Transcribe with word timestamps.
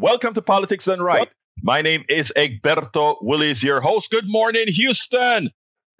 Welcome 0.00 0.32
to 0.32 0.40
Politics 0.40 0.86
Done 0.86 1.02
Right. 1.02 1.28
My 1.62 1.82
name 1.82 2.06
is 2.08 2.32
Egberto 2.34 3.18
Willies, 3.20 3.62
your 3.62 3.82
host. 3.82 4.10
Good 4.10 4.26
morning, 4.26 4.64
Houston. 4.66 5.50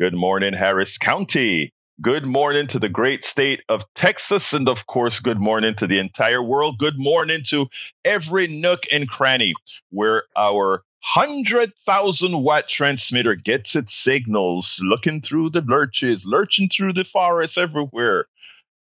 Good 0.00 0.14
morning, 0.14 0.54
Harris 0.54 0.96
County. 0.96 1.74
Good 2.00 2.24
morning 2.24 2.66
to 2.68 2.78
the 2.78 2.88
great 2.88 3.24
state 3.24 3.60
of 3.68 3.84
Texas. 3.94 4.54
And 4.54 4.70
of 4.70 4.86
course, 4.86 5.20
good 5.20 5.38
morning 5.38 5.74
to 5.74 5.86
the 5.86 5.98
entire 5.98 6.42
world. 6.42 6.78
Good 6.78 6.98
morning 6.98 7.40
to 7.48 7.68
every 8.02 8.46
nook 8.46 8.84
and 8.90 9.06
cranny 9.06 9.52
where 9.90 10.22
our 10.34 10.82
100,000 11.14 12.42
watt 12.42 12.68
transmitter 12.68 13.34
gets 13.34 13.76
its 13.76 13.92
signals, 13.92 14.80
looking 14.82 15.20
through 15.20 15.50
the 15.50 15.60
lurches, 15.60 16.24
lurching 16.24 16.70
through 16.70 16.94
the 16.94 17.04
forest 17.04 17.58
everywhere. 17.58 18.24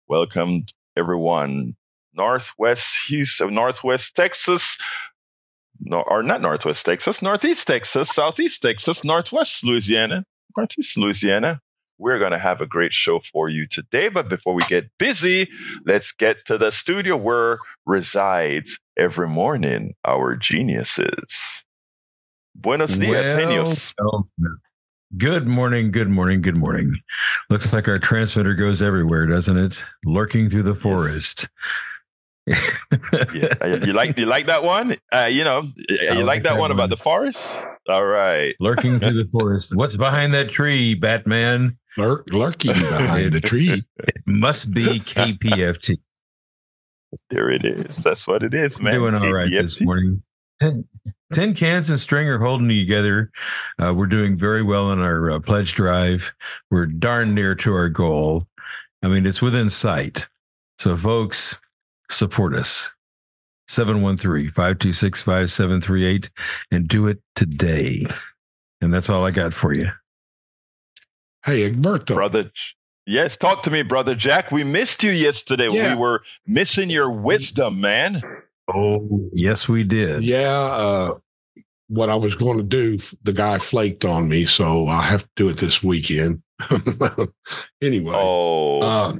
Welcome, 0.09 0.65
everyone. 0.97 1.77
Northwest 2.17 2.97
Houston, 3.09 3.55
Northwest 3.55 4.15
Texas, 4.15 4.79
no, 5.81 6.03
or 6.07 6.23
not 6.23 6.41
Northwest 6.41 6.85
Texas, 6.85 7.21
Northeast 7.21 7.67
Texas, 7.67 8.11
Southeast 8.11 8.63
Texas, 8.63 9.05
Northwest 9.05 9.65
Louisiana, 9.65 10.25
Northeast 10.57 10.97
Louisiana, 10.97 11.61
we're 11.99 12.19
going 12.19 12.33
to 12.33 12.39
have 12.39 12.61
a 12.61 12.67
great 12.67 12.93
show 12.93 13.21
for 13.33 13.49
you 13.49 13.67
today. 13.67 14.09
But 14.09 14.29
before 14.29 14.55
we 14.55 14.63
get 14.65 14.91
busy, 14.99 15.49
let's 15.85 16.13
get 16.13 16.45
to 16.47 16.59
the 16.59 16.71
studio 16.71 17.17
where 17.17 17.59
resides 17.87 18.79
every 18.97 19.29
morning 19.29 19.95
our 20.05 20.37
geniuses. 20.37 21.65
Buenos 22.55 22.97
dias, 22.97 23.35
well, 23.35 23.47
genios. 23.65 23.93
Good 25.17 25.47
morning, 25.47 25.93
good 25.93 26.09
morning, 26.09 26.43
good 26.43 26.57
morning. 26.57 26.95
Looks 27.49 27.73
like 27.73 27.87
our 27.89 27.99
transmitter 27.99 28.55
goes 28.55 28.83
everywhere, 28.83 29.27
doesn't 29.27 29.57
it? 29.57 29.85
Lurking 30.05 30.49
through 30.49 30.65
the 30.65 30.75
forest. 30.75 31.43
Yes. 31.43 31.49
Yeah. 32.47 33.77
You 33.85 33.93
like 33.93 34.19
you 34.19 34.27
like 34.27 34.47
that 34.47 34.65
one? 34.65 34.95
Uh, 35.13 35.29
you 35.31 35.45
know, 35.45 35.63
you 35.89 35.97
like, 36.09 36.25
like 36.25 36.43
that, 36.43 36.51
that 36.51 36.53
one, 36.53 36.61
one 36.61 36.71
about 36.73 36.91
the 36.91 36.97
forest? 36.97 37.63
All 37.89 38.05
right. 38.05 38.55
Lurking 38.61 38.99
through 38.99 39.25
the 39.25 39.29
forest. 39.31 39.75
What's 39.75 39.97
behind 39.97 40.35
that 40.35 40.51
tree, 40.51 40.95
Batman? 40.95 41.79
lurk, 41.97 42.27
lurking 42.31 42.73
behind 42.73 43.33
the 43.33 43.41
tree. 43.41 43.85
It 43.99 44.15
must 44.27 44.73
be 44.73 45.01
KPFT. 45.01 45.99
There 47.31 47.51
it 47.51 47.65
is. 47.65 47.97
That's 47.99 48.27
what 48.27 48.43
it 48.43 48.55
is, 48.55 48.81
man. 48.81 48.95
Doing 48.95 49.15
all 49.15 49.33
right 49.33 49.51
KPFT. 49.51 49.63
this 49.63 49.81
morning. 49.81 50.23
Ten, 50.61 50.85
tin 51.33 51.55
cans 51.55 51.91
and 51.91 51.99
string 51.99 52.29
are 52.29 52.39
holding 52.39 52.69
together. 52.69 53.31
Uh, 53.83 53.93
we're 53.95 54.07
doing 54.07 54.39
very 54.39 54.63
well 54.63 54.93
in 54.93 55.01
our 55.01 55.33
uh, 55.33 55.41
pledge 55.41 55.75
drive. 55.75 56.33
We're 56.71 56.87
darn 56.87 57.35
near 57.35 57.55
to 57.57 57.75
our 57.75 57.89
goal. 57.89 58.47
I 59.03 59.09
mean, 59.09 59.27
it's 59.27 59.43
within 59.43 59.69
sight. 59.69 60.29
So, 60.79 60.97
folks, 60.97 61.59
support 62.11 62.55
us. 62.55 62.91
713 63.69 64.51
526 64.51 65.23
5738 65.23 66.31
and 66.71 66.87
do 66.87 67.09
it 67.09 67.19
today. 67.35 68.07
And 68.81 68.93
that's 68.93 69.09
all 69.09 69.25
I 69.25 69.31
got 69.31 69.55
for 69.55 69.73
you. 69.73 69.89
Hey, 71.45 71.71
Egberto. 71.71 72.15
Brother, 72.15 72.51
yes, 73.07 73.37
talk 73.37 73.63
to 73.63 73.71
me, 73.71 73.83
Brother 73.83 74.15
Jack. 74.15 74.51
We 74.51 74.65
missed 74.65 75.03
you 75.03 75.11
yesterday. 75.11 75.71
Yeah. 75.71 75.95
We 75.95 76.01
were 76.01 76.23
missing 76.47 76.91
your 76.91 77.11
wisdom, 77.11 77.81
man. 77.81 78.23
Oh, 78.73 79.29
yes, 79.33 79.69
we 79.69 79.85
did. 79.85 80.25
Yeah. 80.25 80.51
Uh, 80.51 81.15
what 81.89 82.09
I 82.11 82.15
was 82.15 82.35
going 82.35 82.57
to 82.57 82.63
do, 82.63 82.99
the 83.23 83.33
guy 83.33 83.59
flaked 83.59 84.05
on 84.05 84.29
me, 84.29 84.47
so 84.47 84.87
I 84.87 85.03
have 85.03 85.23
to 85.23 85.31
do 85.37 85.49
it 85.49 85.59
this 85.59 85.83
weekend. 85.83 86.43
anyway. 87.83 88.15
Oh. 88.15 88.81
Uh, 88.81 89.17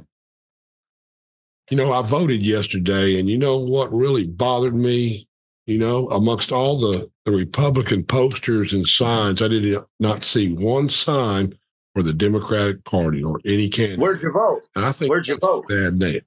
you 1.69 1.77
know, 1.77 1.93
I 1.93 2.01
voted 2.01 2.45
yesterday, 2.45 3.19
and 3.19 3.29
you 3.29 3.37
know 3.37 3.57
what 3.57 3.93
really 3.93 4.25
bothered 4.25 4.75
me? 4.75 5.27
You 5.65 5.79
know, 5.79 6.07
amongst 6.09 6.51
all 6.51 6.77
the, 6.77 7.09
the 7.25 7.31
Republican 7.31 8.03
posters 8.03 8.71
and 8.71 8.87
signs, 8.87 9.41
I 9.41 9.47
did 9.47 9.83
not 9.99 10.23
see 10.23 10.53
one 10.53 10.89
sign 10.89 11.57
for 11.95 12.03
the 12.03 12.13
Democratic 12.13 12.83
Party 12.83 13.23
or 13.23 13.39
any 13.45 13.67
candidate. 13.69 13.99
Where'd 13.99 14.21
you 14.21 14.31
vote? 14.31 14.67
And 14.75 14.85
I 14.85 14.91
think 14.91 15.09
where'd 15.09 15.27
you 15.27 15.37
vote? 15.37 15.67
Bad 15.67 15.97
day. 15.97 16.21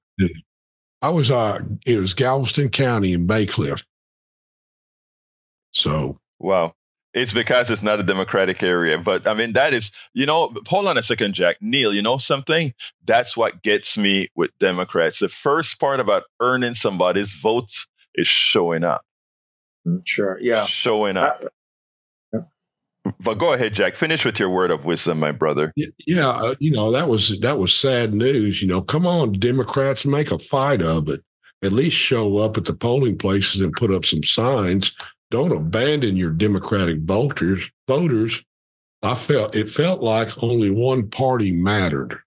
I 1.03 1.11
was 1.11 1.31
uh 1.31 1.61
it 1.87 2.01
was 2.01 2.15
Galveston 2.15 2.71
County 2.71 3.13
in 3.13 3.27
Bacliff. 3.27 3.85
So 5.71 6.19
wow. 6.41 6.75
It's 7.15 7.33
because 7.33 7.71
it's 7.71 7.83
not 7.83 8.01
a 8.01 8.03
democratic 8.03 8.63
area. 8.63 8.99
But 8.99 9.27
I 9.27 9.35
mean, 9.35 9.55
that 9.55 9.73
is, 9.73 9.91
you 10.13 10.27
know, 10.27 10.55
hold 10.67 10.87
on 10.87 10.99
a 10.99 11.03
second, 11.03 11.35
Jack. 11.35 11.57
Neil, 11.61 11.93
you 11.95 12.03
know 12.03 12.19
something? 12.19 12.75
That's 13.07 13.37
what 13.37 13.63
gets 13.63 13.97
me 13.97 14.29
with 14.37 14.51
Democrats. 14.59 15.19
The 15.19 15.29
first 15.29 15.81
part 15.81 16.01
about 16.01 16.25
earning 16.41 16.75
somebody's 16.75 17.33
votes 17.33 17.87
is 18.15 18.27
showing 18.27 18.85
up. 18.85 19.03
Sure. 20.05 20.39
Yeah. 20.41 20.67
Showing 20.67 21.17
up. 21.17 21.45
But 23.21 23.35
go 23.39 23.53
ahead, 23.53 23.75
Jack. 23.75 23.95
Finish 23.95 24.25
with 24.25 24.39
your 24.39 24.51
word 24.51 24.71
of 24.71 24.85
wisdom, 24.85 25.19
my 25.19 25.33
brother. 25.33 25.73
Yeah, 26.07 26.29
uh, 26.29 26.55
you 26.59 26.71
know 26.71 26.93
that 26.93 27.09
was 27.09 27.39
that 27.41 27.59
was 27.59 27.75
sad 27.75 28.13
news. 28.13 28.61
You 28.61 28.69
know, 28.69 28.83
come 28.83 29.07
on, 29.07 29.33
Democrats, 29.33 30.05
make 30.05 30.31
a 30.31 30.39
fight 30.39 30.83
of 30.83 31.09
it. 31.09 31.23
At 31.63 31.73
least 31.73 31.97
show 31.97 32.37
up 32.39 32.57
at 32.57 32.67
the 32.67 32.75
polling 32.75 33.17
places 33.17 33.61
and 33.61 33.73
put 33.73 33.91
up 33.91 34.05
some 34.05 34.23
signs. 34.23 34.93
Don't 35.31 35.53
abandon 35.53 36.17
your 36.17 36.31
Democratic 36.31 37.01
voters. 37.01 37.71
Voters. 37.87 38.43
I 39.03 39.15
felt 39.15 39.55
it 39.55 39.71
felt 39.71 40.03
like 40.03 40.43
only 40.43 40.71
one 40.71 41.09
party 41.09 41.53
mattered. 41.53 42.19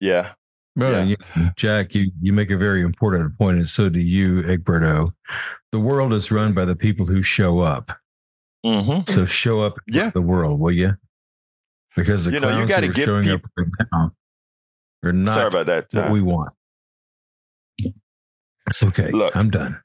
Yeah. 0.00 0.32
Well, 0.76 1.06
yeah. 1.06 1.16
You, 1.36 1.50
Jack, 1.56 1.94
you, 1.94 2.10
you 2.20 2.32
make 2.32 2.50
a 2.50 2.56
very 2.56 2.82
important 2.82 3.38
point, 3.38 3.58
and 3.58 3.68
so 3.68 3.88
do 3.88 4.00
you, 4.00 4.42
Egberto. 4.42 5.12
The 5.72 5.78
world 5.78 6.12
is 6.12 6.30
run 6.30 6.52
by 6.52 6.64
the 6.64 6.76
people 6.76 7.06
who 7.06 7.22
show 7.22 7.60
up. 7.60 7.92
Mm-hmm. 8.66 9.10
So 9.10 9.24
show 9.24 9.60
up 9.60 9.78
yeah. 9.86 10.10
the 10.10 10.22
world, 10.22 10.58
will 10.58 10.72
you? 10.72 10.94
Because 11.96 12.24
the 12.24 12.32
you 12.32 12.40
know 12.40 12.58
you 12.58 12.66
got 12.66 12.80
to 12.80 12.88
get 12.88 13.04
showing 13.04 13.22
people, 13.22 13.36
up 13.36 13.66
right 13.78 13.88
now 13.92 14.12
are 15.04 15.12
not 15.12 15.34
sorry 15.34 15.46
about 15.46 15.66
that. 15.66 15.86
What 15.92 16.10
we 16.10 16.22
want. 16.22 16.52
It's 18.66 18.82
okay. 18.82 19.10
Look, 19.10 19.36
I'm 19.36 19.50
done. 19.50 19.80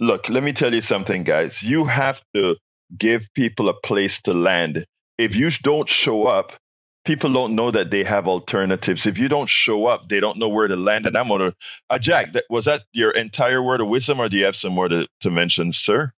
Look, 0.00 0.28
let 0.28 0.42
me 0.42 0.52
tell 0.52 0.72
you 0.72 0.80
something, 0.80 1.24
guys. 1.24 1.62
You 1.62 1.84
have 1.84 2.22
to 2.34 2.56
give 2.96 3.28
people 3.34 3.68
a 3.68 3.74
place 3.74 4.22
to 4.22 4.32
land. 4.32 4.84
If 5.18 5.34
you 5.34 5.50
don't 5.62 5.88
show 5.88 6.26
up, 6.26 6.52
people 7.04 7.32
don't 7.32 7.54
know 7.54 7.70
that 7.70 7.90
they 7.90 8.04
have 8.04 8.28
alternatives. 8.28 9.06
If 9.06 9.18
you 9.18 9.28
don't 9.28 9.48
show 9.48 9.86
up, 9.86 10.08
they 10.08 10.20
don't 10.20 10.38
know 10.38 10.48
where 10.48 10.68
to 10.68 10.76
land. 10.76 11.06
And 11.06 11.16
I'm 11.16 11.28
gonna, 11.28 11.54
uh, 11.90 11.98
Jack, 11.98 12.32
that, 12.32 12.44
was 12.50 12.66
that 12.66 12.82
your 12.92 13.10
entire 13.10 13.62
word 13.62 13.80
of 13.80 13.88
wisdom, 13.88 14.20
or 14.20 14.28
do 14.28 14.36
you 14.36 14.44
have 14.44 14.56
some 14.56 14.74
more 14.74 14.88
to, 14.88 15.08
to 15.22 15.30
mention, 15.30 15.72
sir? 15.72 16.12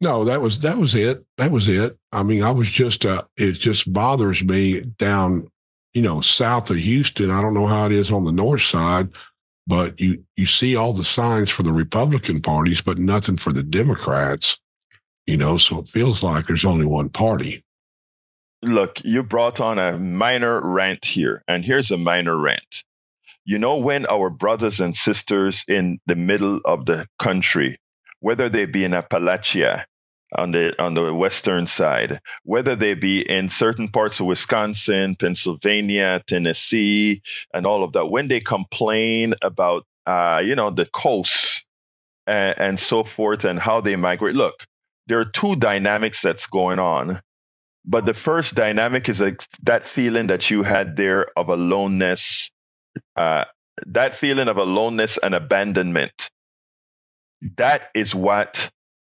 No, 0.00 0.24
that 0.24 0.40
was 0.42 0.60
that 0.60 0.76
was 0.76 0.94
it. 0.94 1.24
That 1.38 1.50
was 1.50 1.68
it. 1.68 1.98
I 2.12 2.22
mean, 2.22 2.42
I 2.42 2.50
was 2.50 2.70
just 2.70 3.06
uh 3.06 3.22
it 3.36 3.52
just 3.52 3.90
bothers 3.92 4.44
me 4.44 4.80
down, 4.80 5.48
you 5.94 6.02
know, 6.02 6.20
south 6.20 6.70
of 6.70 6.76
Houston. 6.76 7.30
I 7.30 7.40
don't 7.40 7.54
know 7.54 7.66
how 7.66 7.86
it 7.86 7.92
is 7.92 8.10
on 8.10 8.24
the 8.24 8.32
north 8.32 8.62
side, 8.62 9.08
but 9.66 9.98
you 10.00 10.24
you 10.36 10.46
see 10.46 10.76
all 10.76 10.92
the 10.92 11.04
signs 11.04 11.50
for 11.50 11.62
the 11.62 11.72
Republican 11.72 12.40
parties, 12.40 12.80
but 12.80 12.98
nothing 12.98 13.36
for 13.36 13.52
the 13.52 13.62
Democrats. 13.62 14.58
You 15.26 15.36
know, 15.36 15.58
so 15.58 15.80
it 15.80 15.88
feels 15.88 16.22
like 16.22 16.46
there's 16.46 16.64
only 16.64 16.86
one 16.86 17.08
party. 17.08 17.64
Look, 18.62 19.04
you 19.04 19.22
brought 19.22 19.60
on 19.60 19.78
a 19.78 19.98
minor 19.98 20.60
rant 20.66 21.04
here, 21.04 21.42
and 21.48 21.64
here's 21.64 21.90
a 21.90 21.96
minor 21.96 22.36
rant. 22.36 22.84
You 23.44 23.58
know, 23.58 23.76
when 23.76 24.06
our 24.06 24.30
brothers 24.30 24.80
and 24.80 24.96
sisters 24.96 25.64
in 25.68 26.00
the 26.06 26.16
middle 26.16 26.60
of 26.64 26.86
the 26.86 27.06
country 27.18 27.78
whether 28.20 28.48
they 28.48 28.66
be 28.66 28.84
in 28.84 28.92
Appalachia 28.92 29.84
on 30.34 30.52
the 30.52 30.80
on 30.82 30.94
the 30.94 31.14
western 31.14 31.66
side, 31.66 32.20
whether 32.44 32.76
they 32.76 32.94
be 32.94 33.20
in 33.20 33.50
certain 33.50 33.88
parts 33.88 34.20
of 34.20 34.26
Wisconsin, 34.26 35.16
Pennsylvania, 35.16 36.22
Tennessee, 36.26 37.22
and 37.54 37.66
all 37.66 37.84
of 37.84 37.92
that, 37.92 38.06
when 38.06 38.28
they 38.28 38.40
complain 38.40 39.34
about 39.42 39.84
uh, 40.06 40.42
you 40.44 40.56
know 40.56 40.70
the 40.70 40.86
coasts 40.86 41.66
and, 42.26 42.58
and 42.60 42.80
so 42.80 43.04
forth 43.04 43.44
and 43.44 43.58
how 43.58 43.80
they 43.80 43.96
migrate, 43.96 44.34
look, 44.34 44.64
there 45.06 45.20
are 45.20 45.24
two 45.24 45.56
dynamics 45.56 46.22
that's 46.22 46.46
going 46.46 46.78
on. 46.78 47.20
But 47.84 48.04
the 48.04 48.14
first 48.14 48.56
dynamic 48.56 49.08
is 49.08 49.22
that 49.62 49.84
feeling 49.86 50.26
that 50.28 50.50
you 50.50 50.64
had 50.64 50.96
there 50.96 51.26
of 51.36 51.48
aloneness, 51.48 52.50
uh, 53.16 53.44
that 53.86 54.16
feeling 54.16 54.48
of 54.48 54.56
aloneness 54.58 55.18
and 55.22 55.34
abandonment 55.34 56.30
that 57.56 57.90
is 57.94 58.14
what 58.14 58.70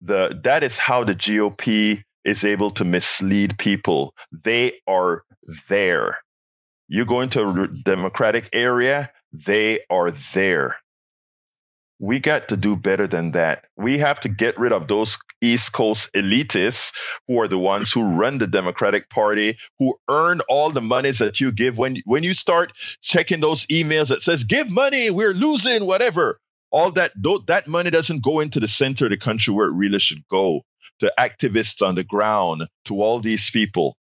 the 0.02 0.40
that 0.44 0.64
is 0.64 0.78
how 0.78 1.04
the 1.04 1.16
GOP 1.16 2.04
is 2.24 2.44
able 2.44 2.72
to 2.72 2.86
mislead 2.86 3.58
people. 3.58 4.14
They 4.32 4.74
are 4.88 5.24
there. 5.70 6.20
You 6.88 7.06
go 7.06 7.22
into 7.22 7.42
a 7.42 7.68
Democratic 7.68 8.50
area, 8.54 9.12
they 9.34 9.80
are 9.90 10.12
there. 10.34 10.78
We 12.00 12.20
got 12.20 12.50
to 12.50 12.58
do 12.58 12.76
better 12.76 13.08
than 13.08 13.32
that. 13.32 13.66
We 13.76 13.98
have 13.98 14.20
to 14.20 14.30
get 14.30 14.60
rid 14.60 14.72
of 14.72 14.88
those 14.88 15.18
East 15.42 15.74
Coast 15.74 16.14
elitists 16.14 16.94
who 17.28 17.42
are 17.42 17.48
the 17.48 17.58
ones 17.58 17.92
who 17.92 18.04
run 18.04 18.38
the 18.38 18.46
Democratic 18.46 19.10
Party, 19.10 19.58
who 19.80 19.96
earn 20.08 20.42
all 20.48 20.70
the 20.70 20.82
monies 20.82 21.18
that 21.20 21.42
you 21.42 21.52
give. 21.52 21.78
When 21.78 21.98
when 22.06 22.24
you 22.24 22.36
start 22.36 22.72
checking 23.02 23.40
those 23.40 23.66
emails 23.68 24.10
that 24.10 24.22
says 24.22 24.44
"Give 24.44 24.70
money, 24.70 25.10
we're 25.10 25.34
losing," 25.34 25.86
whatever 25.86 26.40
All 26.72 26.92
that 26.92 27.12
that 27.48 27.68
money 27.68 27.90
doesn't 27.90 28.24
go 28.24 28.40
into 28.40 28.60
the 28.60 28.68
center 28.68 29.06
of 29.06 29.12
the 29.12 29.18
country 29.18 29.54
where 29.54 29.68
it 29.68 29.74
really 29.74 30.00
should 30.00 30.28
go 30.30 30.64
to 31.00 31.14
activists 31.20 31.86
on 31.86 31.96
the 31.96 32.04
ground, 32.04 32.68
to 32.86 33.02
all 33.02 33.20
these 33.20 33.50
people. 33.50 33.96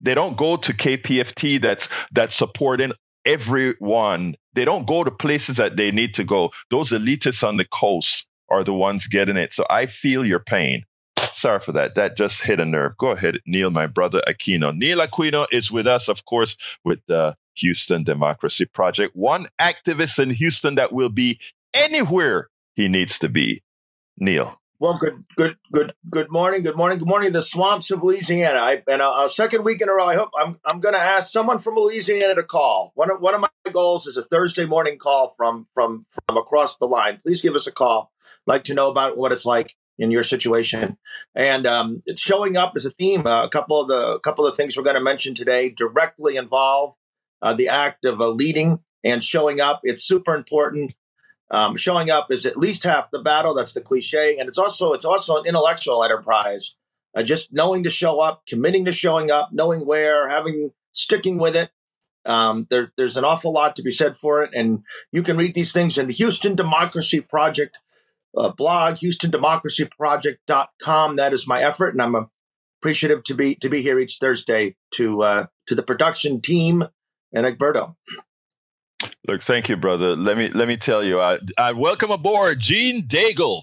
They 0.00 0.14
don't 0.14 0.36
go 0.36 0.56
to 0.56 0.72
KPFT 0.72 1.60
that's 1.60 1.88
that's 2.12 2.36
supporting 2.36 2.92
everyone. 3.24 4.36
They 4.54 4.64
don't 4.64 4.86
go 4.86 5.04
to 5.04 5.10
places 5.10 5.56
that 5.56 5.76
they 5.76 5.90
need 5.90 6.14
to 6.14 6.24
go. 6.24 6.52
Those 6.70 6.90
elitists 6.90 7.46
on 7.46 7.56
the 7.56 7.66
coast 7.66 8.26
are 8.48 8.64
the 8.64 8.74
ones 8.74 9.06
getting 9.06 9.36
it. 9.36 9.52
So 9.52 9.64
I 9.68 9.86
feel 9.86 10.24
your 10.24 10.40
pain. 10.40 10.84
Sorry 11.32 11.60
for 11.60 11.72
that. 11.72 11.94
That 11.94 12.16
just 12.16 12.42
hit 12.42 12.60
a 12.60 12.64
nerve. 12.64 12.96
Go 12.98 13.10
ahead, 13.10 13.38
Neil, 13.46 13.70
my 13.70 13.86
brother 13.86 14.20
Aquino. 14.26 14.76
Neil 14.76 14.98
Aquino 14.98 15.46
is 15.52 15.70
with 15.70 15.86
us, 15.86 16.08
of 16.08 16.24
course, 16.24 16.56
with 16.84 17.00
the 17.06 17.36
Houston 17.54 18.04
Democracy 18.04 18.64
Project. 18.66 19.14
One 19.14 19.46
activist 19.60 20.18
in 20.18 20.30
Houston 20.30 20.76
that 20.76 20.92
will 20.92 21.08
be 21.08 21.38
anywhere 21.74 22.48
he 22.74 22.88
needs 22.88 23.18
to 23.20 23.28
be. 23.28 23.62
Neil. 24.18 24.56
Well, 24.78 24.96
good, 24.96 25.24
good, 25.36 25.58
good, 25.70 25.92
good 26.08 26.30
morning. 26.30 26.62
Good 26.62 26.76
morning. 26.76 26.98
Good 26.98 27.08
morning. 27.08 27.32
The 27.32 27.42
swamps 27.42 27.90
of 27.90 28.02
Louisiana. 28.02 28.60
I, 28.60 28.82
and 28.88 29.02
a, 29.02 29.24
a 29.24 29.28
second 29.28 29.62
week 29.62 29.82
in 29.82 29.90
a 29.90 29.92
row. 29.92 30.06
I 30.06 30.14
hope 30.14 30.30
I'm, 30.38 30.58
I'm 30.64 30.80
going 30.80 30.94
to 30.94 31.00
ask 31.00 31.30
someone 31.30 31.58
from 31.58 31.74
Louisiana 31.74 32.34
to 32.36 32.42
call. 32.42 32.92
One 32.94 33.10
of, 33.10 33.20
one 33.20 33.34
of 33.34 33.42
my 33.42 33.48
goals 33.70 34.06
is 34.06 34.16
a 34.16 34.24
Thursday 34.24 34.64
morning 34.64 34.96
call 34.96 35.34
from, 35.36 35.66
from, 35.74 36.06
from 36.26 36.38
across 36.38 36.78
the 36.78 36.86
line. 36.86 37.20
Please 37.22 37.42
give 37.42 37.54
us 37.54 37.66
a 37.66 37.72
call. 37.72 38.10
Like 38.46 38.64
to 38.64 38.74
know 38.74 38.90
about 38.90 39.18
what 39.18 39.32
it's 39.32 39.44
like 39.44 39.74
in 39.98 40.10
your 40.10 40.22
situation. 40.22 40.96
And 41.34 41.66
um, 41.66 42.00
it's 42.06 42.22
showing 42.22 42.56
up 42.56 42.72
as 42.74 42.86
a 42.86 42.90
theme. 42.90 43.26
Uh, 43.26 43.44
a 43.44 43.50
couple 43.50 43.82
of 43.82 43.88
the, 43.88 44.18
couple 44.20 44.46
of 44.46 44.56
things 44.56 44.78
we're 44.78 44.82
going 44.82 44.94
to 44.94 45.02
mention 45.02 45.34
today 45.34 45.68
directly 45.68 46.36
involve 46.36 46.94
uh, 47.42 47.52
the 47.52 47.68
act 47.68 48.06
of 48.06 48.18
uh, 48.18 48.28
leading 48.28 48.78
and 49.04 49.22
showing 49.22 49.60
up. 49.60 49.80
It's 49.82 50.02
super 50.02 50.34
important. 50.34 50.94
Um, 51.52 51.76
showing 51.76 52.10
up 52.10 52.30
is 52.30 52.46
at 52.46 52.56
least 52.56 52.84
half 52.84 53.10
the 53.10 53.18
battle. 53.18 53.54
That's 53.54 53.72
the 53.72 53.80
cliche, 53.80 54.38
and 54.38 54.48
it's 54.48 54.58
also 54.58 54.92
it's 54.92 55.04
also 55.04 55.38
an 55.38 55.46
intellectual 55.46 56.04
enterprise. 56.04 56.76
Uh, 57.14 57.22
just 57.24 57.52
knowing 57.52 57.82
to 57.82 57.90
show 57.90 58.20
up, 58.20 58.46
committing 58.46 58.84
to 58.84 58.92
showing 58.92 59.32
up, 59.32 59.48
knowing 59.52 59.84
where, 59.84 60.28
having 60.28 60.70
sticking 60.92 61.38
with 61.38 61.56
it. 61.56 61.70
Um, 62.24 62.68
there, 62.70 62.92
there's 62.96 63.16
an 63.16 63.24
awful 63.24 63.52
lot 63.52 63.74
to 63.76 63.82
be 63.82 63.90
said 63.90 64.16
for 64.16 64.44
it, 64.44 64.54
and 64.54 64.84
you 65.10 65.24
can 65.24 65.36
read 65.36 65.54
these 65.54 65.72
things 65.72 65.98
in 65.98 66.06
the 66.06 66.12
Houston 66.12 66.54
Democracy 66.54 67.20
Project 67.20 67.76
uh, 68.36 68.50
blog, 68.50 68.96
HoustonDemocracyProject.com. 68.96 71.16
That 71.16 71.32
is 71.32 71.48
my 71.48 71.62
effort, 71.62 71.94
and 71.94 72.02
I'm 72.02 72.28
appreciative 72.80 73.22
to 73.24 73.34
be 73.34 73.56
to 73.56 73.68
be 73.68 73.82
here 73.82 73.98
each 73.98 74.18
Thursday 74.18 74.76
to 74.92 75.22
uh, 75.22 75.46
to 75.66 75.74
the 75.74 75.82
production 75.82 76.40
team 76.40 76.84
and 77.32 77.46
Egberto. 77.46 77.96
Look, 79.26 79.42
thank 79.42 79.68
you, 79.68 79.76
brother. 79.76 80.16
Let 80.16 80.36
me 80.36 80.48
let 80.48 80.68
me 80.68 80.76
tell 80.76 81.02
you, 81.04 81.20
I, 81.20 81.38
I 81.56 81.72
welcome 81.72 82.10
aboard 82.10 82.58
Jean 82.58 83.06
Daigle. 83.06 83.62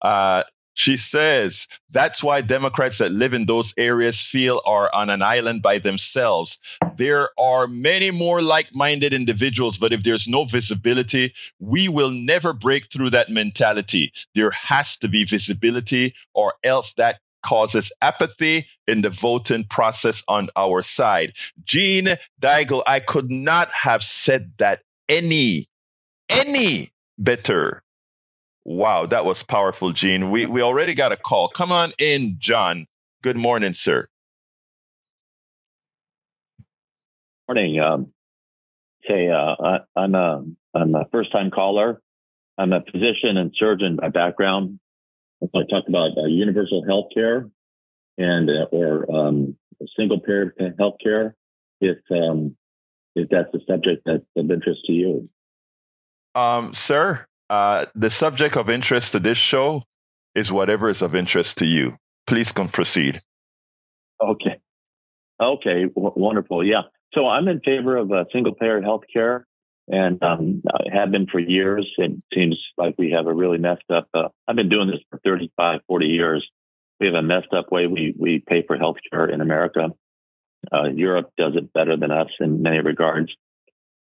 Uh, 0.00 0.44
she 0.74 0.96
says 0.96 1.66
that's 1.90 2.22
why 2.22 2.40
Democrats 2.40 2.98
that 2.98 3.10
live 3.10 3.34
in 3.34 3.44
those 3.44 3.74
areas 3.76 4.20
feel 4.20 4.62
are 4.64 4.88
on 4.94 5.10
an 5.10 5.20
island 5.20 5.62
by 5.62 5.78
themselves. 5.78 6.58
There 6.96 7.28
are 7.38 7.66
many 7.66 8.10
more 8.10 8.40
like-minded 8.40 9.12
individuals, 9.12 9.76
but 9.76 9.92
if 9.92 10.02
there's 10.02 10.28
no 10.28 10.44
visibility, 10.44 11.34
we 11.58 11.88
will 11.88 12.10
never 12.10 12.52
break 12.52 12.90
through 12.90 13.10
that 13.10 13.28
mentality. 13.28 14.12
There 14.34 14.52
has 14.52 14.96
to 14.98 15.08
be 15.08 15.24
visibility, 15.24 16.14
or 16.34 16.54
else 16.62 16.94
that 16.94 17.20
causes 17.42 17.92
apathy 18.00 18.66
in 18.86 19.00
the 19.00 19.10
voting 19.10 19.64
process 19.64 20.22
on 20.28 20.48
our 20.56 20.82
side. 20.82 21.32
Gene 21.64 22.08
Daigle, 22.40 22.82
I 22.86 23.00
could 23.00 23.30
not 23.30 23.70
have 23.70 24.02
said 24.02 24.52
that 24.58 24.80
any, 25.08 25.66
any 26.28 26.92
better. 27.18 27.82
Wow, 28.64 29.06
that 29.06 29.24
was 29.24 29.42
powerful, 29.42 29.92
Gene. 29.92 30.30
We 30.30 30.46
we 30.46 30.60
already 30.60 30.94
got 30.94 31.12
a 31.12 31.16
call. 31.16 31.48
Come 31.48 31.72
on 31.72 31.92
in, 31.98 32.36
John. 32.38 32.86
Good 33.22 33.36
morning, 33.36 33.72
sir. 33.72 34.06
Morning. 37.48 37.80
Um, 37.80 38.12
say, 39.08 39.28
uh, 39.28 39.56
I, 39.96 40.04
am 40.04 40.14
a 40.14 40.44
I'm 40.74 40.94
a 40.94 41.06
first 41.10 41.32
time 41.32 41.50
caller. 41.50 42.00
I'm 42.58 42.72
a 42.72 42.82
physician 42.82 43.38
and 43.38 43.52
surgeon 43.56 43.96
by 43.96 44.10
background. 44.10 44.78
I 45.42 45.60
talk 45.70 45.84
about 45.88 46.18
uh, 46.18 46.26
universal 46.26 46.84
health 46.86 47.06
care 47.14 47.48
and 48.18 48.50
uh, 48.50 48.64
or 48.72 49.10
um, 49.14 49.56
single 49.98 50.20
payer 50.20 50.54
health 50.78 50.96
care. 51.02 51.34
If 51.80 51.98
um, 52.10 52.56
if 53.14 53.28
that's 53.30 53.52
a 53.54 53.58
subject 53.66 54.02
that's 54.04 54.24
of 54.36 54.50
interest 54.50 54.80
to 54.86 54.92
you. 54.92 55.28
Um, 56.34 56.74
sir, 56.74 57.26
uh, 57.48 57.86
the 57.94 58.10
subject 58.10 58.56
of 58.56 58.70
interest 58.70 59.12
to 59.12 59.18
this 59.18 59.38
show 59.38 59.82
is 60.34 60.52
whatever 60.52 60.88
is 60.88 61.02
of 61.02 61.14
interest 61.14 61.58
to 61.58 61.66
you. 61.66 61.96
Please 62.26 62.52
come 62.52 62.68
proceed. 62.68 63.20
Okay. 64.22 64.60
Okay. 65.40 65.84
W- 65.86 66.12
wonderful. 66.14 66.64
Yeah. 66.64 66.82
So 67.14 67.26
I'm 67.26 67.48
in 67.48 67.60
favor 67.60 67.96
of 67.96 68.12
a 68.12 68.26
single 68.32 68.54
payer 68.54 68.80
health 68.80 69.02
care 69.12 69.46
and 69.90 70.22
um, 70.22 70.62
have 70.92 71.10
been 71.10 71.26
for 71.26 71.40
years. 71.40 71.86
It 71.98 72.12
seems 72.32 72.56
like 72.78 72.94
we 72.96 73.10
have 73.10 73.26
a 73.26 73.34
really 73.34 73.58
messed 73.58 73.90
up. 73.92 74.08
Uh, 74.14 74.28
I've 74.46 74.56
been 74.56 74.68
doing 74.68 74.88
this 74.88 75.00
for 75.10 75.18
35, 75.24 75.80
40 75.86 76.06
years. 76.06 76.48
We 77.00 77.06
have 77.06 77.16
a 77.16 77.22
messed 77.22 77.52
up 77.52 77.72
way 77.72 77.86
we, 77.86 78.14
we 78.16 78.42
pay 78.46 78.64
for 78.66 78.78
healthcare 78.78 79.32
in 79.32 79.40
America. 79.40 79.88
Uh, 80.72 80.90
Europe 80.94 81.32
does 81.36 81.54
it 81.56 81.72
better 81.72 81.96
than 81.96 82.10
us 82.10 82.28
in 82.38 82.62
many 82.62 82.80
regards. 82.80 83.32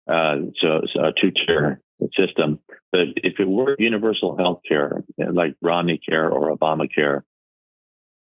Uh, 0.09 0.37
so 0.61 0.77
it's 0.83 0.95
a 0.95 1.13
two 1.21 1.33
tier 1.33 1.81
system. 2.17 2.61
But 2.93 3.09
if 3.17 3.39
it 3.39 3.49
were 3.49 3.77
universal 3.79 4.37
health 4.39 4.61
care, 4.67 5.03
like 5.19 5.57
Romney 5.61 5.99
Care 6.09 6.31
or 6.31 6.57
Obamacare, 6.57 7.23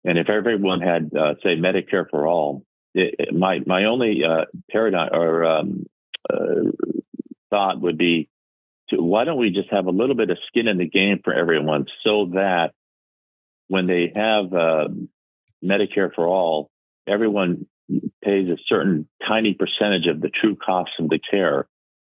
and 0.04 0.18
if 0.18 0.30
everyone 0.30 0.80
had, 0.80 1.10
uh, 1.14 1.34
say, 1.42 1.56
Medicare 1.56 2.08
for 2.10 2.26
all, 2.26 2.64
it, 2.94 3.14
it, 3.18 3.34
my 3.34 3.60
my 3.66 3.84
only 3.84 4.22
uh, 4.24 4.46
paradigm 4.70 5.10
or 5.12 5.44
um, 5.44 5.84
uh, 6.32 6.70
thought 7.50 7.80
would 7.80 7.98
be, 7.98 8.28
to, 8.90 9.02
why 9.02 9.24
don't 9.24 9.38
we 9.38 9.50
just 9.50 9.70
have 9.70 9.86
a 9.86 9.90
little 9.90 10.14
bit 10.14 10.30
of 10.30 10.38
skin 10.46 10.68
in 10.68 10.78
the 10.78 10.88
game 10.88 11.20
for 11.24 11.34
everyone, 11.34 11.86
so 12.04 12.30
that 12.34 12.72
when 13.68 13.86
they 13.86 14.12
have 14.14 14.52
um, 14.52 15.08
Medicare 15.64 16.14
for 16.14 16.26
all, 16.26 16.70
everyone 17.06 17.66
pays 18.22 18.48
a 18.48 18.56
certain 18.66 19.08
tiny 19.26 19.54
percentage 19.54 20.06
of 20.06 20.20
the 20.20 20.28
true 20.30 20.56
cost 20.56 20.90
of 20.98 21.08
the 21.08 21.18
care. 21.18 21.66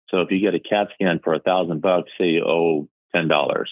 So 0.08 0.20
if 0.20 0.30
you 0.30 0.40
get 0.40 0.54
a 0.54 0.60
CAT 0.60 0.88
scan 0.94 1.20
for 1.22 1.34
a 1.34 1.40
thousand 1.40 1.82
bucks, 1.82 2.10
say 2.18 2.26
you 2.26 2.44
owe 2.44 2.88
ten 3.14 3.28
dollars, 3.28 3.70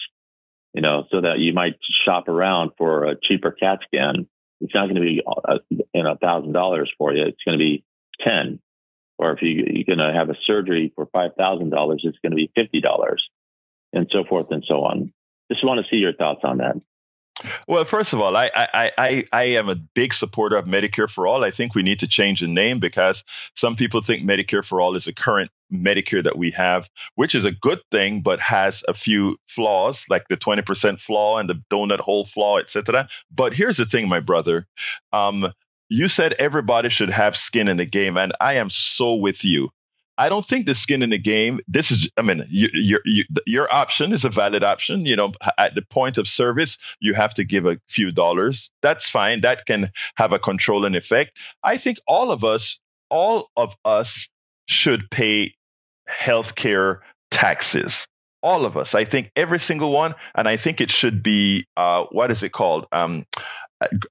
you 0.73 0.81
know, 0.81 1.05
so 1.11 1.21
that 1.21 1.39
you 1.39 1.53
might 1.53 1.75
shop 2.05 2.27
around 2.27 2.71
for 2.77 3.05
a 3.05 3.15
cheaper 3.21 3.51
CAT 3.51 3.79
scan. 3.85 4.27
It's 4.61 4.73
not 4.73 4.85
going 4.85 4.95
to 4.95 5.01
be 5.01 5.21
uh, 5.25 5.59
you 5.69 6.03
know 6.03 6.13
a 6.13 6.17
thousand 6.17 6.53
dollars 6.53 6.91
for 6.97 7.13
you. 7.13 7.23
It's 7.23 7.43
going 7.45 7.57
to 7.57 7.63
be 7.63 7.83
ten. 8.21 8.59
Or 9.17 9.31
if 9.31 9.41
you, 9.41 9.63
you're 9.67 9.95
going 9.95 9.99
to 9.99 10.17
have 10.17 10.29
a 10.29 10.35
surgery 10.45 10.91
for 10.95 11.07
five 11.07 11.31
thousand 11.37 11.69
dollars, 11.69 12.01
it's 12.03 12.17
going 12.19 12.31
to 12.31 12.35
be 12.35 12.51
fifty 12.55 12.81
dollars, 12.81 13.23
and 13.91 14.07
so 14.11 14.23
forth 14.27 14.47
and 14.51 14.63
so 14.67 14.83
on. 14.83 15.13
Just 15.51 15.65
want 15.65 15.83
to 15.83 15.89
see 15.89 15.97
your 15.97 16.13
thoughts 16.13 16.41
on 16.43 16.57
that. 16.57 16.75
Well, 17.67 17.83
first 17.83 18.13
of 18.13 18.21
all, 18.21 18.35
I, 18.37 18.49
I, 18.55 18.91
I, 18.97 19.23
I 19.33 19.43
am 19.43 19.69
a 19.69 19.75
big 19.75 20.13
supporter 20.13 20.55
of 20.55 20.65
Medicare 20.65 21.09
for 21.09 21.27
All. 21.27 21.43
I 21.43 21.51
think 21.51 21.75
we 21.75 21.83
need 21.83 21.99
to 21.99 22.07
change 22.07 22.41
the 22.41 22.47
name 22.47 22.79
because 22.79 23.23
some 23.55 23.75
people 23.75 24.01
think 24.01 24.23
Medicare 24.23 24.63
for 24.63 24.79
All 24.79 24.95
is 24.95 25.05
the 25.05 25.13
current 25.13 25.51
Medicare 25.71 26.23
that 26.23 26.37
we 26.37 26.51
have, 26.51 26.89
which 27.15 27.35
is 27.35 27.45
a 27.45 27.51
good 27.51 27.79
thing, 27.91 28.21
but 28.21 28.39
has 28.39 28.83
a 28.87 28.93
few 28.93 29.37
flaws, 29.47 30.05
like 30.09 30.27
the 30.27 30.37
20% 30.37 30.99
flaw 30.99 31.37
and 31.37 31.49
the 31.49 31.61
donut 31.71 31.99
hole 31.99 32.25
flaw, 32.25 32.59
etc. 32.59 33.07
But 33.31 33.53
here's 33.53 33.77
the 33.77 33.85
thing, 33.85 34.07
my 34.07 34.19
brother. 34.19 34.67
Um, 35.11 35.51
you 35.93 36.07
said 36.07 36.33
everybody 36.33 36.89
should 36.89 37.11
have 37.11 37.35
skin 37.35 37.67
in 37.67 37.77
the 37.77 37.85
game, 37.85 38.17
and 38.17 38.31
I 38.41 38.53
am 38.55 38.71
so 38.71 39.13
with 39.13 39.45
you. 39.45 39.69
I 40.17 40.27
don't 40.27 40.45
think 40.45 40.65
the 40.65 40.73
skin 40.73 41.03
in 41.03 41.11
the 41.11 41.19
game. 41.19 41.59
This 41.67 41.91
is, 41.91 42.09
I 42.17 42.23
mean, 42.23 42.43
you, 42.49 42.67
your 42.73 43.01
you, 43.05 43.23
your 43.45 43.71
option 43.71 44.11
is 44.11 44.25
a 44.25 44.29
valid 44.29 44.63
option. 44.63 45.05
You 45.05 45.15
know, 45.15 45.33
at 45.59 45.75
the 45.75 45.83
point 45.83 46.17
of 46.17 46.27
service, 46.27 46.77
you 46.99 47.13
have 47.13 47.35
to 47.35 47.43
give 47.43 47.65
a 47.67 47.79
few 47.89 48.11
dollars. 48.11 48.71
That's 48.81 49.07
fine. 49.07 49.41
That 49.41 49.67
can 49.67 49.89
have 50.15 50.33
a 50.33 50.39
controlling 50.39 50.95
effect. 50.95 51.37
I 51.63 51.77
think 51.77 51.99
all 52.07 52.31
of 52.31 52.43
us, 52.43 52.79
all 53.09 53.49
of 53.55 53.75
us, 53.85 54.29
should 54.67 55.11
pay 55.11 55.53
healthcare 56.09 57.01
taxes. 57.29 58.07
All 58.41 58.65
of 58.65 58.77
us. 58.77 58.95
I 58.95 59.05
think 59.05 59.31
every 59.35 59.59
single 59.59 59.91
one, 59.91 60.15
and 60.35 60.49
I 60.49 60.57
think 60.57 60.81
it 60.81 60.89
should 60.89 61.23
be 61.23 61.65
uh, 61.77 62.05
what 62.11 62.29
is 62.29 62.43
it 62.43 62.51
called? 62.51 62.87
Um, 62.91 63.25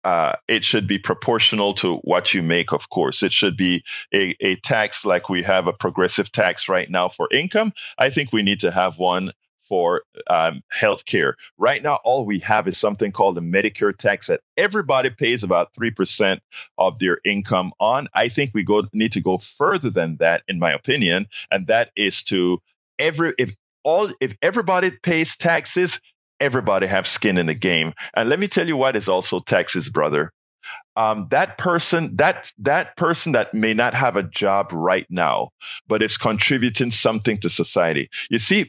uh, 0.04 0.34
it 0.48 0.64
should 0.64 0.86
be 0.86 0.98
proportional 0.98 1.74
to 1.74 1.96
what 1.98 2.34
you 2.34 2.42
make, 2.42 2.72
of 2.72 2.88
course. 2.88 3.22
It 3.22 3.32
should 3.32 3.56
be 3.56 3.84
a, 4.14 4.34
a 4.40 4.56
tax 4.56 5.04
like 5.04 5.28
we 5.28 5.42
have 5.42 5.66
a 5.66 5.72
progressive 5.72 6.30
tax 6.30 6.68
right 6.68 6.90
now 6.90 7.08
for 7.08 7.28
income. 7.30 7.72
I 7.98 8.10
think 8.10 8.32
we 8.32 8.42
need 8.42 8.60
to 8.60 8.70
have 8.70 8.98
one 8.98 9.32
for 9.68 10.02
um, 10.28 10.62
healthcare. 10.70 11.34
Right 11.56 11.82
now, 11.82 11.98
all 12.04 12.26
we 12.26 12.40
have 12.40 12.68
is 12.68 12.76
something 12.76 13.10
called 13.10 13.38
a 13.38 13.40
Medicare 13.40 13.96
tax 13.96 14.26
that 14.26 14.40
everybody 14.56 15.08
pays 15.08 15.42
about 15.42 15.72
3% 15.72 16.40
of 16.76 16.98
their 16.98 17.16
income 17.24 17.72
on. 17.80 18.08
I 18.14 18.28
think 18.28 18.50
we 18.52 18.64
go 18.64 18.82
need 18.92 19.12
to 19.12 19.20
go 19.20 19.38
further 19.38 19.88
than 19.88 20.16
that, 20.16 20.42
in 20.46 20.58
my 20.58 20.72
opinion, 20.72 21.26
and 21.50 21.68
that 21.68 21.90
is 21.96 22.22
to 22.24 22.60
every 22.98 23.32
if 23.38 23.56
all 23.84 24.10
if 24.20 24.36
everybody 24.42 24.90
pays 24.90 25.36
taxes, 25.36 26.00
everybody 26.42 26.86
have 26.86 27.06
skin 27.06 27.38
in 27.38 27.46
the 27.46 27.54
game. 27.54 27.94
And 28.14 28.28
let 28.28 28.40
me 28.40 28.48
tell 28.48 28.66
you 28.66 28.76
what 28.76 28.96
is 28.96 29.08
also 29.08 29.40
taxes, 29.40 29.88
brother. 29.88 30.32
Um, 30.94 31.28
that 31.30 31.56
person, 31.56 32.16
that 32.16 32.52
that 32.58 32.96
person 32.96 33.32
that 33.32 33.54
may 33.54 33.72
not 33.72 33.94
have 33.94 34.16
a 34.16 34.22
job 34.22 34.68
right 34.72 35.06
now, 35.08 35.50
but 35.86 36.02
is 36.02 36.18
contributing 36.18 36.90
something 36.90 37.38
to 37.38 37.48
society. 37.48 38.10
You 38.28 38.38
see, 38.38 38.68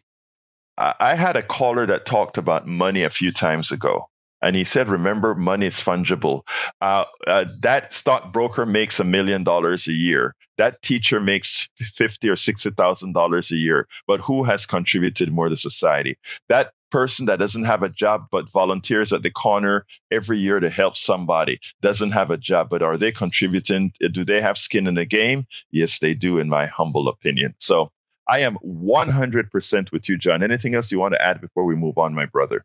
I, 0.77 0.93
I 0.99 1.15
had 1.15 1.35
a 1.35 1.43
caller 1.43 1.85
that 1.87 2.05
talked 2.05 2.37
about 2.37 2.65
money 2.65 3.03
a 3.03 3.09
few 3.09 3.31
times 3.31 3.71
ago. 3.71 4.07
And 4.41 4.55
he 4.57 4.65
said, 4.65 4.89
remember, 4.89 5.35
money 5.35 5.67
is 5.67 5.75
fungible. 5.75 6.41
Uh, 6.81 7.05
uh, 7.25 7.45
that 7.61 7.93
stockbroker 7.93 8.65
makes 8.65 8.99
a 8.99 9.05
million 9.05 9.43
dollars 9.43 9.87
a 9.87 9.93
year. 9.93 10.35
That 10.57 10.81
teacher 10.81 11.21
makes 11.21 11.69
fifty 11.77 12.29
or 12.29 12.35
sixty 12.35 12.69
thousand 12.69 13.13
dollars 13.13 13.51
a 13.51 13.55
year. 13.55 13.87
But 14.05 14.19
who 14.19 14.43
has 14.43 14.65
contributed 14.65 15.31
more 15.31 15.49
to 15.49 15.55
society? 15.55 16.17
That 16.49 16.71
person 16.93 17.25
that 17.25 17.39
doesn't 17.39 17.63
have 17.63 17.81
a 17.81 17.89
job 17.89 18.27
but 18.31 18.51
volunteers 18.51 19.11
at 19.11 19.23
the 19.23 19.31
corner 19.31 19.83
every 20.11 20.37
year 20.37 20.59
to 20.59 20.69
help 20.69 20.95
somebody 20.95 21.59
doesn't 21.81 22.11
have 22.11 22.29
a 22.29 22.37
job, 22.37 22.69
but 22.69 22.83
are 22.83 22.97
they 22.97 23.11
contributing? 23.11 23.91
Do 23.99 24.23
they 24.23 24.39
have 24.39 24.59
skin 24.59 24.85
in 24.85 24.93
the 24.93 25.05
game? 25.05 25.47
Yes, 25.71 25.97
they 25.97 26.13
do, 26.13 26.37
in 26.37 26.49
my 26.49 26.67
humble 26.67 27.09
opinion. 27.09 27.55
So 27.57 27.91
I 28.29 28.39
am 28.41 28.57
100% 28.63 29.91
with 29.91 30.07
you, 30.07 30.17
John. 30.19 30.43
Anything 30.43 30.75
else 30.75 30.91
you 30.91 30.99
want 30.99 31.15
to 31.15 31.21
add 31.21 31.41
before 31.41 31.65
we 31.65 31.75
move 31.75 31.97
on, 31.97 32.13
my 32.13 32.27
brother? 32.27 32.63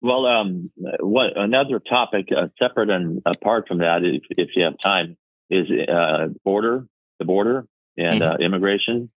Well, 0.00 0.24
um, 0.26 0.70
what 1.00 1.36
another 1.36 1.80
topic 1.80 2.28
uh, 2.30 2.46
separate 2.62 2.88
and 2.88 3.20
apart 3.26 3.66
from 3.66 3.78
that, 3.78 4.04
if, 4.04 4.22
if 4.30 4.50
you 4.54 4.62
have 4.62 4.78
time, 4.78 5.16
is 5.50 5.66
uh, 5.88 6.28
border, 6.44 6.86
the 7.18 7.24
border, 7.24 7.66
and 7.96 8.20
mm-hmm. 8.20 8.30
uh, 8.30 8.46
immigration. 8.46 9.10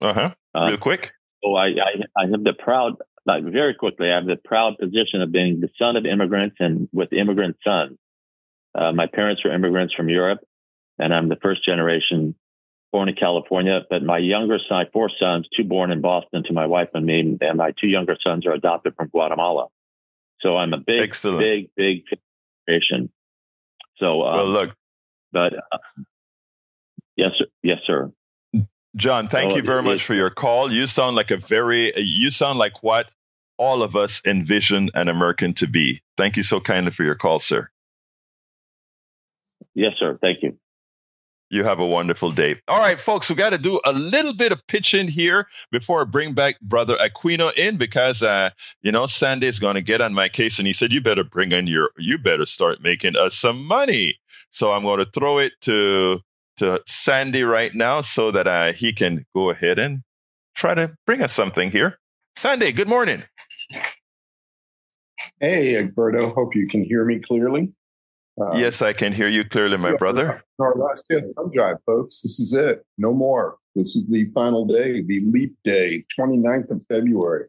Uh-huh. 0.00 0.34
Uh, 0.52 0.66
Real 0.66 0.78
quick. 0.78 1.12
So 1.42 1.54
I, 1.54 1.66
I, 1.66 1.92
I 2.16 2.26
have 2.30 2.44
the 2.44 2.52
proud, 2.52 2.94
like 3.26 3.44
very 3.44 3.74
quickly, 3.74 4.10
I 4.10 4.16
have 4.16 4.26
the 4.26 4.36
proud 4.36 4.78
position 4.78 5.22
of 5.22 5.32
being 5.32 5.60
the 5.60 5.70
son 5.78 5.96
of 5.96 6.06
immigrants 6.06 6.56
and 6.60 6.88
with 6.92 7.12
immigrant 7.12 7.56
sons. 7.64 7.98
Uh, 8.74 8.92
my 8.92 9.06
parents 9.06 9.44
were 9.44 9.52
immigrants 9.52 9.94
from 9.94 10.08
Europe, 10.08 10.40
and 10.98 11.12
I'm 11.12 11.28
the 11.28 11.36
first 11.36 11.64
generation 11.64 12.34
born 12.90 13.08
in 13.08 13.14
California. 13.14 13.80
But 13.88 14.02
my 14.02 14.18
younger 14.18 14.58
son, 14.68 14.78
I 14.78 14.90
four 14.90 15.10
sons, 15.18 15.48
two 15.54 15.64
born 15.64 15.90
in 15.90 16.00
Boston 16.00 16.44
to 16.44 16.52
my 16.52 16.66
wife 16.66 16.88
and 16.94 17.04
me, 17.04 17.38
and 17.40 17.58
my 17.58 17.72
two 17.78 17.88
younger 17.88 18.16
sons 18.22 18.46
are 18.46 18.52
adopted 18.52 18.94
from 18.96 19.08
Guatemala. 19.08 19.66
So 20.40 20.56
I'm 20.56 20.72
a 20.72 20.78
big, 20.78 21.00
Excellent. 21.00 21.40
big, 21.40 21.70
big 21.76 22.04
patient. 22.66 23.10
So, 23.96 24.22
um, 24.22 24.36
well, 24.36 24.48
look, 24.48 24.76
but 25.32 25.54
uh, 25.54 25.78
yes, 27.16 27.30
sir. 27.38 27.46
Yes, 27.62 27.78
sir. 27.86 28.10
John, 28.96 29.28
thank 29.28 29.50
so 29.50 29.56
you 29.56 29.62
very 29.62 29.80
it, 29.80 29.82
much 29.82 30.04
for 30.04 30.14
your 30.14 30.30
call. 30.30 30.70
You 30.70 30.86
sound 30.86 31.16
like 31.16 31.30
a 31.30 31.38
very, 31.38 31.92
you 31.96 32.30
sound 32.30 32.58
like 32.58 32.82
what 32.82 33.10
all 33.56 33.82
of 33.82 33.96
us 33.96 34.20
envision 34.26 34.90
an 34.94 35.08
American 35.08 35.54
to 35.54 35.66
be. 35.66 36.02
Thank 36.16 36.36
you 36.36 36.42
so 36.42 36.60
kindly 36.60 36.92
for 36.92 37.02
your 37.02 37.14
call, 37.14 37.38
sir. 37.38 37.68
Yes, 39.74 39.92
sir. 39.98 40.18
Thank 40.20 40.42
you. 40.42 40.58
You 41.48 41.64
have 41.64 41.80
a 41.80 41.86
wonderful 41.86 42.32
day. 42.32 42.60
All 42.66 42.78
right, 42.78 42.98
folks, 42.98 43.28
we 43.28 43.36
got 43.36 43.52
to 43.52 43.58
do 43.58 43.78
a 43.84 43.92
little 43.92 44.34
bit 44.34 44.52
of 44.52 44.66
pitching 44.66 45.06
here 45.06 45.46
before 45.70 46.00
I 46.00 46.04
bring 46.04 46.32
back 46.32 46.58
Brother 46.60 46.96
Aquino 46.96 47.56
in 47.58 47.76
because, 47.76 48.22
uh, 48.22 48.50
you 48.80 48.90
know, 48.90 49.04
Sandy's 49.04 49.58
going 49.58 49.74
to 49.74 49.82
get 49.82 50.00
on 50.00 50.14
my 50.14 50.30
case 50.30 50.58
and 50.58 50.66
he 50.66 50.72
said, 50.72 50.92
you 50.92 51.02
better 51.02 51.24
bring 51.24 51.52
in 51.52 51.66
your, 51.66 51.90
you 51.98 52.16
better 52.16 52.46
start 52.46 52.82
making 52.82 53.16
us 53.16 53.36
some 53.36 53.64
money. 53.64 54.18
So 54.48 54.72
I'm 54.72 54.82
going 54.82 54.98
to 55.00 55.10
throw 55.12 55.38
it 55.38 55.52
to, 55.62 56.20
to 56.62 56.80
Sandy 56.86 57.42
right 57.42 57.74
now 57.74 58.00
so 58.02 58.30
that 58.30 58.46
uh, 58.46 58.72
he 58.72 58.92
can 58.92 59.26
go 59.34 59.50
ahead 59.50 59.80
and 59.80 60.02
try 60.54 60.74
to 60.74 60.94
bring 61.06 61.20
us 61.20 61.32
something 61.32 61.72
here. 61.72 61.98
Sandy, 62.36 62.70
good 62.70 62.88
morning. 62.88 63.24
Hey, 65.40 65.74
Egberto. 65.74 66.32
Hope 66.32 66.54
you 66.54 66.68
can 66.68 66.84
hear 66.84 67.04
me 67.04 67.18
clearly. 67.18 67.72
Uh, 68.40 68.56
yes, 68.56 68.80
I 68.80 68.92
can 68.92 69.12
hear 69.12 69.26
you 69.26 69.44
clearly, 69.44 69.76
my 69.76 69.96
brother. 69.96 70.42
Our 70.60 70.76
last 70.76 71.04
thumb 71.10 71.50
drive, 71.52 71.78
folks. 71.84 72.22
This 72.22 72.38
is 72.38 72.52
it. 72.52 72.86
No 72.96 73.12
more. 73.12 73.58
This 73.74 73.96
is 73.96 74.06
the 74.08 74.30
final 74.32 74.64
day, 74.64 75.02
the 75.02 75.20
leap 75.24 75.56
day, 75.64 76.04
29th 76.16 76.70
of 76.70 76.80
February. 76.88 77.46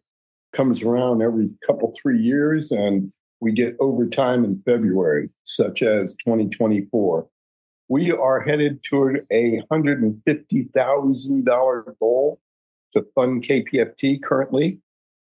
Comes 0.53 0.81
around 0.81 1.21
every 1.21 1.51
couple, 1.67 1.93
three 2.01 2.19
years, 2.19 2.71
and 2.71 3.13
we 3.39 3.51
get 3.51 3.75
overtime 3.79 4.43
in 4.43 4.61
February, 4.65 5.29
such 5.43 5.83
as 5.83 6.15
2024. 6.25 7.27
We 7.93 8.11
are 8.11 8.41
headed 8.41 8.81
toward 8.81 9.27
a 9.29 9.61
$150,000 9.71 11.99
goal 11.99 12.39
to 12.93 13.05
fund 13.13 13.43
KPFT 13.43 14.23
currently. 14.23 14.79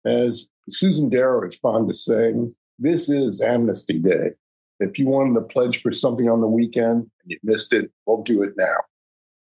as 0.05 0.49
Susan 0.69 1.09
Darrow 1.09 1.47
is 1.47 1.55
fond 1.55 1.89
of 1.89 1.95
saying, 1.95 2.55
this 2.77 3.09
is 3.09 3.41
Amnesty 3.41 3.99
Day. 3.99 4.31
If 4.79 4.97
you 4.97 5.07
wanted 5.07 5.33
to 5.35 5.41
pledge 5.41 5.81
for 5.81 5.91
something 5.91 6.29
on 6.29 6.39
the 6.39 6.47
weekend 6.47 7.01
and 7.01 7.09
you 7.25 7.37
missed 7.43 7.73
it, 7.73 7.91
we'll 8.05 8.23
do 8.23 8.43
it 8.43 8.53
now. 8.57 8.77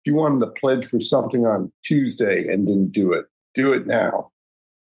If 0.04 0.10
you 0.10 0.14
wanted 0.14 0.40
to 0.40 0.48
pledge 0.48 0.84
for 0.84 1.00
something 1.00 1.46
on 1.46 1.72
Tuesday 1.82 2.52
and 2.52 2.66
didn't 2.66 2.92
do 2.92 3.12
it, 3.14 3.26
do 3.54 3.72
it 3.72 3.86
now. 3.86 4.30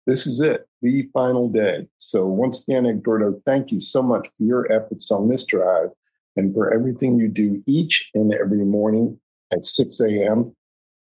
This 0.07 0.27
is 0.27 0.41
it, 0.41 0.66
the 0.83 1.09
final 1.13 1.49
day. 1.49 1.87
So, 1.99 2.27
once 2.27 2.63
again, 2.63 2.85
Egberto, 2.85 3.41
thank 3.45 3.71
you 3.71 3.81
so 3.81 4.03
much 4.03 4.29
for 4.37 4.45
your 4.45 4.71
efforts 4.71 5.11
on 5.11 5.29
this 5.29 5.45
drive 5.45 5.89
and 6.37 6.55
for 6.55 6.73
everything 6.73 7.19
you 7.19 7.29
do 7.29 7.63
each 7.67 8.11
and 8.15 8.33
every 8.35 8.65
morning 8.65 9.19
at 9.53 9.65
6 9.65 10.01
a.m. 10.01 10.55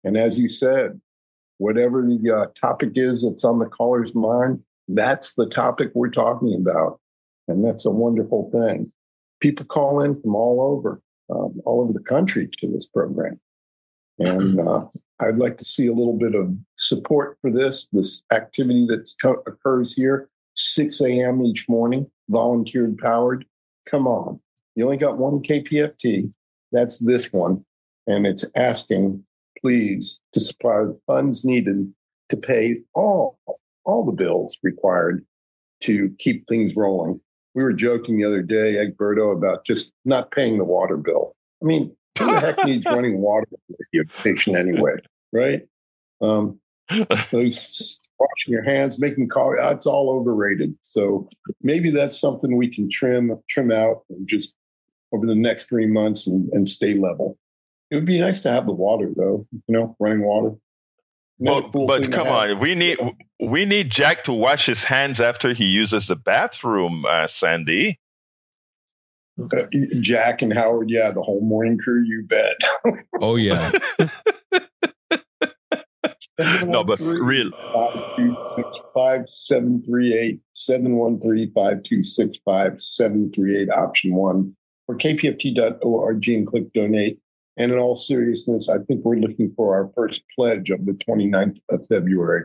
And 0.03 0.17
as 0.17 0.39
you 0.39 0.49
said, 0.49 0.99
whatever 1.57 2.01
the 2.01 2.31
uh, 2.31 2.45
topic 2.59 2.91
is 2.95 3.23
that's 3.23 3.43
on 3.43 3.59
the 3.59 3.65
caller's 3.65 4.15
mind, 4.15 4.61
that's 4.87 5.33
the 5.33 5.47
topic 5.47 5.91
we're 5.93 6.09
talking 6.09 6.55
about. 6.55 6.99
And 7.47 7.65
that's 7.65 7.85
a 7.85 7.91
wonderful 7.91 8.49
thing. 8.51 8.91
People 9.39 9.65
call 9.65 10.01
in 10.01 10.19
from 10.21 10.35
all 10.35 10.61
over, 10.61 11.01
um, 11.29 11.59
all 11.65 11.81
over 11.81 11.93
the 11.93 11.99
country 11.99 12.49
to 12.59 12.71
this 12.71 12.85
program. 12.85 13.39
And 14.19 14.59
uh, 14.59 14.85
I'd 15.19 15.37
like 15.37 15.57
to 15.57 15.65
see 15.65 15.87
a 15.87 15.93
little 15.93 16.17
bit 16.17 16.35
of 16.35 16.53
support 16.75 17.37
for 17.41 17.49
this, 17.49 17.87
this 17.91 18.23
activity 18.31 18.85
that 18.87 19.09
co- 19.21 19.43
occurs 19.47 19.93
here, 19.93 20.29
6 20.55 21.01
a.m. 21.01 21.41
each 21.43 21.67
morning, 21.69 22.09
volunteer 22.29 22.93
powered. 23.01 23.45
Come 23.85 24.07
on. 24.07 24.39
You 24.75 24.85
only 24.85 24.97
got 24.97 25.17
one 25.17 25.41
KPFT. 25.41 26.33
That's 26.71 26.99
this 26.99 27.31
one. 27.31 27.63
And 28.07 28.27
it's 28.27 28.45
asking 28.55 29.23
please, 29.65 30.21
to 30.31 30.39
supply 30.39 30.83
the 30.83 30.99
funds 31.07 31.43
needed 31.43 31.91
to 32.29 32.37
pay 32.37 32.77
all 32.93 33.39
all 33.83 34.05
the 34.05 34.11
bills 34.11 34.57
required 34.61 35.25
to 35.81 36.13
keep 36.19 36.47
things 36.47 36.75
rolling. 36.75 37.19
We 37.55 37.63
were 37.63 37.73
joking 37.73 38.17
the 38.17 38.25
other 38.25 38.43
day, 38.43 38.75
Egberto, 38.75 39.35
about 39.35 39.65
just 39.65 39.91
not 40.05 40.29
paying 40.29 40.59
the 40.59 40.63
water 40.63 40.97
bill. 40.97 41.35
I 41.63 41.65
mean, 41.65 41.95
who 42.17 42.25
the 42.25 42.39
heck 42.39 42.65
needs 42.65 42.85
running 42.89 43.19
water 43.19 43.47
at 43.69 43.87
your 43.91 44.05
station 44.19 44.55
anyway, 44.55 44.93
right? 45.31 45.61
Um, 46.21 46.59
washing 48.17 48.53
your 48.53 48.63
hands, 48.63 48.99
making 48.99 49.27
coffee, 49.27 49.57
it's 49.59 49.85
all 49.85 50.09
overrated. 50.09 50.75
So 50.81 51.27
maybe 51.61 51.89
that's 51.89 52.19
something 52.19 52.55
we 52.55 52.69
can 52.69 52.89
trim 52.89 53.37
trim 53.49 53.71
out 53.71 54.03
and 54.09 54.27
just 54.27 54.55
over 55.11 55.25
the 55.25 55.35
next 55.35 55.69
three 55.69 55.87
months 55.87 56.27
and, 56.27 56.49
and 56.51 56.67
stay 56.67 56.93
level. 56.93 57.37
It 57.91 57.95
would 57.95 58.05
be 58.05 58.19
nice 58.19 58.41
to 58.43 58.51
have 58.51 58.65
the 58.65 58.71
water, 58.71 59.11
though. 59.15 59.47
You 59.51 59.61
know, 59.73 59.95
running 59.99 60.23
water. 60.23 60.55
But, 61.39 61.71
cool 61.73 61.85
but 61.85 62.11
come 62.11 62.27
on, 62.27 62.59
we 62.59 62.75
need 62.75 62.97
we 63.41 63.65
need 63.65 63.89
Jack 63.89 64.23
to 64.23 64.33
wash 64.33 64.65
his 64.65 64.83
hands 64.83 65.19
after 65.19 65.53
he 65.53 65.65
uses 65.65 66.07
the 66.07 66.15
bathroom, 66.15 67.05
uh, 67.05 67.27
Sandy. 67.27 67.99
Uh, 69.41 69.65
Jack 69.99 70.41
and 70.41 70.53
Howard, 70.53 70.89
yeah, 70.89 71.11
the 71.11 71.21
whole 71.21 71.41
morning 71.41 71.77
crew, 71.77 72.03
you 72.03 72.23
bet. 72.23 72.55
oh 73.21 73.35
yeah. 73.35 73.71
no, 76.65 76.83
but 76.83 76.99
real. 76.99 77.49
Five 78.93 79.27
seven 79.27 79.83
three 79.83 80.13
eight 80.13 80.39
seven 80.53 80.95
one 80.95 81.19
three 81.19 81.51
five 81.53 81.83
two 81.83 82.01
six 82.01 82.37
five 82.45 82.81
seven 82.81 83.31
three 83.33 83.57
eight 83.57 83.69
option 83.69 84.15
one 84.15 84.55
or 84.87 84.95
kpft.org 84.97 86.29
and 86.29 86.47
click 86.47 86.71
donate 86.73 87.19
And 87.57 87.71
in 87.71 87.79
all 87.79 87.95
seriousness, 87.95 88.69
I 88.69 88.77
think 88.79 89.03
we're 89.03 89.15
looking 89.15 89.53
for 89.55 89.75
our 89.75 89.91
first 89.95 90.23
pledge 90.35 90.69
of 90.69 90.85
the 90.85 90.93
29th 90.93 91.59
of 91.69 91.85
February. 91.87 92.43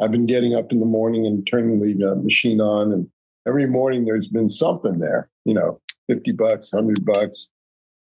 I've 0.00 0.10
been 0.10 0.26
getting 0.26 0.54
up 0.54 0.72
in 0.72 0.80
the 0.80 0.86
morning 0.86 1.26
and 1.26 1.46
turning 1.46 1.80
the 1.80 2.12
uh, 2.12 2.14
machine 2.16 2.60
on, 2.60 2.92
and 2.92 3.08
every 3.46 3.66
morning 3.66 4.04
there's 4.04 4.28
been 4.28 4.48
something 4.48 4.98
there, 4.98 5.30
you 5.44 5.54
know, 5.54 5.80
50 6.08 6.32
bucks, 6.32 6.72
100 6.72 7.04
bucks. 7.04 7.50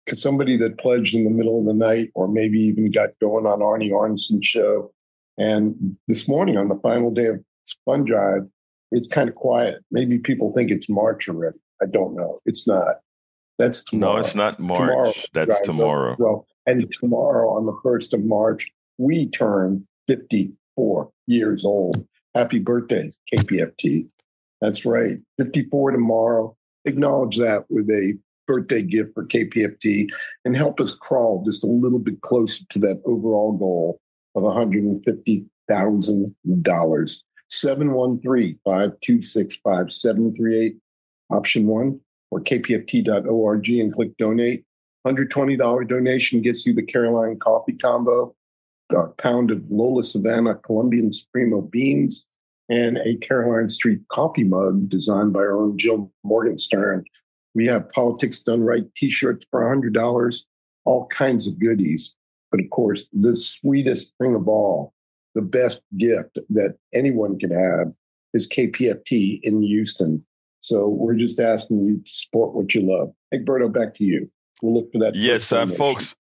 Because 0.06 0.22
somebody 0.22 0.56
that 0.58 0.78
pledged 0.78 1.16
in 1.16 1.24
the 1.24 1.32
middle 1.32 1.60
of 1.60 1.66
the 1.66 1.74
night, 1.74 2.12
or 2.14 2.28
maybe 2.28 2.60
even 2.60 2.92
got 2.92 3.10
going 3.20 3.48
on 3.48 3.60
Arnie 3.60 3.96
Arnson's 3.96 4.46
show. 4.46 4.92
And 5.38 5.98
this 6.08 6.28
morning 6.28 6.58
on 6.58 6.68
the 6.68 6.80
final 6.84 7.10
day 7.10 7.26
of 7.26 7.44
Fund 7.86 8.06
Drive, 8.06 8.48
it's 8.92 9.08
kind 9.08 9.28
of 9.28 9.36
quiet. 9.36 9.84
Maybe 9.90 10.20
people 10.20 10.54
think 10.54 10.70
it's 10.70 10.88
March 10.88 11.28
already. 11.28 11.58
I 11.82 11.88
don't 11.88 12.16
know. 12.16 12.40
It's 12.46 12.68
not. 12.68 12.98
That's 13.58 13.84
tomorrow. 13.84 14.14
No, 14.14 14.20
it's 14.20 14.36
not 14.36 14.60
March. 14.60 14.80
Tomorrow, 14.80 15.14
That's 15.34 15.62
tomorrow. 15.62 16.16
Well, 16.20 16.48
and 16.68 16.92
tomorrow 16.92 17.50
on 17.50 17.66
the 17.66 17.74
1st 17.84 18.14
of 18.14 18.24
March, 18.26 18.72
we 18.98 19.28
turn 19.28 19.88
54 20.08 21.10
years 21.28 21.66
old. 21.66 22.06
Happy 22.34 22.60
birthday, 22.60 23.12
KPFT. 23.34 24.08
That's 24.62 24.86
right. 24.86 25.18
54 25.38 25.92
tomorrow. 25.92 26.56
Acknowledge 26.86 27.38
that 27.38 27.66
with 27.70 27.90
a 27.90 28.18
birthday 28.48 28.84
gift 28.84 29.14
for 29.14 29.26
KPFT 29.26 30.08
and 30.44 30.56
help 30.56 30.80
us 30.80 30.96
crawl 30.96 31.44
just 31.46 31.64
a 31.64 31.68
little 31.68 32.00
bit 32.00 32.22
closer 32.22 32.64
to 32.70 32.80
that 32.80 33.02
overall 33.06 33.52
goal 33.54 34.00
of 34.36 34.44
$150,000. 34.44 37.22
713 37.48 38.60
526 38.66 39.56
5738, 39.58 40.78
option 41.30 41.68
one, 41.68 42.00
or 42.32 42.42
kpft.org 42.42 43.70
and 43.70 43.94
click 43.94 44.18
donate. 44.18 44.66
$120 45.06 45.88
donation 45.88 46.42
gets 46.42 46.66
you 46.66 46.74
the 46.74 46.82
Caroline 46.82 47.38
coffee 47.38 47.74
combo, 47.74 48.34
a 48.90 49.04
pound 49.20 49.52
of 49.52 49.64
Lola 49.70 50.04
Savannah 50.04 50.56
Colombian 50.56 51.12
Supremo 51.12 51.62
beans, 51.62 52.26
and 52.70 52.98
a 53.00 53.16
Caroline 53.18 53.70
Street 53.70 54.00
coffee 54.10 54.44
mug 54.44 54.90
designed 54.90 55.34
by 55.34 55.40
our 55.40 55.58
own 55.58 55.78
Jill 55.78 56.12
Morgenstern. 56.24 57.04
We 57.54 57.68
have 57.68 57.90
Politics 57.90 58.40
Done 58.40 58.64
Right 58.64 58.84
t 58.96 59.10
shirts 59.10 59.46
for 59.50 59.62
$100, 59.62 60.44
all 60.86 61.08
kinds 61.08 61.48
of 61.48 61.60
goodies. 61.60 62.16
But 62.52 62.60
of 62.60 62.70
course, 62.70 63.10
the 63.14 63.36
sweetest 63.36 64.14
thing 64.22 64.36
of 64.36 64.48
all, 64.48 64.94
the 65.36 65.42
best 65.42 65.82
gift 65.98 66.40
that 66.50 66.76
anyone 66.94 67.38
can 67.38 67.52
have 67.52 67.92
is 68.34 68.48
KPFT 68.48 69.40
in 69.44 69.62
Houston. 69.62 70.26
So 70.62 70.88
we're 70.88 71.16
just 71.16 71.40
asking 71.40 71.86
you 71.86 71.98
to 71.98 72.12
support 72.12 72.56
what 72.56 72.74
you 72.74 72.82
love. 72.82 73.14
Egberto, 73.34 73.72
back 73.72 73.96
to 73.96 74.04
you. 74.04 74.30
We'll 74.62 74.74
look 74.74 74.92
for 74.92 75.00
that. 75.00 75.16
Yes, 75.16 75.52
uh, 75.52 75.68
folks. 75.68 76.16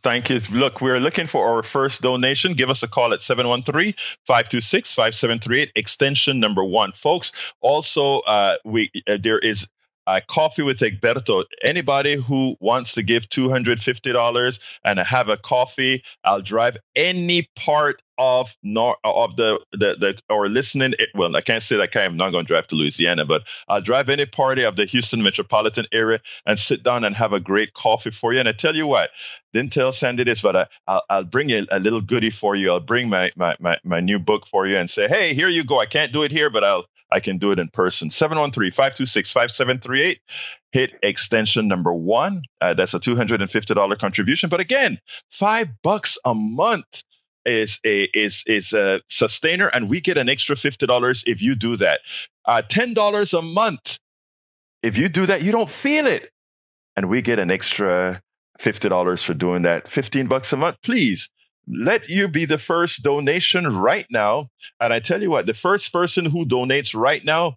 Thank 0.00 0.30
you. 0.30 0.40
Look, 0.50 0.80
we're 0.80 0.98
looking 0.98 1.26
for 1.26 1.46
our 1.46 1.62
first 1.62 2.00
donation. 2.00 2.54
Give 2.54 2.70
us 2.70 2.82
a 2.82 2.88
call 2.88 3.12
at 3.12 3.20
713 3.20 3.92
526 4.26 4.94
5738, 4.94 5.72
extension 5.76 6.40
number 6.40 6.64
one. 6.64 6.92
Folks, 6.92 7.52
also, 7.60 8.20
uh, 8.20 8.56
we 8.64 8.90
uh, 9.06 9.18
there 9.20 9.38
is 9.38 9.68
uh, 10.06 10.20
coffee 10.28 10.62
with 10.62 10.78
Egberto. 10.80 11.44
Anybody 11.62 12.16
who 12.16 12.56
wants 12.60 12.94
to 12.94 13.02
give 13.02 13.28
$250 13.28 14.58
and 14.84 14.98
have 14.98 15.28
a 15.28 15.36
coffee, 15.36 16.02
I'll 16.24 16.40
drive 16.42 16.76
any 16.96 17.48
part 17.56 18.02
of 18.18 18.54
nor- 18.62 18.96
of 19.04 19.36
the, 19.36 19.60
the 19.72 19.96
the 19.98 20.20
or 20.28 20.48
listening. 20.48 20.94
Well, 21.14 21.34
I 21.34 21.40
can't 21.40 21.62
say 21.62 21.76
that 21.76 21.96
I'm 21.96 22.16
not 22.16 22.30
going 22.30 22.44
to 22.44 22.48
drive 22.52 22.66
to 22.68 22.74
Louisiana, 22.74 23.24
but 23.24 23.46
I'll 23.68 23.80
drive 23.80 24.08
any 24.08 24.26
party 24.26 24.64
of 24.64 24.76
the 24.76 24.84
Houston 24.84 25.22
metropolitan 25.22 25.86
area 25.92 26.20
and 26.46 26.58
sit 26.58 26.82
down 26.82 27.04
and 27.04 27.16
have 27.16 27.32
a 27.32 27.40
great 27.40 27.72
coffee 27.72 28.10
for 28.10 28.32
you. 28.32 28.40
And 28.40 28.48
I 28.48 28.52
tell 28.52 28.76
you 28.76 28.86
what, 28.86 29.10
didn't 29.52 29.72
tell 29.72 29.92
Sandy 29.92 30.24
this, 30.24 30.42
but 30.42 30.56
I, 30.56 30.66
will 30.86 31.02
I'll 31.10 31.24
bring 31.24 31.48
you 31.48 31.66
a 31.70 31.80
little 31.80 32.00
goodie 32.00 32.30
for 32.30 32.54
you. 32.54 32.70
I'll 32.70 32.80
bring 32.80 33.08
my, 33.08 33.32
my 33.36 33.56
my 33.60 33.78
my 33.84 34.00
new 34.00 34.18
book 34.18 34.46
for 34.46 34.66
you 34.66 34.76
and 34.76 34.88
say, 34.88 35.08
hey, 35.08 35.34
here 35.34 35.48
you 35.48 35.64
go. 35.64 35.80
I 35.80 35.86
can't 35.86 36.12
do 36.12 36.22
it 36.22 36.30
here, 36.30 36.50
but 36.50 36.64
I'll 36.64 36.84
I 37.12 37.20
can 37.20 37.38
do 37.38 37.52
it 37.52 37.60
in 37.60 37.70
person. 37.70 38.10
713-526-5738. 38.10 40.18
Hit 40.72 40.92
extension 41.02 41.68
number 41.68 41.94
one. 41.94 42.42
Uh, 42.60 42.74
that's 42.74 42.94
a 42.94 43.00
$250 43.00 43.98
contribution. 43.98 44.50
But 44.50 44.60
again, 44.60 44.98
five 45.30 45.68
bucks 45.82 46.18
a 46.24 46.34
month 46.34 47.02
is 47.44 47.78
a 47.84 48.04
is 48.14 48.42
is 48.46 48.72
a 48.72 49.00
sustainer, 49.08 49.68
and 49.72 49.88
we 49.88 50.00
get 50.00 50.18
an 50.18 50.28
extra 50.28 50.56
fifty 50.56 50.86
dollars 50.86 51.24
if 51.26 51.42
you 51.42 51.54
do 51.54 51.76
that. 51.78 52.00
Uh, 52.44 52.62
Ten 52.62 52.94
dollars 52.94 53.34
a 53.34 53.42
month. 53.42 53.98
If 54.82 54.98
you 54.98 55.08
do 55.08 55.26
that, 55.26 55.42
you 55.42 55.52
don't 55.52 55.70
feel 55.70 56.06
it, 56.06 56.30
and 56.96 57.08
we 57.10 57.22
get 57.22 57.38
an 57.38 57.50
extra 57.50 58.22
fifty 58.60 58.88
dollars 58.88 59.22
for 59.22 59.34
doing 59.34 59.62
that. 59.62 59.88
Fifteen 59.88 60.26
bucks 60.28 60.52
a 60.52 60.56
month, 60.56 60.76
please. 60.82 61.28
Let 61.68 62.08
you 62.08 62.28
be 62.28 62.44
the 62.44 62.58
first 62.58 63.02
donation 63.02 63.76
right 63.76 64.06
now. 64.10 64.48
And 64.80 64.92
I 64.92 65.00
tell 65.00 65.22
you 65.22 65.30
what, 65.30 65.46
the 65.46 65.54
first 65.54 65.92
person 65.92 66.24
who 66.24 66.44
donates 66.44 66.94
right 66.94 67.24
now, 67.24 67.56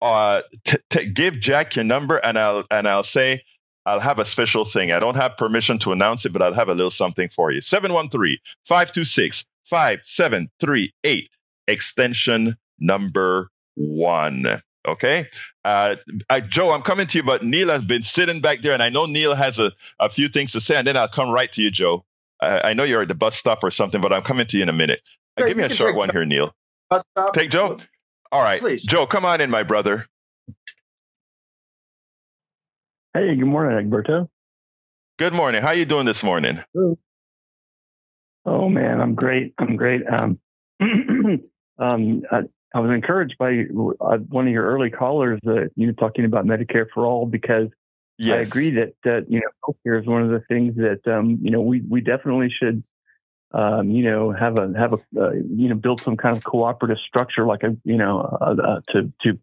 uh, 0.00 0.42
t- 0.64 0.78
t- 0.90 1.06
give 1.06 1.40
Jack 1.40 1.76
your 1.76 1.84
number, 1.84 2.18
and 2.18 2.38
I'll 2.38 2.64
and 2.70 2.86
I'll 2.86 3.02
say 3.02 3.42
I'll 3.86 4.00
have 4.00 4.18
a 4.18 4.24
special 4.24 4.64
thing. 4.64 4.92
I 4.92 4.98
don't 4.98 5.16
have 5.16 5.36
permission 5.36 5.78
to 5.80 5.92
announce 5.92 6.24
it, 6.26 6.32
but 6.32 6.42
I'll 6.42 6.52
have 6.54 6.68
a 6.68 6.74
little 6.74 6.90
something 6.90 7.28
for 7.28 7.50
you. 7.50 7.60
713 7.60 8.38
526 8.64 9.44
5738, 9.64 11.30
extension 11.68 12.56
number 12.78 13.48
one. 13.74 14.46
Okay. 14.86 15.26
Uh, 15.64 15.96
uh, 16.28 16.40
Joe, 16.40 16.72
I'm 16.72 16.82
coming 16.82 17.06
to 17.06 17.18
you, 17.18 17.24
but 17.24 17.42
Neil 17.42 17.70
has 17.70 17.82
been 17.82 18.02
sitting 18.02 18.40
back 18.40 18.60
there, 18.60 18.74
and 18.74 18.82
I 18.82 18.90
know 18.90 19.06
Neil 19.06 19.34
has 19.34 19.58
a, 19.58 19.72
a 19.98 20.08
few 20.10 20.28
things 20.28 20.52
to 20.52 20.60
say, 20.60 20.76
and 20.76 20.86
then 20.86 20.96
I'll 20.96 21.08
come 21.08 21.30
right 21.30 21.50
to 21.52 21.62
you, 21.62 21.70
Joe. 21.70 22.04
I, 22.40 22.70
I 22.70 22.74
know 22.74 22.84
you're 22.84 23.02
at 23.02 23.08
the 23.08 23.14
bus 23.14 23.36
stop 23.36 23.62
or 23.62 23.70
something, 23.70 24.00
but 24.00 24.12
I'm 24.12 24.22
coming 24.22 24.46
to 24.46 24.56
you 24.56 24.62
in 24.62 24.68
a 24.68 24.74
minute. 24.74 25.00
Uh, 25.36 25.46
give 25.46 25.56
me 25.56 25.64
a 25.64 25.68
short 25.68 25.94
one 25.94 26.10
here, 26.10 26.24
Neil. 26.24 26.54
Take 27.32 27.50
Joe. 27.50 27.78
All 28.30 28.42
right. 28.42 28.60
Please. 28.60 28.84
Joe, 28.84 29.06
come 29.06 29.24
on 29.24 29.40
in, 29.40 29.50
my 29.50 29.62
brother. 29.62 30.06
Hey, 33.14 33.36
good 33.36 33.46
morning, 33.46 33.90
Egberto. 33.90 34.28
Good 35.18 35.32
morning. 35.32 35.62
How 35.62 35.70
you 35.70 35.84
doing 35.84 36.06
this 36.06 36.24
morning? 36.24 36.62
Oh 38.46 38.68
man, 38.68 39.00
I'm 39.00 39.14
great. 39.14 39.54
I'm 39.58 39.76
great. 39.76 40.02
Um, 40.06 40.38
um, 40.80 42.22
I, 42.30 42.40
I, 42.74 42.80
was 42.80 42.90
encouraged 42.90 43.36
by 43.38 43.60
uh, 44.00 44.18
one 44.28 44.48
of 44.48 44.52
your 44.52 44.66
early 44.66 44.90
callers 44.90 45.38
that 45.44 45.70
you 45.76 45.86
were 45.86 45.92
talking 45.92 46.24
about 46.24 46.44
Medicare 46.44 46.86
for 46.92 47.06
all 47.06 47.24
because 47.24 47.68
yes. 48.18 48.38
I 48.38 48.40
agree 48.40 48.70
that 48.72 48.94
that 49.04 49.26
you 49.30 49.40
know 49.40 49.48
healthcare 49.64 50.00
is 50.00 50.06
one 50.06 50.22
of 50.22 50.30
the 50.30 50.40
things 50.40 50.76
that 50.76 51.00
um, 51.06 51.38
you 51.42 51.50
know 51.50 51.60
we 51.60 51.80
we 51.80 52.00
definitely 52.00 52.50
should 52.50 52.82
um, 53.52 53.90
you 53.90 54.04
know 54.04 54.32
have 54.32 54.58
a 54.58 54.72
have 54.76 54.94
a 54.94 55.20
uh, 55.20 55.30
you 55.32 55.68
know 55.68 55.74
build 55.74 56.00
some 56.02 56.16
kind 56.16 56.36
of 56.36 56.44
cooperative 56.44 56.98
structure 57.06 57.46
like 57.46 57.62
a 57.62 57.76
you 57.84 57.96
know 57.96 58.20
uh, 58.20 58.56
uh 58.62 58.80
to 58.90 59.12
to 59.22 59.38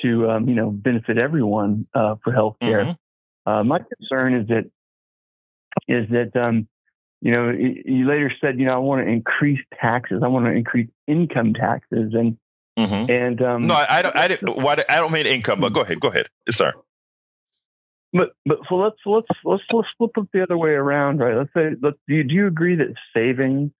to 0.00 0.30
um, 0.30 0.48
you 0.48 0.54
know 0.54 0.70
benefit 0.70 1.18
everyone 1.18 1.86
uh, 1.94 2.16
for 2.22 2.32
healthcare. 2.32 2.84
Mm-hmm. 2.84 3.50
Uh, 3.50 3.64
my 3.64 3.78
concern 3.78 4.34
is 4.34 4.48
that 4.48 4.70
is 5.88 6.08
that 6.10 6.36
um, 6.40 6.68
you 7.20 7.32
know 7.32 7.50
you 7.50 8.06
later 8.08 8.32
said 8.40 8.58
you 8.58 8.66
know 8.66 8.74
I 8.74 8.78
want 8.78 9.04
to 9.04 9.10
increase 9.10 9.60
taxes. 9.80 10.22
I 10.22 10.28
want 10.28 10.46
to 10.46 10.52
increase 10.52 10.88
income 11.06 11.54
taxes 11.54 12.12
and 12.14 12.36
mm-hmm. 12.78 13.10
and 13.10 13.42
um, 13.42 13.66
no, 13.66 13.74
I, 13.74 13.98
I 13.98 14.02
don't. 14.02 14.16
I 14.16 14.28
don't. 14.28 14.56
What, 14.62 14.90
I 14.90 14.96
don't 14.96 15.12
mean 15.12 15.26
income, 15.26 15.60
but 15.60 15.72
go 15.72 15.82
ahead. 15.82 16.00
Go 16.00 16.08
ahead. 16.08 16.28
Sorry. 16.50 16.72
But 18.12 18.30
but 18.44 18.58
so 18.68 18.76
let's 18.76 18.96
let's 19.04 19.28
let's 19.44 19.64
let's 19.72 19.88
flip 19.98 20.12
it 20.16 20.28
the 20.32 20.42
other 20.42 20.56
way 20.56 20.70
around, 20.70 21.18
right? 21.18 21.36
Let's 21.36 21.52
say 21.54 21.76
let 21.82 21.94
do 22.08 22.14
you, 22.14 22.24
do 22.24 22.34
you 22.34 22.46
agree 22.46 22.76
that 22.76 22.94
saving 23.14 23.72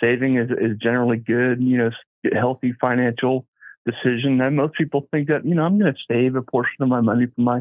saving 0.00 0.36
is 0.36 0.50
is 0.50 0.78
generally 0.78 1.16
good? 1.16 1.62
You 1.62 1.78
know, 1.78 1.90
healthy 2.32 2.74
financial 2.80 3.46
decision. 3.86 4.40
And 4.40 4.56
most 4.56 4.74
people 4.74 5.06
think 5.10 5.28
that, 5.28 5.44
you 5.44 5.54
know, 5.54 5.64
I'm 5.64 5.78
going 5.78 5.92
to 5.92 5.98
save 6.10 6.36
a 6.36 6.42
portion 6.42 6.82
of 6.82 6.88
my 6.88 7.00
money 7.00 7.26
for 7.26 7.40
my, 7.40 7.60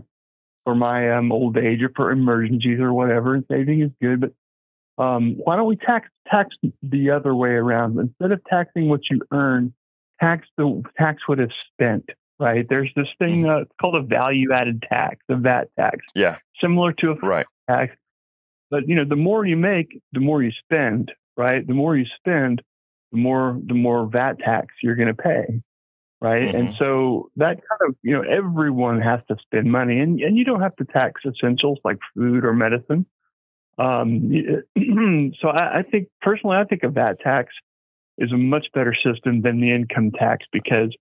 for 0.65 0.75
my 0.75 1.12
um, 1.13 1.32
old 1.32 1.58
age 1.58 1.82
or 1.82 1.91
for 1.95 2.12
emergencies 2.12 2.79
or 2.79 2.93
whatever. 2.93 3.36
And 3.36 3.45
saving 3.49 3.82
is 3.82 3.91
good, 4.01 4.21
but 4.21 5.03
um, 5.03 5.36
why 5.38 5.55
don't 5.55 5.67
we 5.67 5.77
tax 5.77 6.10
tax 6.29 6.55
the 6.84 7.12
other 7.12 7.34
way 7.34 7.51
around? 7.51 7.97
Instead 7.97 8.32
of 8.32 8.43
taxing 8.49 8.89
what 8.89 9.01
you 9.10 9.21
earn, 9.32 9.73
tax 10.19 10.47
the 10.58 10.84
tax 10.97 11.23
what 11.25 11.39
is 11.39 11.49
spent. 11.71 12.10
Right? 12.39 12.65
There's 12.69 12.91
this 12.95 13.08
thing 13.19 13.43
mm-hmm. 13.43 13.49
uh, 13.49 13.62
it's 13.62 13.71
called 13.82 13.95
a 13.95 14.02
value 14.02 14.54
added 14.54 14.84
tax, 14.88 15.17
a 15.30 15.36
VAT 15.36 15.69
tax. 15.78 16.06
Yeah. 16.15 16.38
Similar 16.62 16.93
to 16.93 17.12
a 17.12 17.15
right. 17.15 17.45
tax, 17.69 17.95
but 18.69 18.88
you 18.88 18.95
know, 18.95 19.06
the 19.06 19.15
more 19.15 19.45
you 19.45 19.58
make, 19.58 20.02
the 20.13 20.19
more 20.19 20.41
you 20.41 20.52
spend. 20.63 21.12
Right? 21.36 21.65
The 21.65 21.73
more 21.73 21.95
you 21.95 22.06
spend, 22.17 22.62
the 23.12 23.17
more 23.17 23.58
the 23.65 23.73
more 23.73 24.08
VAT 24.08 24.39
tax 24.39 24.67
you're 24.82 24.95
going 24.95 25.08
to 25.08 25.13
pay 25.13 25.62
right? 26.21 26.43
Mm-hmm. 26.43 26.58
And 26.58 26.75
so 26.78 27.30
that 27.38 27.56
kind 27.56 27.89
of, 27.89 27.95
you 28.02 28.13
know, 28.13 28.23
everyone 28.23 29.02
has 29.02 29.21
to 29.30 29.38
spend 29.41 29.71
money, 29.71 29.99
and, 29.99 30.19
and 30.19 30.38
you 30.38 30.43
don't 30.43 30.62
have 30.62 30.75
to 30.78 30.86
tax 30.86 31.21
essentials 31.25 31.80
like 31.84 31.97
food 32.15 32.45
or 32.45 32.54
medicine. 32.54 33.06
Um, 33.78 34.32
so 35.41 35.47
I, 35.47 35.80
I, 35.80 35.84
think 35.89 36.10
personally, 36.21 36.58
I 36.58 36.65
think 36.65 36.84
a 36.84 36.89
VAT 36.89 37.21
tax 37.21 37.54
is 38.17 38.32
a 38.34 38.38
much 38.38 38.67
better 38.73 38.93
system 38.93 39.41
than 39.41 39.62
the 39.62 39.73
income 39.73 40.12
tax 40.12 40.45
because 40.52 40.93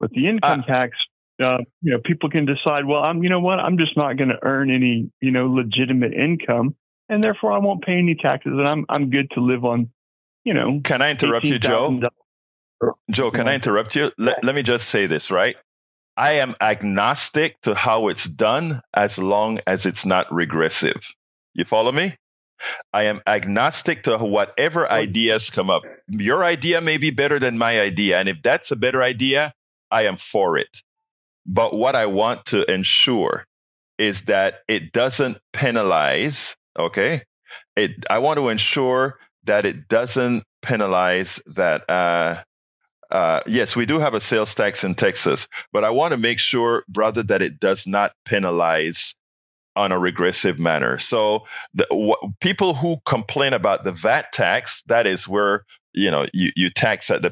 with 0.00 0.10
the 0.12 0.28
income 0.28 0.60
uh, 0.60 0.62
tax, 0.62 0.96
uh, 1.42 1.58
you 1.82 1.92
know, 1.92 1.98
people 2.04 2.30
can 2.30 2.46
decide, 2.46 2.84
well, 2.84 3.02
I'm, 3.02 3.22
you 3.22 3.28
know 3.28 3.40
what, 3.40 3.60
I'm 3.60 3.78
just 3.78 3.96
not 3.96 4.16
going 4.16 4.30
to 4.30 4.38
earn 4.42 4.70
any, 4.70 5.10
you 5.20 5.30
know, 5.30 5.46
legitimate 5.46 6.12
income, 6.12 6.74
and 7.08 7.22
therefore 7.22 7.52
I 7.52 7.58
won't 7.58 7.82
pay 7.82 7.98
any 7.98 8.14
taxes, 8.14 8.52
and 8.52 8.66
I'm 8.66 8.86
I'm 8.88 9.10
good 9.10 9.30
to 9.32 9.40
live 9.40 9.64
on, 9.64 9.90
you 10.44 10.54
know. 10.54 10.80
Can 10.84 11.02
I 11.02 11.10
interrupt 11.10 11.44
you, 11.44 11.58
Joe? 11.58 12.00
Joe, 13.10 13.30
can 13.30 13.46
I 13.46 13.54
interrupt 13.54 13.94
you? 13.94 14.10
Let, 14.16 14.42
let 14.42 14.54
me 14.54 14.62
just 14.62 14.88
say 14.88 15.06
this, 15.06 15.30
right? 15.30 15.56
I 16.16 16.32
am 16.32 16.54
agnostic 16.60 17.60
to 17.62 17.74
how 17.74 18.08
it's 18.08 18.24
done 18.24 18.82
as 18.94 19.18
long 19.18 19.60
as 19.66 19.86
it's 19.86 20.04
not 20.04 20.32
regressive. 20.32 21.06
You 21.54 21.64
follow 21.64 21.92
me? 21.92 22.16
I 22.92 23.04
am 23.04 23.22
agnostic 23.26 24.02
to 24.02 24.18
whatever 24.18 24.90
ideas 24.90 25.50
come 25.50 25.70
up. 25.70 25.82
Your 26.08 26.44
idea 26.44 26.80
may 26.80 26.98
be 26.98 27.10
better 27.10 27.38
than 27.38 27.56
my 27.56 27.80
idea. 27.80 28.18
And 28.18 28.28
if 28.28 28.42
that's 28.42 28.70
a 28.70 28.76
better 28.76 29.02
idea, 29.02 29.54
I 29.90 30.04
am 30.04 30.16
for 30.16 30.56
it. 30.58 30.82
But 31.46 31.74
what 31.74 31.96
I 31.96 32.06
want 32.06 32.46
to 32.46 32.70
ensure 32.70 33.46
is 33.98 34.22
that 34.22 34.60
it 34.68 34.92
doesn't 34.92 35.38
penalize, 35.52 36.56
okay? 36.78 37.22
It, 37.76 38.04
I 38.08 38.18
want 38.18 38.38
to 38.38 38.48
ensure 38.48 39.18
that 39.44 39.64
it 39.66 39.88
doesn't 39.88 40.44
penalize 40.62 41.40
that, 41.54 41.88
uh, 41.88 42.42
uh, 43.10 43.40
yes, 43.46 43.74
we 43.74 43.86
do 43.86 43.98
have 43.98 44.14
a 44.14 44.20
sales 44.20 44.54
tax 44.54 44.84
in 44.84 44.94
Texas, 44.94 45.48
but 45.72 45.84
I 45.84 45.90
want 45.90 46.12
to 46.12 46.18
make 46.18 46.38
sure, 46.38 46.84
brother, 46.88 47.22
that 47.24 47.42
it 47.42 47.58
does 47.58 47.86
not 47.86 48.12
penalize 48.24 49.14
on 49.76 49.92
a 49.92 49.98
regressive 49.98 50.58
manner. 50.58 50.98
So 50.98 51.46
the, 51.74 51.86
people 52.40 52.74
who 52.74 52.98
complain 53.04 53.52
about 53.52 53.84
the 53.84 53.92
VAT 53.92 54.32
tax, 54.32 54.82
that 54.86 55.06
is 55.06 55.26
where 55.26 55.64
you 55.92 56.10
know 56.10 56.26
you, 56.32 56.50
you 56.56 56.70
tax 56.70 57.10
at 57.10 57.22
the 57.22 57.30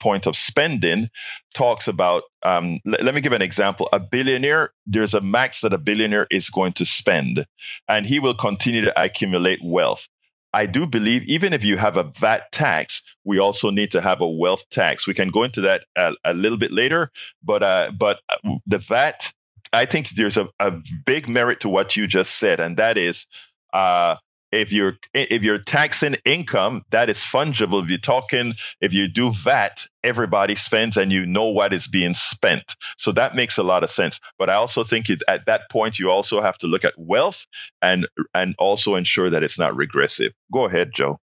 point 0.00 0.26
of 0.26 0.36
spending, 0.36 1.10
talks 1.54 1.88
about. 1.88 2.24
Um, 2.42 2.80
l- 2.86 2.98
let 3.02 3.14
me 3.14 3.20
give 3.20 3.32
an 3.32 3.42
example. 3.42 3.88
A 3.92 4.00
billionaire, 4.00 4.70
there's 4.86 5.14
a 5.14 5.20
max 5.20 5.60
that 5.62 5.72
a 5.72 5.78
billionaire 5.78 6.26
is 6.30 6.50
going 6.50 6.72
to 6.74 6.84
spend, 6.84 7.46
and 7.88 8.06
he 8.06 8.20
will 8.20 8.34
continue 8.34 8.82
to 8.82 9.02
accumulate 9.02 9.60
wealth. 9.62 10.06
I 10.52 10.66
do 10.66 10.86
believe 10.86 11.24
even 11.28 11.52
if 11.52 11.62
you 11.62 11.76
have 11.76 11.96
a 11.96 12.04
VAT 12.04 12.50
tax, 12.50 13.02
we 13.24 13.38
also 13.38 13.70
need 13.70 13.92
to 13.92 14.00
have 14.00 14.20
a 14.20 14.28
wealth 14.28 14.64
tax. 14.70 15.06
We 15.06 15.14
can 15.14 15.28
go 15.28 15.44
into 15.44 15.60
that 15.62 15.84
a, 15.96 16.14
a 16.24 16.34
little 16.34 16.58
bit 16.58 16.72
later, 16.72 17.10
but 17.42 17.62
uh, 17.62 17.92
but 17.96 18.20
uh, 18.28 18.56
the 18.66 18.78
VAT 18.78 19.32
I 19.72 19.86
think 19.86 20.10
there's 20.10 20.36
a, 20.36 20.48
a 20.58 20.72
big 21.06 21.28
merit 21.28 21.60
to 21.60 21.68
what 21.68 21.96
you 21.96 22.06
just 22.06 22.36
said, 22.36 22.60
and 22.60 22.76
that 22.78 22.98
is 22.98 23.26
uh, 23.72 24.16
if 24.52 24.72
you're 24.72 24.96
if 25.14 25.42
you're 25.42 25.58
taxing 25.58 26.16
income, 26.24 26.82
that 26.90 27.10
is 27.10 27.18
fungible. 27.18 27.82
If 27.82 27.88
you're 27.88 27.98
talking, 27.98 28.54
if 28.80 28.92
you 28.92 29.08
do 29.08 29.30
VAT, 29.32 29.86
everybody 30.02 30.54
spends, 30.54 30.96
and 30.96 31.12
you 31.12 31.26
know 31.26 31.46
what 31.46 31.72
is 31.72 31.86
being 31.86 32.14
spent. 32.14 32.76
So 32.96 33.12
that 33.12 33.34
makes 33.34 33.58
a 33.58 33.62
lot 33.62 33.84
of 33.84 33.90
sense. 33.90 34.20
But 34.38 34.50
I 34.50 34.54
also 34.54 34.84
think 34.84 35.08
it, 35.08 35.22
at 35.28 35.46
that 35.46 35.70
point, 35.70 35.98
you 35.98 36.10
also 36.10 36.40
have 36.40 36.58
to 36.58 36.66
look 36.66 36.84
at 36.84 36.94
wealth 36.96 37.46
and 37.80 38.06
and 38.34 38.54
also 38.58 38.96
ensure 38.96 39.30
that 39.30 39.42
it's 39.42 39.58
not 39.58 39.76
regressive. 39.76 40.32
Go 40.52 40.64
ahead, 40.64 40.90
Joe. 40.94 41.18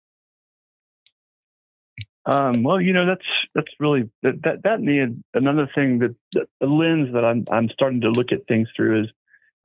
Um, 2.27 2.65
well, 2.65 2.81
you 2.81 2.93
know, 2.93 3.07
that's 3.07 3.27
that's 3.55 3.73
really 3.79 4.11
that 4.23 4.43
that, 4.43 4.63
that 4.65 4.81
and 4.81 5.23
another 5.33 5.71
thing 5.75 6.01
that, 6.01 6.17
that, 6.33 6.49
the 6.61 6.67
lens 6.67 7.13
that 7.15 7.25
I'm 7.25 7.47
I'm 7.51 7.69
starting 7.69 8.01
to 8.01 8.11
look 8.11 8.33
at 8.33 8.47
things 8.49 8.69
through 8.75 9.05
is, 9.05 9.07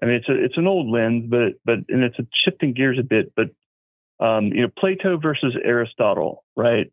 I 0.02 0.06
mean, 0.08 0.16
it's 0.16 0.30
a 0.30 0.44
it's 0.44 0.58
an 0.58 0.68
old 0.68 0.90
lens, 0.90 1.26
but 1.30 1.54
but 1.64 1.80
and 1.90 2.04
it's 2.04 2.18
a 2.20 2.26
shifting 2.44 2.74
gears 2.74 2.98
a 3.00 3.04
bit, 3.04 3.34
but 3.36 3.50
um, 4.22 4.48
you 4.48 4.62
know, 4.62 4.70
Plato 4.78 5.18
versus 5.18 5.56
Aristotle, 5.64 6.44
right? 6.56 6.92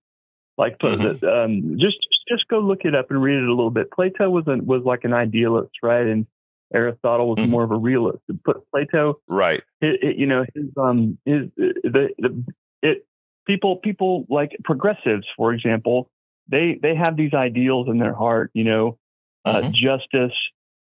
Like, 0.56 0.78
mm-hmm. 0.78 1.24
um, 1.26 1.78
just 1.78 1.98
just 2.28 2.48
go 2.48 2.58
look 2.58 2.80
it 2.84 2.94
up 2.94 3.10
and 3.10 3.22
read 3.22 3.36
it 3.36 3.48
a 3.48 3.54
little 3.54 3.70
bit. 3.70 3.90
Plato 3.92 4.28
was 4.28 4.44
an, 4.46 4.66
was 4.66 4.82
like 4.84 5.04
an 5.04 5.12
idealist, 5.12 5.72
right? 5.82 6.06
And 6.06 6.26
Aristotle 6.74 7.28
was 7.28 7.38
mm-hmm. 7.38 7.50
more 7.50 7.64
of 7.64 7.70
a 7.70 7.76
realist. 7.76 8.22
But 8.44 8.68
Plato, 8.70 9.20
right? 9.28 9.62
It, 9.80 10.02
it, 10.02 10.16
you 10.16 10.26
know, 10.26 10.44
his 10.54 10.64
um, 10.76 11.18
his 11.24 11.46
the, 11.56 12.08
the 12.18 12.44
it 12.82 13.06
people 13.46 13.76
people 13.76 14.26
like 14.28 14.56
progressives, 14.64 15.26
for 15.36 15.52
example, 15.52 16.10
they 16.48 16.78
they 16.80 16.94
have 16.94 17.16
these 17.16 17.34
ideals 17.34 17.88
in 17.88 17.98
their 17.98 18.14
heart, 18.14 18.50
you 18.54 18.64
know, 18.64 18.98
uh, 19.44 19.60
mm-hmm. 19.60 19.70
justice, 19.74 20.36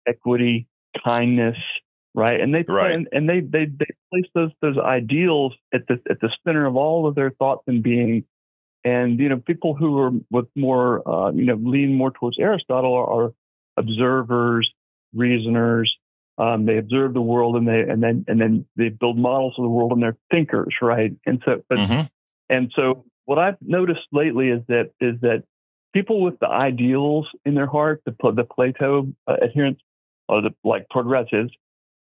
equity, 0.06 0.66
kindness, 1.04 1.56
right? 2.18 2.40
And 2.40 2.52
they 2.52 2.64
right. 2.68 2.92
and, 2.92 3.08
and 3.12 3.28
they, 3.28 3.40
they 3.40 3.66
they 3.66 3.86
place 4.10 4.26
those 4.34 4.50
those 4.60 4.76
ideals 4.76 5.54
at 5.72 5.86
the 5.86 6.00
at 6.10 6.20
the 6.20 6.30
center 6.44 6.66
of 6.66 6.76
all 6.76 7.06
of 7.06 7.14
their 7.14 7.30
thoughts 7.30 7.62
and 7.68 7.82
being. 7.82 8.24
And 8.84 9.18
you 9.20 9.28
know, 9.28 9.38
people 9.38 9.74
who 9.74 9.98
are 9.98 10.10
with 10.30 10.46
more 10.56 11.08
uh, 11.08 11.30
you 11.30 11.44
know 11.44 11.54
lean 11.54 11.94
more 11.94 12.10
towards 12.10 12.38
Aristotle 12.38 12.92
are, 12.92 13.26
are 13.26 13.32
observers, 13.76 14.68
reasoners. 15.14 15.94
Um, 16.38 16.66
they 16.66 16.78
observe 16.78 17.14
the 17.14 17.20
world 17.22 17.56
and 17.56 17.66
they 17.66 17.80
and 17.80 18.02
then 18.02 18.24
and 18.26 18.40
then 18.40 18.66
they 18.76 18.88
build 18.88 19.16
models 19.16 19.54
of 19.56 19.62
the 19.62 19.68
world 19.68 19.92
and 19.92 20.02
they're 20.02 20.16
thinkers, 20.30 20.74
right? 20.82 21.12
And 21.24 21.40
so, 21.44 21.62
but 21.68 21.78
mm-hmm. 21.78 22.06
And 22.48 22.72
so 22.74 23.04
what 23.26 23.38
I've 23.38 23.58
noticed 23.60 24.06
lately 24.12 24.48
is 24.48 24.62
that 24.68 24.90
is 25.00 25.20
that 25.20 25.44
people 25.92 26.22
with 26.22 26.38
the 26.40 26.48
ideals 26.48 27.28
in 27.44 27.54
their 27.54 27.66
heart, 27.66 28.02
the 28.06 28.14
the 28.32 28.44
Plato 28.44 29.08
uh, 29.26 29.36
adherents, 29.42 29.82
or 30.28 30.42
the 30.42 30.50
like 30.64 30.88
progressives, 30.88 31.52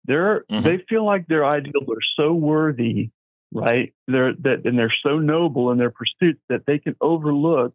they're 0.06 0.44
mm-hmm. 0.52 0.64
they 0.64 0.84
feel 0.90 1.06
like 1.06 1.28
their 1.28 1.46
ideals 1.46 1.86
are 1.90 2.02
so 2.16 2.34
worthy, 2.34 3.10
right? 3.54 3.94
They're 4.08 4.34
that 4.34 4.66
and 4.66 4.78
they're 4.78 4.94
so 5.04 5.20
noble 5.20 5.72
in 5.72 5.78
their 5.78 5.92
pursuits 5.92 6.42
that 6.50 6.66
they 6.66 6.80
can 6.80 6.96
overlook 7.02 7.74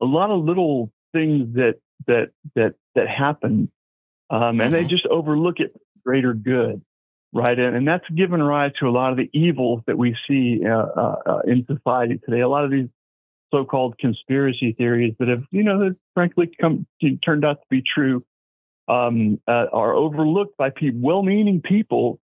a 0.00 0.06
lot 0.06 0.30
of 0.30 0.44
little 0.44 0.92
things 1.12 1.54
that 1.54 1.76
that 2.06 2.30
that 2.54 2.74
that 2.94 3.08
happen, 3.08 3.70
um, 4.30 4.60
and 4.60 4.60
mm-hmm. 4.60 4.72
they 4.72 4.84
just 4.84 5.06
overlook 5.06 5.60
it 5.60 5.74
greater 6.04 6.34
good 6.34 6.82
right? 7.36 7.58
And, 7.58 7.76
and 7.76 7.86
that's 7.86 8.08
given 8.10 8.42
rise 8.42 8.72
to 8.80 8.86
a 8.86 8.90
lot 8.90 9.10
of 9.10 9.18
the 9.18 9.28
evils 9.32 9.82
that 9.86 9.98
we 9.98 10.16
see 10.28 10.62
uh, 10.64 10.74
uh, 10.74 11.16
uh, 11.26 11.40
in 11.46 11.66
society 11.66 12.18
today. 12.24 12.40
A 12.40 12.48
lot 12.48 12.64
of 12.64 12.70
these 12.70 12.88
so-called 13.52 13.98
conspiracy 13.98 14.74
theories 14.76 15.14
that 15.18 15.28
have, 15.28 15.42
you 15.50 15.62
know, 15.62 15.94
frankly 16.14 16.50
come 16.60 16.86
turned 17.24 17.44
out 17.44 17.60
to 17.60 17.66
be 17.70 17.82
true, 17.82 18.24
um, 18.88 19.40
uh, 19.46 19.66
are 19.72 19.94
overlooked 19.94 20.56
by 20.56 20.70
people, 20.70 21.00
well-meaning 21.00 21.62
people, 21.62 22.18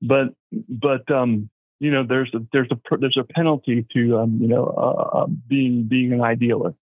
but 0.00 0.28
but 0.68 1.10
um, 1.10 1.50
you 1.80 1.90
know, 1.90 2.04
there's 2.06 2.32
a 2.34 2.40
there's 2.52 2.68
a 2.70 2.96
there's 2.98 3.16
a 3.18 3.24
penalty 3.24 3.86
to 3.94 4.18
um, 4.18 4.38
you 4.40 4.48
know 4.48 4.66
uh, 4.66 5.18
uh, 5.18 5.26
being 5.26 5.84
being 5.84 6.12
an 6.12 6.20
idealist. 6.20 6.76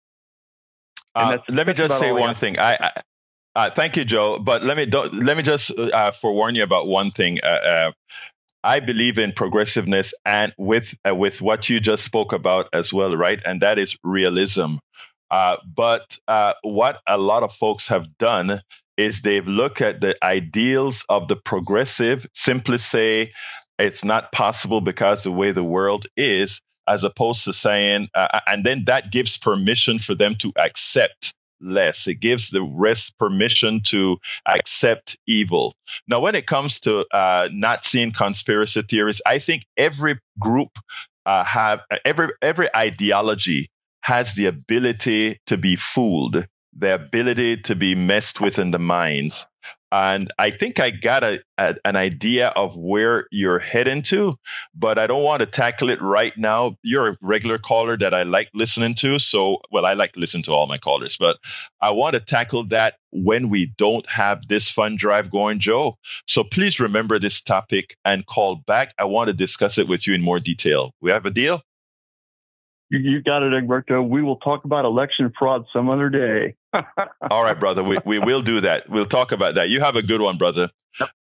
let 1.50 1.68
me 1.68 1.74
just 1.74 1.98
say 1.98 2.12
one 2.12 2.36
thing. 2.36 2.60
I, 2.60 2.78
I 2.82 3.02
uh, 3.56 3.70
thank 3.72 3.96
you, 3.96 4.04
Joe. 4.04 4.38
But 4.40 4.64
let 4.64 4.78
me 4.78 4.86
let 4.86 5.38
me 5.38 5.44
just 5.44 5.72
uh, 5.78 6.12
forewarn 6.12 6.56
you 6.56 6.64
about 6.64 6.88
one 6.88 7.12
thing. 7.12 7.40
Uh, 7.44 7.48
uh, 7.48 7.92
I 8.64 8.80
believe 8.80 9.18
in 9.18 9.32
progressiveness, 9.32 10.14
and 10.26 10.54
with 10.58 10.94
uh, 11.08 11.16
with 11.16 11.42
what 11.42 11.70
you 11.70 11.80
just 11.80 12.04
spoke 12.04 12.34
about 12.34 12.70
as 12.74 12.92
well, 12.92 13.16
right? 13.16 13.42
And 13.46 13.62
that 13.62 13.80
is 13.80 13.98
realism. 14.04 14.76
Uh, 15.32 15.58
but 15.66 16.18
what 16.62 17.02
a 17.08 17.18
lot 17.18 17.44
of 17.44 17.54
folks 17.54 17.88
have 17.88 18.18
done 18.18 18.62
is 18.98 19.22
they've 19.22 19.48
looked 19.48 19.82
at 19.82 20.02
the 20.02 20.16
ideals 20.24 21.06
of 21.10 21.28
the 21.28 21.36
progressive, 21.36 22.28
simply 22.34 22.78
say 22.78 23.32
it's 23.78 24.04
not 24.04 24.32
possible 24.32 24.82
because 24.82 25.24
the 25.24 25.32
way 25.32 25.52
the 25.52 25.64
world 25.64 26.08
is, 26.16 26.62
as 26.88 27.04
opposed 27.04 27.44
to 27.46 27.54
saying, 27.54 28.10
and 28.48 28.64
then 28.64 28.86
that 28.86 29.12
gives 29.12 29.38
permission 29.38 30.00
for 30.00 30.16
them 30.16 30.36
to 30.36 30.54
accept 30.58 31.34
less. 31.62 32.08
It 32.08 32.16
gives 32.16 32.50
the 32.50 32.62
rest 32.62 33.18
permission 33.18 33.82
to 33.88 34.18
accept 34.46 35.18
evil. 35.28 35.74
Now, 36.08 36.20
when 36.20 36.36
it 36.36 36.46
comes 36.48 36.80
to 36.82 37.06
uh, 37.12 37.50
not 37.52 37.86
seeing 37.86 38.12
conspiracy 38.12 38.82
theories, 38.84 39.22
I 39.26 39.40
think 39.40 39.64
every 39.78 40.20
group 40.40 40.78
uh, 41.26 41.44
have 41.44 41.82
every 42.04 42.30
every 42.42 42.70
ideology 42.76 43.68
has 44.02 44.34
the 44.34 44.46
ability 44.46 45.40
to 45.48 45.58
be 45.58 45.76
fooled, 45.76 46.46
the 46.76 46.94
ability 46.94 47.58
to 47.58 47.76
be 47.76 47.96
messed 47.96 48.42
with 48.42 48.60
in 48.60 48.72
the 48.72 48.80
minds. 48.80 49.46
And 49.92 50.30
I 50.38 50.50
think 50.50 50.80
I 50.80 50.90
got 50.90 51.24
a, 51.24 51.42
a, 51.58 51.76
an 51.86 51.96
idea 51.96 52.50
of 52.50 52.76
where 52.76 53.28
you're 53.32 53.60
heading 53.60 54.02
to, 54.04 54.36
but 54.74 55.00
I 55.00 55.08
don't 55.08 55.24
want 55.24 55.40
to 55.40 55.46
tackle 55.46 55.90
it 55.90 56.02
right 56.02 56.38
now. 56.38 56.76
You're 56.84 57.12
a 57.12 57.18
regular 57.22 57.58
caller 57.58 57.96
that 57.98 58.14
I 58.14 58.24
like 58.24 58.50
listening 58.54 58.96
to. 58.96 59.20
So, 59.20 59.60
well, 59.72 59.86
I 59.86 59.94
like 59.94 60.12
to 60.14 60.20
listen 60.20 60.42
to 60.44 60.52
all 60.52 60.68
my 60.68 60.78
callers, 60.78 61.16
but 61.18 61.38
I 61.80 61.92
want 61.92 62.14
to 62.16 62.20
tackle 62.20 62.68
that 62.68 62.96
when 63.12 63.48
we 63.48 63.68
don't 63.78 64.08
have 64.10 64.46
this 64.48 64.70
fund 64.70 64.98
drive 64.98 65.32
going, 65.32 65.60
Joe. 65.60 65.98
So 66.28 66.44
please 66.44 66.80
remember 66.80 67.18
this 67.18 67.42
topic 67.42 67.96
and 68.04 68.26
call 68.26 68.56
back. 68.68 68.94
I 69.00 69.06
want 69.06 69.30
to 69.30 69.34
discuss 69.34 69.78
it 69.78 69.88
with 69.88 70.06
you 70.08 70.14
in 70.14 70.22
more 70.22 70.42
detail. 70.42 70.92
We 71.00 71.12
have 71.12 71.26
a 71.26 71.32
deal? 71.32 71.62
You, 72.98 73.22
got 73.22 73.44
it, 73.44 73.54
Egberto. 73.54 74.08
We 74.08 74.22
will 74.22 74.38
talk 74.38 74.66
about 74.66 74.86
election 74.86 75.32
fraud 75.38 75.66
some 75.74 75.90
other 75.90 76.10
day. 76.10 76.56
All 77.30 77.44
right, 77.44 77.60
brother. 77.60 77.84
We, 77.84 77.98
we 78.06 78.20
will 78.20 78.42
do 78.42 78.62
that. 78.62 78.90
We'll 78.90 79.06
talk 79.06 79.32
about 79.32 79.56
that. 79.56 79.70
You 79.70 79.82
have 79.82 79.96
a 79.96 80.02
good 80.02 80.22
one, 80.22 80.38
brother. 80.38 80.70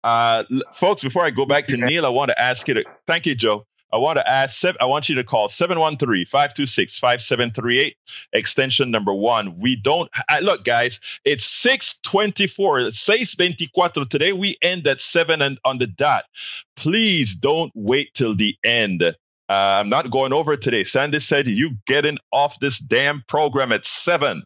Uh, 0.02 0.44
folks, 0.74 1.02
before 1.02 1.24
I 1.24 1.30
go 1.30 1.46
back 1.46 1.66
to 1.66 1.76
Neil, 1.76 2.06
I 2.06 2.10
want 2.10 2.30
to 2.30 2.40
ask 2.40 2.68
you 2.68 2.74
to 2.74 2.84
thank 3.06 3.26
you, 3.26 3.34
Joe. 3.34 3.66
I 3.94 3.98
want 3.98 4.18
to 4.18 4.28
ask, 4.28 4.64
I 4.80 4.86
want 4.86 5.08
you 5.08 5.14
to 5.14 5.24
call 5.24 5.46
713-526-5738, 5.46 7.94
extension 8.32 8.90
number 8.90 9.14
one. 9.14 9.60
We 9.60 9.76
don't, 9.76 10.10
look, 10.42 10.64
guys, 10.64 10.98
it's 11.24 11.44
624, 11.44 12.90
624 12.90 13.88
today. 14.06 14.32
We 14.32 14.56
end 14.62 14.88
at 14.88 15.00
seven 15.00 15.40
and 15.40 15.60
on 15.64 15.78
the 15.78 15.86
dot. 15.86 16.24
Please 16.74 17.36
don't 17.36 17.70
wait 17.76 18.12
till 18.14 18.34
the 18.34 18.56
end. 18.64 19.14
Uh, 19.48 19.80
I'm 19.80 19.88
not 19.88 20.10
going 20.10 20.32
over 20.32 20.56
today. 20.56 20.84
Sandy 20.84 21.20
said 21.20 21.46
you 21.46 21.72
getting 21.86 22.18
off 22.32 22.58
this 22.60 22.78
damn 22.78 23.22
program 23.28 23.72
at 23.72 23.84
seven. 23.84 24.42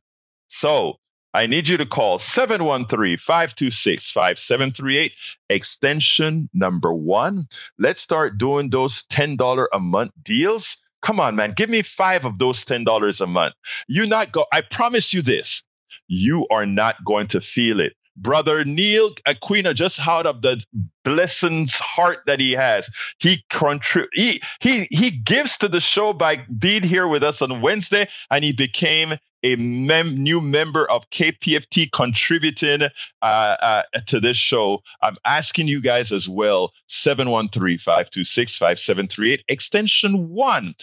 So 0.48 0.96
I 1.34 1.46
need 1.46 1.68
you 1.68 1.76
to 1.76 1.87
call 1.87 2.18
713-526-5738, 2.18 5.12
extension 5.50 6.48
number 6.54 6.92
one. 6.92 7.46
Let's 7.78 8.00
start 8.00 8.38
doing 8.38 8.70
those 8.70 9.04
$10 9.04 9.66
a 9.72 9.78
month 9.78 10.11
deals. 10.22 10.80
Come 11.02 11.20
on, 11.20 11.37
man. 11.37 11.52
Give 11.56 11.70
me 11.70 11.82
five 11.82 12.24
of 12.24 12.38
those 12.38 12.64
$10 12.64 13.20
a 13.20 13.26
month. 13.26 13.54
You 13.88 14.06
not 14.06 14.32
go. 14.32 14.46
I 14.52 14.62
promise 14.62 15.14
you 15.14 15.22
this. 15.22 15.62
You 16.08 16.46
are 16.50 16.66
not 16.66 16.96
going 17.04 17.28
to 17.28 17.40
feel 17.40 17.78
it. 17.80 17.92
Brother 18.20 18.64
Neil 18.64 19.11
Aquino, 19.26 19.74
just 19.74 20.07
out 20.07 20.26
of 20.26 20.42
the 20.42 20.62
blessings 21.04 21.78
heart 21.78 22.18
that 22.26 22.40
he 22.40 22.52
has, 22.52 22.90
he 23.18 23.42
contrib- 23.50 24.09
he 24.12 24.40
he 24.61 24.87
he 24.90 25.11
gives 25.11 25.57
to 25.59 25.68
the 25.68 25.81
show 25.81 26.12
by 26.12 26.37
being 26.59 26.83
here 26.83 27.09
with 27.09 27.22
us 27.22 27.40
on 27.42 27.61
Wednesday, 27.61 28.09
and 28.31 28.44
he 28.44 28.52
became 28.52 29.14
a 29.42 29.57
mem- 29.57 30.16
new 30.16 30.40
member 30.40 30.90
of 30.90 31.09
KPFT 31.11 31.90
contributing 31.92 32.83
uh, 33.22 33.24
uh, 33.24 33.83
to 34.07 34.20
this 34.20 34.37
show. 34.37 34.83
I'm 35.00 35.16
asking 35.24 35.68
you 35.68 35.81
guys 35.81 36.11
as 36.12 36.28
well 36.28 36.72
713 36.88 37.78
526 37.78 38.57
5738, 38.57 39.44
extension 39.48 40.28
one. 40.28 40.74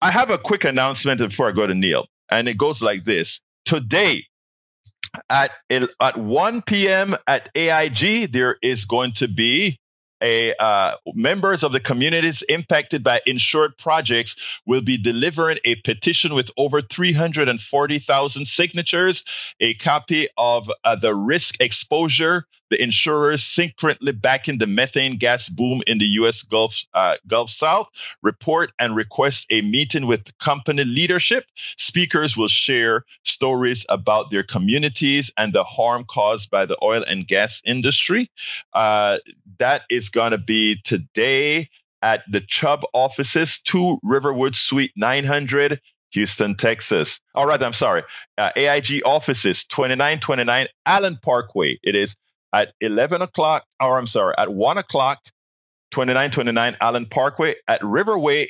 I 0.00 0.10
have 0.10 0.30
a 0.30 0.38
quick 0.38 0.64
announcement 0.64 1.18
before 1.18 1.48
I 1.48 1.52
go 1.52 1.66
to 1.66 1.74
Neil, 1.74 2.06
and 2.30 2.48
it 2.48 2.58
goes 2.58 2.82
like 2.82 3.04
this. 3.04 3.40
Today, 3.64 4.24
at, 5.30 5.50
at 5.70 6.16
1 6.16 6.62
p.m. 6.62 7.14
at 7.26 7.48
AIG, 7.54 8.32
there 8.32 8.56
is 8.62 8.84
going 8.84 9.12
to 9.12 9.28
be 9.28 9.78
a 10.24 10.54
uh, 10.58 10.96
members 11.14 11.62
of 11.62 11.72
the 11.72 11.80
communities 11.80 12.42
impacted 12.48 13.04
by 13.04 13.20
insured 13.26 13.76
projects 13.76 14.34
will 14.66 14.80
be 14.80 14.96
delivering 14.96 15.58
a 15.64 15.76
petition 15.76 16.34
with 16.34 16.50
over 16.56 16.80
340,000 16.80 18.46
signatures, 18.46 19.24
a 19.60 19.74
copy 19.74 20.26
of 20.38 20.70
uh, 20.84 20.96
the 20.96 21.14
risk 21.14 21.60
exposure 21.60 22.46
the 22.74 22.82
insurers 22.82 23.42
secretly 23.42 24.10
backing 24.10 24.58
the 24.58 24.66
methane 24.66 25.16
gas 25.16 25.48
boom 25.48 25.80
in 25.86 25.98
the 25.98 26.06
U.S. 26.18 26.42
Gulf 26.42 26.74
uh, 26.94 27.16
Gulf 27.26 27.50
South 27.50 27.88
report 28.22 28.72
and 28.80 28.96
request 28.96 29.46
a 29.50 29.62
meeting 29.62 30.06
with 30.06 30.36
company 30.38 30.82
leadership. 30.82 31.44
Speakers 31.76 32.36
will 32.36 32.48
share 32.48 33.04
stories 33.22 33.86
about 33.88 34.30
their 34.30 34.42
communities 34.42 35.30
and 35.36 35.52
the 35.52 35.62
harm 35.62 36.04
caused 36.08 36.50
by 36.50 36.66
the 36.66 36.76
oil 36.82 37.04
and 37.06 37.28
gas 37.28 37.62
industry. 37.64 38.30
Uh, 38.72 39.18
that 39.58 39.82
is 39.88 40.08
going 40.14 40.30
to 40.30 40.38
be 40.38 40.80
today 40.84 41.68
at 42.00 42.22
the 42.30 42.40
Chubb 42.40 42.82
offices, 42.94 43.60
2 43.62 43.98
Riverwood 44.02 44.54
Suite 44.54 44.92
900, 44.96 45.80
Houston, 46.12 46.54
Texas. 46.54 47.20
All 47.34 47.46
right, 47.46 47.62
I'm 47.62 47.72
sorry. 47.72 48.02
Uh, 48.38 48.50
AIG 48.56 49.02
offices, 49.04 49.64
2929 49.64 50.68
Allen 50.86 51.18
Parkway. 51.22 51.78
It 51.82 51.96
is 51.96 52.14
at 52.52 52.72
11 52.80 53.20
o'clock, 53.22 53.64
or 53.82 53.98
I'm 53.98 54.06
sorry, 54.06 54.34
at 54.38 54.48
1 54.48 54.78
o'clock, 54.78 55.18
2929 55.90 56.76
Allen 56.80 57.06
Parkway. 57.06 57.56
At 57.66 57.80
Riverway, 57.80 58.48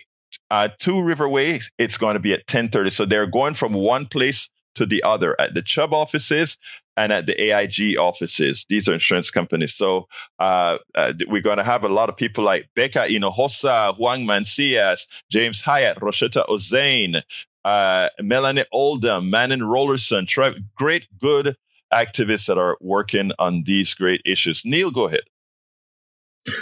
uh, 0.51 0.69
2 0.79 0.93
Riverway, 0.93 1.63
it's 1.79 1.97
going 1.97 2.15
to 2.15 2.21
be 2.21 2.35
at 2.35 2.41
1030. 2.41 2.91
So 2.91 3.07
they're 3.07 3.27
going 3.27 3.55
from 3.55 3.73
one 3.73 4.07
place 4.07 4.51
to 4.75 4.87
the 4.87 5.03
other 5.03 5.39
at 5.41 5.55
the 5.55 5.63
Chubb 5.63 5.93
offices 5.93 6.59
and 6.97 7.13
at 7.13 7.27
the 7.27 7.41
AIG 7.41 7.97
offices. 7.99 8.67
These 8.69 8.89
are 8.89 8.95
insurance 8.95 9.31
companies. 9.31 9.75
So 9.75 10.09
uh, 10.39 10.79
uh, 10.95 11.13
we're 11.29 11.43
going 11.43 11.59
to 11.59 11.65
have 11.65 11.85
a 11.85 11.89
lot 11.89 12.09
of 12.09 12.17
people 12.17 12.45
like 12.45 12.69
Becca 12.75 13.07
Hinojosa, 13.09 13.99
Juan 13.99 14.27
Mancias, 14.27 15.07
James 15.31 15.61
Hiatt, 15.61 15.97
Roishetta 15.97 16.47
Ozane, 16.47 17.23
uh, 17.65 18.09
Melanie 18.21 18.65
Oldham, 18.73 19.31
Manning 19.31 19.61
Rollerson, 19.61 20.29
great, 20.77 21.07
good 21.19 21.57
activists 21.93 22.47
that 22.47 22.59
are 22.59 22.77
working 22.81 23.33
on 23.39 23.63
these 23.65 23.95
great 23.95 24.23
issues. 24.25 24.65
Neil, 24.65 24.91
go 24.91 25.07
ahead. 25.07 25.23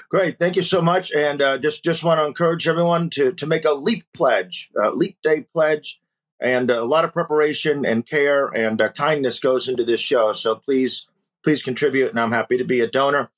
Great, 0.08 0.38
thank 0.38 0.54
you 0.54 0.62
so 0.62 0.80
much, 0.80 1.10
and 1.10 1.42
uh, 1.42 1.58
just 1.58 1.82
just 1.82 2.04
want 2.04 2.20
to 2.20 2.24
encourage 2.24 2.68
everyone 2.68 3.10
to 3.10 3.32
to 3.32 3.48
make 3.48 3.64
a 3.64 3.72
leap 3.72 4.04
pledge, 4.14 4.70
leap 4.94 5.16
day 5.24 5.44
pledge, 5.52 6.00
and 6.42 6.70
a 6.70 6.84
lot 6.84 7.04
of 7.04 7.12
preparation 7.12 7.86
and 7.86 8.04
care 8.04 8.48
and 8.48 8.80
uh, 8.80 8.90
kindness 8.90 9.38
goes 9.38 9.68
into 9.68 9.84
this 9.84 10.00
show. 10.00 10.32
So 10.32 10.56
please, 10.56 11.08
please 11.44 11.62
contribute, 11.62 12.10
and 12.10 12.18
I'm 12.18 12.32
happy 12.32 12.58
to 12.58 12.64
be 12.64 12.80
a 12.80 12.90
donor. 12.90 13.30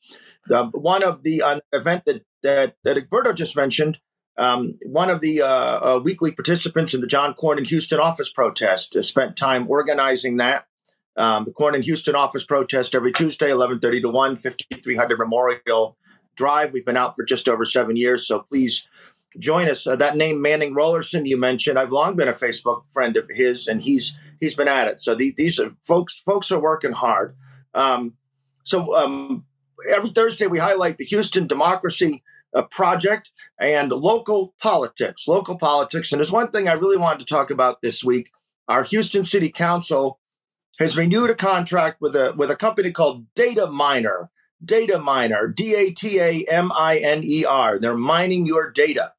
One 0.49 1.05
of 1.05 1.23
the 1.23 1.43
uh, 1.43 1.61
event 1.73 2.05
that 2.07 2.25
that 2.43 2.77
that 2.85 2.97
Egberto 2.97 3.35
just 3.35 3.57
mentioned, 3.57 3.99
um, 4.37 4.79
one 4.85 5.11
of 5.11 5.21
the 5.21 5.43
uh, 5.43 5.47
uh, 5.49 6.01
weekly 6.03 6.33
participants 6.33 6.95
in 6.95 7.01
the 7.01 7.07
John 7.07 7.35
Corn 7.35 7.59
Cornyn 7.59 7.67
Houston 7.69 8.01
office 8.01 8.31
protest 8.31 9.03
spent 9.05 9.37
time 9.37 9.67
organizing 9.69 10.39
that 10.39 10.67
um, 11.17 11.45
the 11.45 11.53
Cornyn 11.53 11.85
Houston 11.85 12.15
office 12.15 12.45
protest 12.45 12.95
every 12.95 13.13
Tuesday, 13.13 13.47
1130 13.47 14.03
to 14.03 14.09
1, 14.09 14.37
5300 14.37 15.19
Memorial 15.19 15.97
Drive. 16.37 16.73
We've 16.73 16.85
been 16.85 16.97
out 16.97 17.15
for 17.15 17.25
just 17.25 17.49
over 17.49 17.65
seven 17.65 17.97
years, 17.97 18.27
so 18.27 18.41
please 18.41 18.89
join 19.39 19.69
us. 19.69 19.87
Uh, 19.87 19.97
that 19.97 20.17
name, 20.17 20.41
Manning 20.41 20.75
Rollerson, 20.75 21.27
you 21.27 21.39
mentioned, 21.39 21.79
I've 21.79 21.93
long 21.93 22.17
been 22.17 22.29
a 22.29 22.35
Facebook 22.35 22.85
friend 22.93 23.17
of 23.17 23.29
his, 23.29 23.67
and 23.67 23.83
he's 23.83 24.19
he's 24.41 24.55
been 24.55 24.69
at 24.69 24.89
it. 24.89 25.01
So 25.01 25.15
the, 25.15 25.35
these 25.37 25.59
are 25.61 25.75
folks 25.83 26.23
folks 26.25 26.53
are 26.53 26.61
working 26.61 26.93
hard. 26.93 27.37
Um, 27.75 28.15
so 28.65 28.95
um, 28.95 29.45
every 29.89 30.11
Thursday 30.11 30.47
we 30.47 30.59
highlight 30.59 30.99
the 30.99 31.05
Houston 31.05 31.47
Democracy 31.47 32.23
uh, 32.55 32.63
Project 32.63 33.31
and 33.59 33.91
local 33.91 34.55
politics. 34.61 35.27
Local 35.29 35.59
politics, 35.59 36.13
and 36.13 36.19
there's 36.19 36.33
one 36.33 36.51
thing 36.51 36.69
I 36.69 36.75
really 36.75 36.99
wanted 36.99 37.21
to 37.21 37.35
talk 37.35 37.51
about 37.51 37.83
this 37.83 38.05
week. 38.05 38.31
Our 38.69 38.85
Houston 38.85 39.25
City 39.25 39.51
Council 39.51 40.19
has 40.79 40.97
renewed 40.97 41.31
a 41.31 41.35
contract 41.35 42.01
with 42.01 42.17
a 42.17 42.35
with 42.37 42.51
a 42.51 42.57
company 42.57 42.93
called 42.93 43.27
Data 43.35 43.67
Miner. 43.67 44.31
Data 44.65 44.99
Miner, 44.99 45.47
D 45.47 45.75
A 45.75 45.91
T 45.91 46.19
A 46.21 46.45
M 46.45 46.73
I 46.75 46.97
N 46.97 47.23
E 47.23 47.45
R. 47.45 47.79
They're 47.79 47.97
mining 47.97 48.47
your 48.47 48.71
data. 48.71 49.13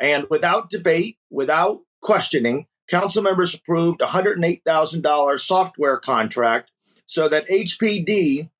And 0.00 0.26
without 0.30 0.70
debate, 0.70 1.18
without 1.30 1.80
questioning, 2.00 2.66
council 2.88 3.22
members 3.22 3.54
approved 3.54 4.00
a 4.00 4.06
$108,000 4.06 5.40
software 5.40 5.98
contract 5.98 6.70
so 7.06 7.28
that 7.28 7.48
HPD 7.48 8.50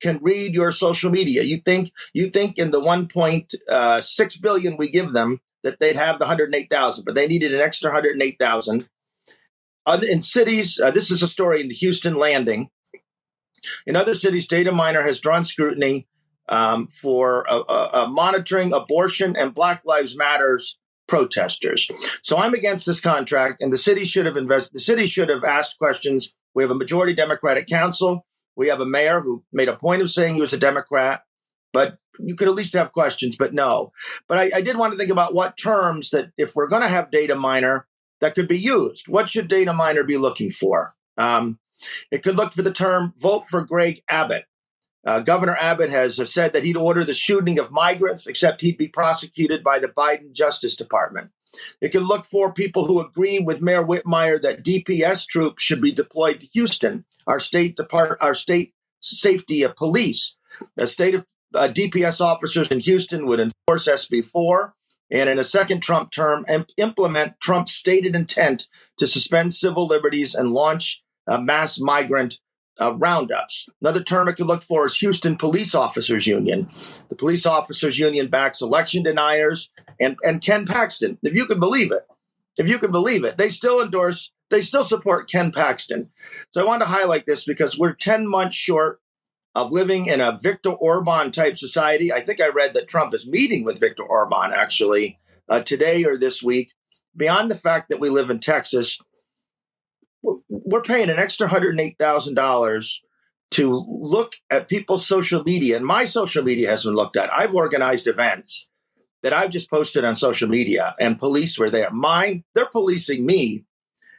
can 0.00 0.18
read 0.20 0.52
your 0.52 0.70
social 0.70 1.10
media. 1.10 1.42
You 1.42 1.56
think 1.56 1.90
you 2.12 2.28
think 2.28 2.58
in 2.58 2.70
the 2.70 2.80
1.6 2.80 4.74
uh, 4.74 4.76
we 4.76 4.90
give 4.90 5.12
them 5.14 5.40
that 5.62 5.80
they'd 5.80 5.96
have 5.96 6.18
the 6.18 6.26
108,000, 6.26 7.04
but 7.04 7.14
they 7.14 7.26
needed 7.26 7.54
an 7.54 7.60
extra 7.60 7.90
108,000 7.90 8.86
in 10.02 10.20
cities, 10.20 10.80
uh, 10.80 10.90
this 10.90 11.10
is 11.10 11.22
a 11.22 11.28
story 11.28 11.60
in 11.60 11.68
the 11.68 11.74
Houston 11.74 12.16
Landing. 12.16 12.70
In 13.86 13.96
other 13.96 14.14
cities, 14.14 14.46
Data 14.46 14.72
Miner 14.72 15.02
has 15.02 15.20
drawn 15.20 15.44
scrutiny 15.44 16.08
um, 16.48 16.88
for 16.88 17.46
monitoring 18.08 18.72
abortion 18.72 19.36
and 19.36 19.54
Black 19.54 19.82
Lives 19.84 20.16
Matters 20.16 20.78
protesters. 21.08 21.88
So 22.22 22.36
I'm 22.36 22.54
against 22.54 22.86
this 22.86 23.00
contract, 23.00 23.62
and 23.62 23.72
the 23.72 23.78
city 23.78 24.04
should 24.04 24.26
have 24.26 24.36
invested. 24.36 24.74
The 24.74 24.80
city 24.80 25.06
should 25.06 25.28
have 25.28 25.44
asked 25.44 25.78
questions. 25.78 26.34
We 26.54 26.62
have 26.62 26.70
a 26.70 26.76
majority 26.76 27.14
Democratic 27.14 27.68
council. 27.68 28.26
We 28.56 28.68
have 28.68 28.80
a 28.80 28.86
mayor 28.86 29.20
who 29.20 29.44
made 29.52 29.68
a 29.68 29.76
point 29.76 30.02
of 30.02 30.10
saying 30.10 30.34
he 30.34 30.40
was 30.40 30.52
a 30.52 30.58
Democrat, 30.58 31.22
but 31.72 31.98
you 32.18 32.34
could 32.34 32.48
at 32.48 32.54
least 32.54 32.74
have 32.74 32.92
questions. 32.92 33.36
But 33.36 33.54
no. 33.54 33.92
But 34.26 34.38
I, 34.38 34.50
I 34.56 34.60
did 34.62 34.76
want 34.76 34.92
to 34.92 34.98
think 34.98 35.10
about 35.10 35.34
what 35.34 35.56
terms 35.56 36.10
that 36.10 36.32
if 36.36 36.56
we're 36.56 36.68
going 36.68 36.82
to 36.82 36.88
have 36.88 37.10
Data 37.10 37.34
Miner 37.36 37.86
that 38.20 38.34
could 38.34 38.48
be 38.48 38.58
used. 38.58 39.08
What 39.08 39.30
should 39.30 39.48
data 39.48 39.72
miner 39.72 40.02
be 40.02 40.16
looking 40.16 40.50
for? 40.50 40.94
Um, 41.16 41.58
it 42.10 42.22
could 42.22 42.36
look 42.36 42.52
for 42.52 42.62
the 42.62 42.72
term 42.72 43.12
vote 43.18 43.46
for 43.48 43.64
Greg 43.64 44.02
Abbott. 44.08 44.44
Uh, 45.06 45.20
Governor 45.20 45.56
Abbott 45.58 45.90
has 45.90 46.16
said 46.30 46.52
that 46.52 46.64
he'd 46.64 46.76
order 46.76 47.04
the 47.04 47.14
shooting 47.14 47.58
of 47.58 47.70
migrants, 47.70 48.26
except 48.26 48.60
he'd 48.60 48.76
be 48.76 48.88
prosecuted 48.88 49.62
by 49.62 49.78
the 49.78 49.88
Biden 49.88 50.32
Justice 50.32 50.74
Department. 50.74 51.30
It 51.80 51.90
could 51.90 52.02
look 52.02 52.26
for 52.26 52.52
people 52.52 52.86
who 52.86 53.00
agree 53.00 53.38
with 53.38 53.62
Mayor 53.62 53.84
Whitmire 53.84 54.42
that 54.42 54.64
DPS 54.64 55.26
troops 55.26 55.62
should 55.62 55.80
be 55.80 55.92
deployed 55.92 56.40
to 56.40 56.46
Houston, 56.54 57.04
our 57.26 57.40
state 57.40 57.76
depart, 57.76 58.18
our 58.20 58.34
state 58.34 58.74
safety 59.00 59.64
police. 59.76 60.36
The 60.74 60.86
state 60.86 61.14
of 61.14 61.24
uh, 61.54 61.68
DPS 61.68 62.20
officers 62.20 62.68
in 62.68 62.80
Houston 62.80 63.26
would 63.26 63.40
enforce 63.40 63.88
SB 63.88 64.24
4 64.24 64.74
and 65.10 65.30
in 65.30 65.38
a 65.38 65.44
second 65.44 65.82
Trump 65.82 66.10
term, 66.10 66.44
implement 66.76 67.40
Trump's 67.40 67.72
stated 67.72 68.16
intent 68.16 68.66
to 68.98 69.06
suspend 69.06 69.54
civil 69.54 69.86
liberties 69.86 70.34
and 70.34 70.52
launch 70.52 71.02
a 71.28 71.40
mass 71.40 71.78
migrant 71.78 72.40
uh, 72.80 72.94
roundups. 72.94 73.68
Another 73.80 74.02
term 74.02 74.28
I 74.28 74.32
could 74.32 74.46
look 74.46 74.62
for 74.62 74.86
is 74.86 74.96
Houston 74.98 75.36
Police 75.36 75.74
Officers 75.74 76.26
Union. 76.26 76.68
The 77.08 77.16
Police 77.16 77.46
Officers 77.46 77.98
Union 77.98 78.28
backs 78.28 78.60
election 78.60 79.02
deniers 79.02 79.70
and, 80.00 80.16
and 80.22 80.42
Ken 80.42 80.66
Paxton. 80.66 81.18
If 81.22 81.34
you 81.34 81.46
can 81.46 81.60
believe 81.60 81.92
it, 81.92 82.06
if 82.58 82.68
you 82.68 82.78
can 82.78 82.90
believe 82.90 83.24
it, 83.24 83.36
they 83.36 83.48
still 83.48 83.82
endorse, 83.82 84.32
they 84.50 84.60
still 84.60 84.84
support 84.84 85.30
Ken 85.30 85.52
Paxton. 85.52 86.10
So 86.50 86.62
I 86.62 86.66
want 86.66 86.82
to 86.82 86.88
highlight 86.88 87.26
this 87.26 87.44
because 87.44 87.78
we're 87.78 87.92
10 87.92 88.26
months 88.26 88.56
short 88.56 89.00
of 89.54 89.72
living 89.72 90.06
in 90.06 90.20
a 90.20 90.38
Viktor 90.40 90.70
Orban 90.70 91.30
type 91.32 91.56
society. 91.56 92.12
I 92.12 92.20
think 92.20 92.40
I 92.40 92.48
read 92.48 92.74
that 92.74 92.88
Trump 92.88 93.14
is 93.14 93.26
meeting 93.26 93.64
with 93.64 93.80
Viktor 93.80 94.02
Orban 94.02 94.52
actually 94.54 95.18
uh, 95.48 95.60
today 95.62 96.04
or 96.04 96.16
this 96.16 96.42
week. 96.42 96.72
Beyond 97.16 97.50
the 97.50 97.56
fact 97.56 97.88
that 97.88 97.98
we 97.98 98.10
live 98.10 98.28
in 98.28 98.38
Texas, 98.38 99.00
we're 100.48 100.82
paying 100.82 101.10
an 101.10 101.18
extra 101.18 101.48
$108,000 101.48 102.98
to 103.52 103.70
look 103.70 104.32
at 104.50 104.68
people's 104.68 105.06
social 105.06 105.42
media. 105.44 105.76
And 105.76 105.86
my 105.86 106.04
social 106.04 106.42
media 106.42 106.70
has 106.70 106.84
been 106.84 106.94
looked 106.94 107.16
at. 107.16 107.32
I've 107.32 107.54
organized 107.54 108.06
events 108.06 108.68
that 109.22 109.32
I've 109.32 109.50
just 109.50 109.70
posted 109.70 110.04
on 110.04 110.14
social 110.14 110.48
media, 110.48 110.94
and 111.00 111.18
police 111.18 111.58
were 111.58 111.70
there. 111.70 111.90
Mine, 111.90 112.44
they're 112.54 112.66
policing 112.66 113.24
me. 113.24 113.64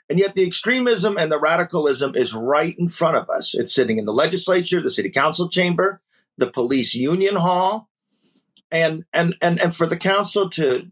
And 0.09 0.19
yet 0.19 0.35
the 0.35 0.45
extremism 0.45 1.17
and 1.17 1.31
the 1.31 1.39
radicalism 1.39 2.15
is 2.15 2.33
right 2.33 2.75
in 2.77 2.89
front 2.89 3.17
of 3.17 3.29
us. 3.29 3.53
It's 3.53 3.73
sitting 3.73 3.99
in 3.99 4.05
the 4.05 4.13
legislature, 4.13 4.81
the 4.81 4.89
city 4.89 5.09
council 5.09 5.49
chamber, 5.49 6.01
the 6.37 6.49
police 6.49 6.95
union 6.95 7.35
hall. 7.35 7.89
And 8.69 9.05
and 9.13 9.35
and 9.41 9.61
and 9.61 9.73
for 9.73 9.87
the 9.87 9.95
council 9.95 10.49
to 10.51 10.87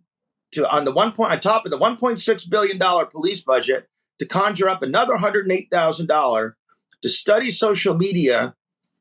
to 0.54 0.70
on 0.70 0.86
the 0.86 0.94
one 0.94 1.12
point 1.12 1.32
on 1.32 1.40
top 1.42 1.66
of 1.66 1.72
the 1.72 1.78
1.6 1.78 2.50
billion 2.50 2.78
dollar 2.78 3.06
police 3.06 3.42
budget 3.42 3.90
to 4.20 4.26
conjure 4.26 4.70
up 4.70 4.82
another 4.82 5.14
$108,000 5.16 6.54
to 7.02 7.10
study 7.10 7.52
social 7.52 7.96
media 7.96 8.56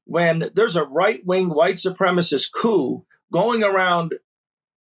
when 0.05 0.50
there's 0.55 0.77
a 0.77 0.85
right 0.85 1.24
wing 1.24 1.48
white 1.48 1.77
supremacist 1.77 2.50
coup 2.53 3.05
going 3.33 3.62
around 3.62 4.14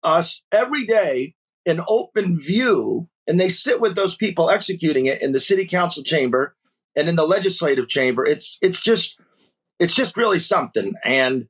us 0.03 0.43
every 0.51 0.85
day 0.85 1.35
in 1.65 1.81
open 1.87 2.39
view. 2.39 3.09
And 3.27 3.39
they 3.39 3.49
sit 3.49 3.81
with 3.81 3.95
those 3.95 4.15
people 4.15 4.49
executing 4.49 5.05
it 5.05 5.21
in 5.21 5.31
the 5.31 5.39
city 5.39 5.65
council 5.65 6.03
chamber 6.03 6.55
and 6.95 7.09
in 7.09 7.15
the 7.15 7.25
legislative 7.25 7.87
chamber. 7.87 8.25
It's, 8.25 8.57
it's 8.61 8.81
just, 8.81 9.19
it's 9.79 9.95
just 9.95 10.15
really 10.15 10.39
something. 10.39 10.93
And 11.03 11.47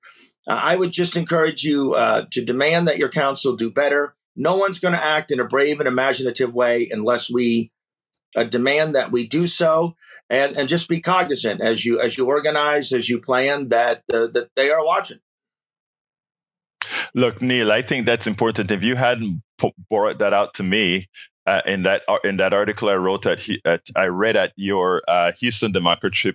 uh, 0.47 0.59
I 0.63 0.75
would 0.75 0.91
just 0.91 1.17
encourage 1.17 1.63
you 1.63 1.93
uh, 1.93 2.25
to 2.31 2.43
demand 2.43 2.87
that 2.87 2.97
your 2.97 3.09
council 3.09 3.55
do 3.55 3.69
better. 3.69 4.15
No 4.35 4.55
one's 4.55 4.79
going 4.79 4.93
to 4.93 5.03
act 5.03 5.31
in 5.31 5.39
a 5.39 5.45
brave 5.45 5.79
and 5.79 5.87
imaginative 5.87 6.53
way 6.53 6.89
unless 6.91 7.29
we 7.29 7.71
uh, 8.35 8.43
demand 8.43 8.95
that 8.95 9.11
we 9.11 9.27
do 9.27 9.47
so, 9.47 9.95
and 10.29 10.55
and 10.57 10.69
just 10.69 10.89
be 10.89 11.01
cognizant 11.01 11.61
as 11.61 11.85
you 11.85 11.99
as 11.99 12.17
you 12.17 12.25
organize, 12.25 12.93
as 12.93 13.09
you 13.09 13.19
plan 13.19 13.69
that 13.69 14.03
uh, 14.13 14.27
that 14.33 14.49
they 14.55 14.69
are 14.71 14.85
watching. 14.85 15.19
Look, 17.13 17.41
Neil, 17.41 17.71
I 17.71 17.81
think 17.81 18.05
that's 18.05 18.27
important. 18.27 18.71
If 18.71 18.83
you 18.83 18.95
hadn't 18.95 19.41
brought 19.89 20.19
that 20.19 20.33
out 20.33 20.53
to 20.55 20.63
me, 20.63 21.07
uh, 21.47 21.61
in 21.65 21.83
that 21.83 22.03
in 22.25 22.37
that 22.37 22.53
article 22.53 22.89
I 22.89 22.95
wrote 22.97 23.25
at, 23.25 23.39
at 23.65 23.81
I 23.95 24.07
read 24.07 24.35
at 24.35 24.51
your 24.57 25.01
uh, 25.07 25.31
Houston 25.39 25.71
Democracy. 25.71 26.33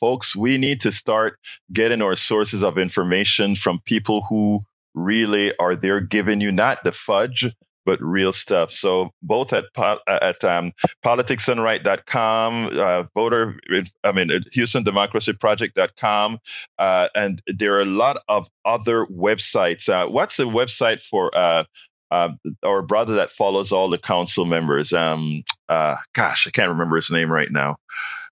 Folks, 0.00 0.36
we 0.36 0.58
need 0.58 0.80
to 0.80 0.92
start 0.92 1.38
getting 1.72 2.00
our 2.02 2.16
sources 2.16 2.62
of 2.62 2.78
information 2.78 3.56
from 3.56 3.80
people 3.84 4.22
who 4.22 4.60
really 4.94 5.56
are 5.58 5.74
there 5.74 6.00
giving 6.00 6.40
you 6.40 6.52
not 6.52 6.84
the 6.84 6.92
fudge, 6.92 7.46
but 7.84 8.00
real 8.00 8.32
stuff. 8.32 8.70
So 8.70 9.10
both 9.22 9.52
at 9.52 9.64
at 10.06 10.44
um, 10.44 10.72
politicsdoneright.com, 11.04 12.78
uh, 12.78 13.04
voter, 13.14 13.58
I 14.04 14.12
mean, 14.12 14.30
Houston 14.52 14.82
Democracy 14.82 15.32
Project.com, 15.32 16.38
uh, 16.78 17.08
and 17.14 17.42
there 17.46 17.74
are 17.74 17.82
a 17.82 17.86
lot 17.86 18.18
of 18.28 18.48
other 18.64 19.06
websites. 19.06 19.88
Uh, 19.88 20.08
what's 20.08 20.36
the 20.36 20.44
website 20.44 21.00
for 21.00 21.36
uh, 21.36 21.64
uh, 22.10 22.30
our 22.62 22.82
brother 22.82 23.14
that 23.14 23.32
follows 23.32 23.72
all 23.72 23.88
the 23.88 23.98
council 23.98 24.44
members? 24.44 24.92
Um, 24.92 25.42
uh, 25.68 25.96
gosh, 26.14 26.46
I 26.46 26.50
can't 26.50 26.70
remember 26.70 26.96
his 26.96 27.10
name 27.10 27.30
right 27.32 27.50
now. 27.50 27.76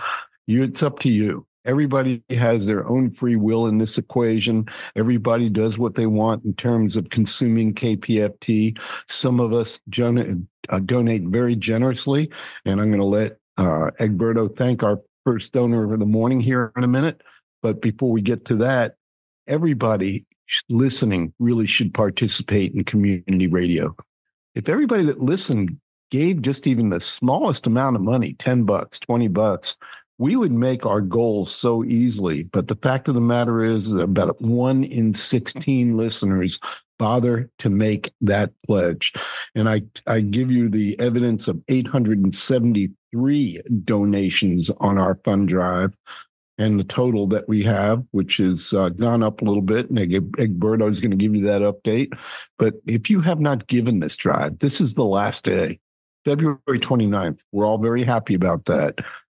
You, 0.47 0.63
it's 0.63 0.83
up 0.83 0.99
to 0.99 1.09
you. 1.09 1.45
Everybody 1.69 2.23
has 2.31 2.65
their 2.65 2.87
own 2.89 3.11
free 3.11 3.35
will 3.35 3.67
in 3.67 3.77
this 3.77 3.99
equation. 3.99 4.67
Everybody 4.95 5.51
does 5.51 5.77
what 5.77 5.93
they 5.93 6.07
want 6.07 6.43
in 6.43 6.55
terms 6.55 6.97
of 6.97 7.11
consuming 7.11 7.75
KPFT. 7.75 8.75
Some 9.07 9.39
of 9.39 9.53
us 9.53 9.79
uh, 9.87 10.79
donate 10.79 11.23
very 11.25 11.55
generously, 11.55 12.31
and 12.65 12.81
I'm 12.81 12.89
going 12.89 12.99
to 12.99 13.05
let 13.05 13.37
uh, 13.59 13.91
Egberto 13.99 14.57
thank 14.57 14.81
our 14.81 14.99
first 15.23 15.53
donor 15.53 15.93
of 15.93 15.99
the 15.99 16.07
morning 16.07 16.39
here 16.39 16.73
in 16.75 16.83
a 16.83 16.87
minute. 16.87 17.21
But 17.61 17.83
before 17.83 18.09
we 18.09 18.23
get 18.23 18.45
to 18.45 18.55
that, 18.55 18.95
everybody 19.45 20.25
listening 20.69 21.33
really 21.37 21.67
should 21.67 21.93
participate 21.93 22.73
in 22.73 22.83
community 22.83 23.45
radio. 23.45 23.95
If 24.55 24.69
everybody 24.69 25.05
that 25.05 25.21
listened 25.21 25.77
gave 26.09 26.41
just 26.41 26.65
even 26.65 26.89
the 26.89 26.99
smallest 26.99 27.67
amount 27.67 27.95
of 27.95 28.01
money 28.01 28.33
10 28.33 28.63
bucks, 28.63 28.99
20 29.01 29.27
bucks 29.27 29.77
we 30.19 30.35
would 30.35 30.51
make 30.51 30.85
our 30.85 31.01
goals 31.01 31.49
so 31.49 31.83
easily. 31.83 32.43
But 32.43 32.67
the 32.67 32.75
fact 32.75 33.07
of 33.07 33.15
the 33.15 33.21
matter 33.21 33.63
is, 33.63 33.91
about 33.93 34.39
one 34.39 34.83
in 34.83 35.15
16 35.15 35.97
listeners 35.97 36.59
bother 36.99 37.49
to 37.59 37.69
make 37.69 38.11
that 38.21 38.51
pledge. 38.67 39.13
And 39.55 39.67
I, 39.69 39.83
I 40.05 40.19
give 40.19 40.51
you 40.51 40.67
the 40.69 40.99
evidence 40.99 41.47
of 41.47 41.61
873 41.69 43.61
donations 43.85 44.69
on 44.81 44.97
our 44.97 45.15
fund 45.23 45.47
drive 45.47 45.93
and 46.57 46.77
the 46.77 46.83
total 46.83 47.25
that 47.27 47.47
we 47.47 47.63
have, 47.63 48.03
which 48.11 48.35
has 48.37 48.73
uh, 48.73 48.89
gone 48.89 49.23
up 49.23 49.41
a 49.41 49.45
little 49.45 49.61
bit. 49.61 49.89
And 49.89 49.97
Egberto 49.97 50.89
is 50.89 50.99
going 50.99 51.11
to 51.11 51.17
give 51.17 51.33
you 51.33 51.45
that 51.45 51.61
update. 51.61 52.11
But 52.57 52.73
if 52.85 53.09
you 53.09 53.21
have 53.21 53.39
not 53.39 53.67
given 53.67 54.01
this 54.01 54.17
drive, 54.17 54.59
this 54.59 54.81
is 54.81 54.95
the 54.95 55.05
last 55.05 55.45
day, 55.45 55.79
February 56.25 56.59
29th. 56.67 57.39
We're 57.53 57.65
all 57.65 57.77
very 57.77 58.03
happy 58.03 58.33
about 58.33 58.65
that 58.65 58.95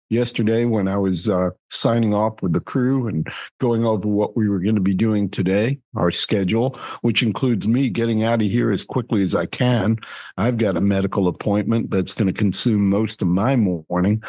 yesterday 0.09 0.65
when 0.65 0.87
I 0.87 0.97
was 0.97 1.27
uh, 1.27 1.49
signing 1.69 2.13
off 2.13 2.41
with 2.41 2.53
the 2.53 2.59
crew 2.59 3.07
and 3.07 3.27
going 3.59 3.85
over 3.85 4.07
what 4.07 4.35
we 4.35 4.47
were 4.47 4.59
going 4.59 4.75
to 4.75 4.81
be 4.81 4.93
doing 4.93 5.29
today, 5.29 5.79
our 5.95 6.11
schedule, 6.11 6.79
which 7.01 7.23
includes 7.23 7.67
me 7.67 7.89
getting 7.89 8.23
out 8.23 8.41
of 8.41 8.47
here 8.49 8.71
as 8.71 8.85
quickly 8.85 9.21
as 9.21 9.35
I 9.35 9.45
can. 9.45 9.97
I've 10.37 10.57
got 10.57 10.77
a 10.77 10.81
medical 10.81 11.27
appointment 11.27 11.89
that's 11.89 12.13
going 12.13 12.27
to 12.27 12.33
consume 12.33 12.89
most 12.89 13.21
of 13.21 13.27
my 13.27 13.55
morning. 13.55 14.23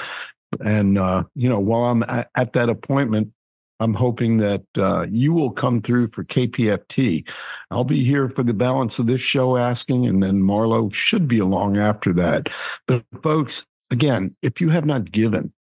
And, 0.65 0.99
uh, 0.99 1.25
you 1.35 1.49
know, 1.49 1.61
while 1.61 1.85
I'm 1.85 2.03
at, 2.05 2.31
at 2.35 2.53
that 2.55 2.69
appointment, 2.69 3.33
I'm 3.81 3.95
hoping 3.95 4.39
that 4.39 4.63
uh, 4.79 5.03
you 5.11 5.33
will 5.33 5.51
come 5.51 5.83
through 5.83 6.11
for 6.11 6.25
KPFT. 6.25 7.29
I'll 7.71 7.85
be 7.85 8.05
here 8.05 8.29
for 8.29 8.45
the 8.45 8.55
balance 8.55 8.99
of 8.99 9.07
this 9.07 9.21
show 9.21 9.57
asking, 9.57 10.07
and 10.07 10.23
then 10.23 10.41
Marlo 10.41 10.93
should 10.95 11.27
be 11.27 11.41
along 11.41 11.77
after 11.77 12.13
that. 12.15 12.47
But, 12.87 13.05
folks, 13.23 13.67
again, 13.91 14.37
if 14.43 14.61
you 14.61 14.71
have 14.71 14.87
not 14.87 15.11
given, 15.11 15.53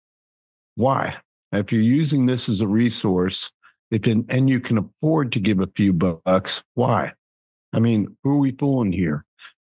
why? 0.75 1.17
If 1.53 1.73
you're 1.73 1.83
using 1.83 2.27
this 2.27 2.49
as 2.49 2.61
a 2.61 2.67
resource, 2.67 3.51
if 3.91 4.07
in, 4.07 4.25
and 4.29 4.49
you 4.49 4.61
can 4.61 4.79
afford 4.79 5.33
to 5.33 5.41
give 5.41 5.61
a 5.61 5.69
few 5.77 5.93
bucks, 5.93 6.63
why? 6.75 7.13
I 7.73 7.81
mean, 7.81 8.17
who 8.23 8.31
are 8.31 8.39
we 8.39 8.53
fooling 8.53 8.93
here? 8.93 9.25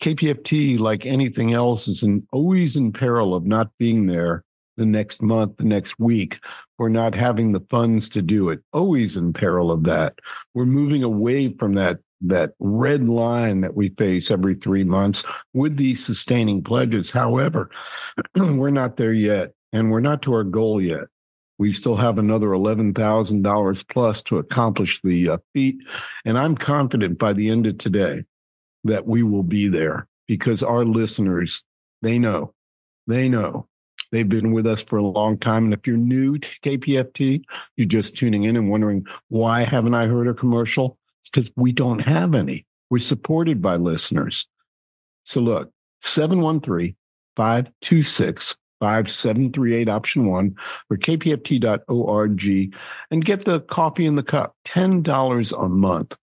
KPFT, 0.03 0.79
like 0.79 1.07
anything 1.07 1.53
else, 1.53 1.89
is 1.89 2.03
in, 2.03 2.27
always 2.33 2.77
in 2.77 2.93
peril 2.93 3.35
of 3.35 3.45
not 3.45 3.71
being 3.79 4.07
there 4.07 4.45
the 4.77 4.87
next 4.87 5.23
month, 5.23 5.57
the 5.57 5.65
next 5.65 5.99
week, 5.99 6.41
or 6.79 6.89
not 6.89 7.15
having 7.15 7.53
the 7.53 7.65
funds 7.71 8.09
to 8.11 8.23
do 8.23 8.51
it. 8.51 8.61
Always 8.73 9.17
in 9.17 9.33
peril 9.33 9.71
of 9.71 9.85
that. 9.85 10.19
We're 10.53 10.67
moving 10.67 11.03
away 11.03 11.53
from 11.55 11.75
that 11.75 11.99
that 12.27 12.53
red 12.59 13.07
line 13.07 13.61
that 13.61 13.77
we 13.77 13.91
face 13.91 14.31
every 14.31 14.55
three 14.55 14.85
months 14.85 15.25
with 15.53 15.77
these 15.77 16.05
sustaining 16.05 16.63
pledges. 16.63 17.11
However, 17.11 17.71
we're 18.37 18.71
not 18.71 18.97
there 18.97 19.13
yet, 19.13 19.53
and 19.75 19.91
we're 19.91 20.01
not 20.01 20.23
to 20.23 20.33
our 20.33 20.45
goal 20.45 20.81
yet. 20.81 21.05
We 21.59 21.73
still 21.73 21.97
have 21.97 22.19
another 22.19 22.49
$11,000 22.49 23.89
plus 23.89 24.23
to 24.23 24.39
accomplish 24.39 25.01
the 25.05 25.29
uh, 25.29 25.39
feat. 25.53 25.77
And 26.25 26.39
I'm 26.39 26.57
confident 26.57 27.19
by 27.19 27.35
the 27.35 27.51
end 27.51 27.67
of 27.67 27.79
today 27.79 28.25
that 28.85 29.07
we 29.07 29.23
will 29.23 29.43
be 29.43 29.69
there 29.69 30.09
because 30.27 30.63
our 30.63 30.85
listeners, 30.85 31.63
they 32.01 32.19
know, 32.19 32.55
they 33.07 33.29
know 33.29 33.69
They've 34.15 34.29
been 34.29 34.53
with 34.53 34.65
us 34.65 34.81
for 34.81 34.97
a 34.97 35.03
long 35.03 35.39
time. 35.39 35.65
And 35.65 35.75
if 35.75 35.89
you're 35.89 35.97
new 35.97 36.39
to 36.39 36.49
KPFT, 36.61 37.43
you're 37.77 37.89
just 37.89 38.17
tuning 38.17 38.45
in 38.45 38.57
and 38.57 38.71
wondering, 38.71 39.05
why 39.29 39.65
haven't 39.65 39.95
I 39.95 40.07
heard 40.07 40.29
a 40.29 40.35
commercial? 40.35 40.99
It's 41.21 41.31
because 41.31 41.51
we 41.57 41.73
don't 41.73 41.99
have 41.99 42.33
any. 42.33 42.65
We're 42.91 43.01
supported 43.01 43.61
by 43.61 43.75
listeners. 43.75 44.47
So 45.25 45.41
look, 45.41 45.73
713 46.03 46.95
526 47.35 48.57
5738 48.85 49.89
option 49.89 50.27
one 50.27 50.55
or 50.91 50.99
kpft.org 50.99 52.73
and 53.11 53.25
get 53.25 53.47
the 53.47 53.61
coffee 53.61 54.05
in 54.05 54.17
the 54.17 54.23
cup, 54.23 54.55
$10 54.67 55.65
a 55.65 55.69
month. 55.71 56.19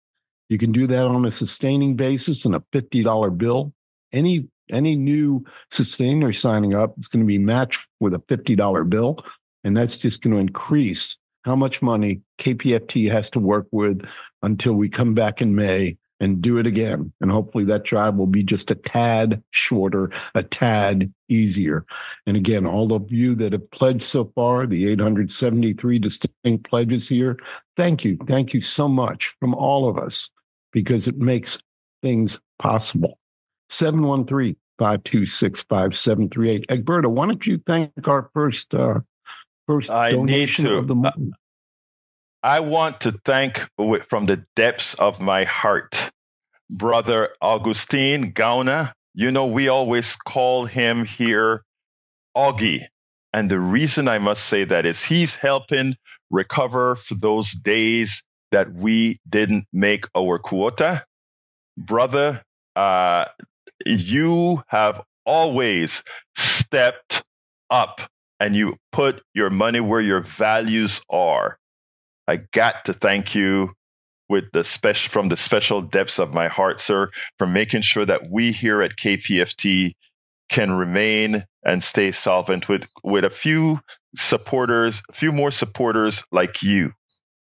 You 0.50 0.58
can 0.58 0.70
do 0.70 0.86
that 0.86 1.06
on 1.06 1.24
a 1.24 1.32
sustaining 1.32 1.96
basis 1.96 2.44
and 2.44 2.54
a 2.54 2.62
$50 2.74 3.38
bill. 3.38 3.72
Any 4.12 4.48
any 4.70 4.94
new 4.94 5.44
sustainer 5.70 6.32
signing 6.32 6.74
up 6.74 6.94
is 6.98 7.08
going 7.08 7.24
to 7.24 7.26
be 7.26 7.38
matched 7.38 7.86
with 7.98 8.14
a 8.14 8.18
$50 8.18 8.88
bill. 8.88 9.24
And 9.64 9.76
that's 9.76 9.98
just 9.98 10.22
going 10.22 10.34
to 10.34 10.40
increase 10.40 11.16
how 11.44 11.56
much 11.56 11.82
money 11.82 12.20
KPFT 12.38 13.10
has 13.10 13.30
to 13.30 13.40
work 13.40 13.66
with 13.72 14.06
until 14.42 14.74
we 14.74 14.88
come 14.88 15.14
back 15.14 15.40
in 15.40 15.54
May 15.54 15.96
and 16.20 16.42
do 16.42 16.58
it 16.58 16.66
again. 16.66 17.12
And 17.20 17.30
hopefully 17.30 17.64
that 17.64 17.84
drive 17.84 18.14
will 18.14 18.26
be 18.26 18.42
just 18.42 18.70
a 18.70 18.74
tad 18.74 19.42
shorter, 19.50 20.10
a 20.34 20.42
tad 20.42 21.12
easier. 21.28 21.86
And 22.26 22.36
again, 22.36 22.66
all 22.66 22.92
of 22.92 23.10
you 23.10 23.34
that 23.36 23.52
have 23.52 23.70
pledged 23.70 24.02
so 24.02 24.30
far, 24.34 24.66
the 24.66 24.86
873 24.88 25.98
distinct 25.98 26.68
pledges 26.68 27.08
here, 27.08 27.38
thank 27.76 28.04
you. 28.04 28.18
Thank 28.26 28.52
you 28.52 28.60
so 28.60 28.86
much 28.86 29.34
from 29.40 29.54
all 29.54 29.88
of 29.88 29.98
us 29.98 30.30
because 30.72 31.08
it 31.08 31.16
makes 31.16 31.58
things 32.02 32.38
possible. 32.58 33.18
713 33.70 34.56
526 34.78 35.62
5738. 35.62 36.66
Egberto, 36.68 37.10
why 37.10 37.26
don't 37.26 37.46
you 37.46 37.60
thank 37.66 38.08
our 38.08 38.30
first 38.34 38.74
uh, 38.74 39.00
first 39.66 39.90
I 39.90 40.12
donation 40.12 40.64
need 40.64 40.70
to. 40.70 40.78
of 40.78 40.88
the 40.88 40.94
month? 40.94 41.34
I 42.42 42.60
want 42.60 43.00
to 43.00 43.12
thank 43.12 43.68
from 44.08 44.26
the 44.26 44.44
depths 44.56 44.94
of 44.94 45.20
my 45.20 45.44
heart, 45.44 46.09
brother 46.70 47.30
Augustine 47.40 48.32
Gauna. 48.32 48.92
You 49.14 49.30
know, 49.30 49.46
we 49.46 49.68
always 49.68 50.16
call 50.16 50.66
him 50.66 51.04
here 51.04 51.64
Augie. 52.36 52.86
And 53.32 53.50
the 53.50 53.60
reason 53.60 54.08
I 54.08 54.18
must 54.18 54.44
say 54.44 54.64
that 54.64 54.86
is 54.86 55.02
he's 55.02 55.34
helping 55.34 55.96
recover 56.30 56.96
for 56.96 57.14
those 57.14 57.52
days 57.52 58.22
that 58.52 58.72
we 58.72 59.18
didn't 59.28 59.66
make 59.72 60.06
our 60.16 60.38
quota. 60.38 61.04
Brother, 61.76 62.42
uh, 62.76 63.26
you 63.86 64.62
have 64.68 65.02
always 65.24 66.02
stepped 66.36 67.22
up 67.68 68.00
and 68.40 68.56
you 68.56 68.76
put 68.90 69.22
your 69.34 69.50
money 69.50 69.80
where 69.80 70.00
your 70.00 70.20
values 70.20 71.02
are. 71.10 71.58
I 72.26 72.36
got 72.36 72.86
to 72.86 72.92
thank 72.92 73.34
you 73.34 73.72
with 74.30 74.44
the 74.52 74.62
special 74.62 75.10
from 75.10 75.28
the 75.28 75.36
special 75.36 75.82
depths 75.82 76.20
of 76.20 76.32
my 76.32 76.46
heart, 76.46 76.80
sir, 76.80 77.10
for 77.36 77.46
making 77.48 77.82
sure 77.82 78.06
that 78.06 78.30
we 78.30 78.52
here 78.52 78.80
at 78.80 78.96
KPFT 78.96 79.94
can 80.48 80.70
remain 80.70 81.44
and 81.64 81.82
stay 81.82 82.12
solvent 82.12 82.68
with 82.68 82.88
with 83.02 83.24
a 83.24 83.30
few 83.30 83.80
supporters, 84.14 85.02
a 85.10 85.12
few 85.12 85.32
more 85.32 85.50
supporters 85.50 86.22
like 86.30 86.62
you. 86.62 86.92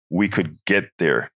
We 0.09 0.27
could 0.27 0.57
get 0.65 0.89
there. 0.99 1.31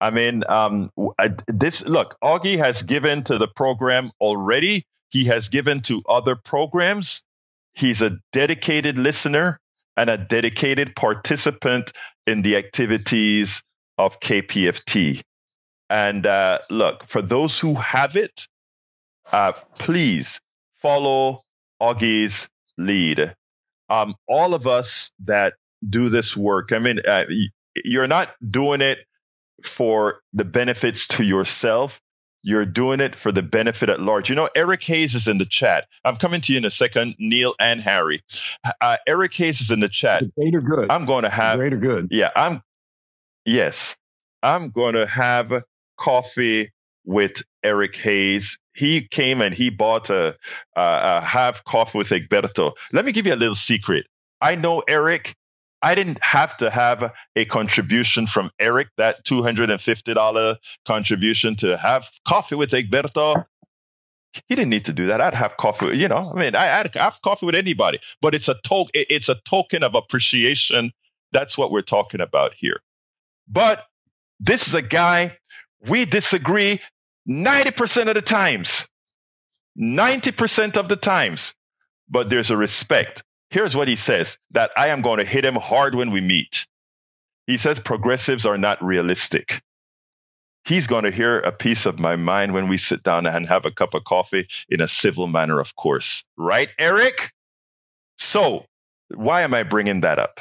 I 0.00 0.10
mean, 0.10 0.42
um, 0.48 0.90
I, 1.18 1.32
this 1.48 1.84
look, 1.86 2.16
Augie 2.22 2.58
has 2.58 2.82
given 2.82 3.24
to 3.24 3.38
the 3.38 3.48
program 3.48 4.12
already. 4.20 4.84
He 5.08 5.24
has 5.24 5.48
given 5.48 5.80
to 5.82 6.02
other 6.08 6.36
programs. 6.36 7.24
He's 7.74 8.02
a 8.02 8.18
dedicated 8.32 8.98
listener 8.98 9.58
and 9.96 10.10
a 10.10 10.18
dedicated 10.18 10.94
participant 10.94 11.92
in 12.26 12.42
the 12.42 12.56
activities 12.56 13.62
of 13.98 14.20
KPFT. 14.20 15.22
And 15.88 16.26
uh, 16.26 16.58
look, 16.70 17.06
for 17.06 17.22
those 17.22 17.58
who 17.58 17.74
have 17.74 18.16
it, 18.16 18.48
uh, 19.32 19.52
please 19.78 20.40
follow 20.82 21.40
Augie's 21.80 22.48
lead. 22.78 23.34
Um, 23.88 24.14
all 24.28 24.54
of 24.54 24.66
us 24.66 25.12
that 25.24 25.54
do 25.88 26.08
this 26.08 26.36
work, 26.36 26.72
I 26.72 26.78
mean, 26.78 27.00
uh, 27.06 27.24
you're 27.84 28.08
not 28.08 28.34
doing 28.46 28.80
it 28.80 28.98
for 29.64 30.20
the 30.32 30.44
benefits 30.44 31.06
to 31.08 31.24
yourself. 31.24 32.00
You're 32.42 32.66
doing 32.66 33.00
it 33.00 33.16
for 33.16 33.32
the 33.32 33.42
benefit 33.42 33.88
at 33.88 34.00
large. 34.00 34.28
You 34.28 34.36
know, 34.36 34.48
Eric 34.54 34.82
Hayes 34.84 35.14
is 35.14 35.26
in 35.26 35.38
the 35.38 35.46
chat. 35.46 35.88
I'm 36.04 36.14
coming 36.14 36.40
to 36.42 36.52
you 36.52 36.58
in 36.58 36.64
a 36.64 36.70
second, 36.70 37.16
Neil 37.18 37.54
and 37.58 37.80
Harry. 37.80 38.22
Uh, 38.80 38.98
Eric 39.08 39.34
Hayes 39.34 39.60
is 39.60 39.70
in 39.70 39.80
the 39.80 39.88
chat. 39.88 40.22
The 40.22 40.32
greater 40.36 40.60
good. 40.60 40.90
I'm 40.90 41.04
going 41.06 41.24
to 41.24 41.28
have 41.28 41.58
greater 41.58 41.76
good. 41.76 42.08
Yeah, 42.10 42.30
I'm. 42.36 42.62
Yes, 43.46 43.96
I'm 44.42 44.70
going 44.70 44.94
to 44.94 45.06
have 45.06 45.62
coffee 45.98 46.72
with 47.04 47.42
Eric 47.62 47.96
Hayes. 47.96 48.58
He 48.74 49.08
came 49.08 49.40
and 49.40 49.54
he 49.54 49.70
bought 49.70 50.10
a, 50.10 50.36
uh, 50.76 51.20
a 51.22 51.24
have 51.24 51.64
coffee 51.64 51.98
with 51.98 52.10
Egberto. 52.10 52.72
Let 52.92 53.04
me 53.06 53.12
give 53.12 53.26
you 53.26 53.34
a 53.34 53.36
little 53.36 53.54
secret. 53.54 54.06
I 54.40 54.56
know 54.56 54.82
Eric 54.88 55.34
I 55.82 55.94
didn't 55.94 56.22
have 56.22 56.56
to 56.58 56.70
have 56.70 57.12
a 57.36 57.44
contribution 57.44 58.26
from 58.26 58.50
Eric, 58.58 58.88
that 58.96 59.24
$250 59.24 60.56
contribution 60.86 61.54
to 61.56 61.76
have 61.76 62.08
coffee 62.26 62.56
with 62.56 62.70
Egberto. 62.70 63.44
He 64.48 64.54
didn't 64.54 64.70
need 64.70 64.86
to 64.86 64.92
do 64.92 65.06
that. 65.06 65.20
I'd 65.20 65.34
have 65.34 65.56
coffee, 65.56 65.96
you 65.96 66.08
know. 66.08 66.32
I 66.34 66.38
mean, 66.38 66.56
I, 66.56 66.82
would 66.82 66.94
have 66.96 67.18
coffee 67.22 67.46
with 67.46 67.54
anybody, 67.54 68.00
but 68.20 68.34
it's 68.34 68.48
a 68.48 68.54
to- 68.54 68.90
it's 68.94 69.28
a 69.28 69.36
token 69.48 69.82
of 69.82 69.94
appreciation. 69.94 70.92
That's 71.32 71.56
what 71.56 71.70
we're 71.70 71.82
talking 71.82 72.20
about 72.20 72.54
here. 72.54 72.80
But 73.48 73.84
this 74.40 74.68
is 74.68 74.74
a 74.74 74.82
guy 74.82 75.36
we 75.86 76.04
disagree 76.04 76.80
90% 77.28 78.08
of 78.08 78.14
the 78.14 78.22
times. 78.22 78.88
90% 79.78 80.76
of 80.76 80.88
the 80.88 80.96
times. 80.96 81.54
But 82.08 82.28
there's 82.30 82.50
a 82.50 82.56
respect. 82.56 83.22
Here's 83.50 83.76
what 83.76 83.88
he 83.88 83.96
says 83.96 84.38
that 84.50 84.70
I 84.76 84.88
am 84.88 85.02
going 85.02 85.18
to 85.18 85.24
hit 85.24 85.44
him 85.44 85.54
hard 85.54 85.94
when 85.94 86.10
we 86.10 86.20
meet. 86.20 86.66
He 87.46 87.56
says 87.58 87.78
progressives 87.78 88.46
are 88.46 88.58
not 88.58 88.82
realistic. 88.82 89.62
He's 90.64 90.88
going 90.88 91.04
to 91.04 91.12
hear 91.12 91.38
a 91.38 91.52
piece 91.52 91.86
of 91.86 92.00
my 92.00 92.16
mind 92.16 92.52
when 92.52 92.66
we 92.66 92.76
sit 92.76 93.04
down 93.04 93.24
and 93.26 93.46
have 93.46 93.64
a 93.64 93.70
cup 93.70 93.94
of 93.94 94.02
coffee 94.02 94.48
in 94.68 94.80
a 94.80 94.88
civil 94.88 95.28
manner, 95.28 95.60
of 95.60 95.76
course. 95.76 96.24
Right, 96.36 96.68
Eric? 96.76 97.32
So, 98.18 98.66
why 99.14 99.42
am 99.42 99.54
I 99.54 99.62
bringing 99.62 100.00
that 100.00 100.18
up? 100.18 100.40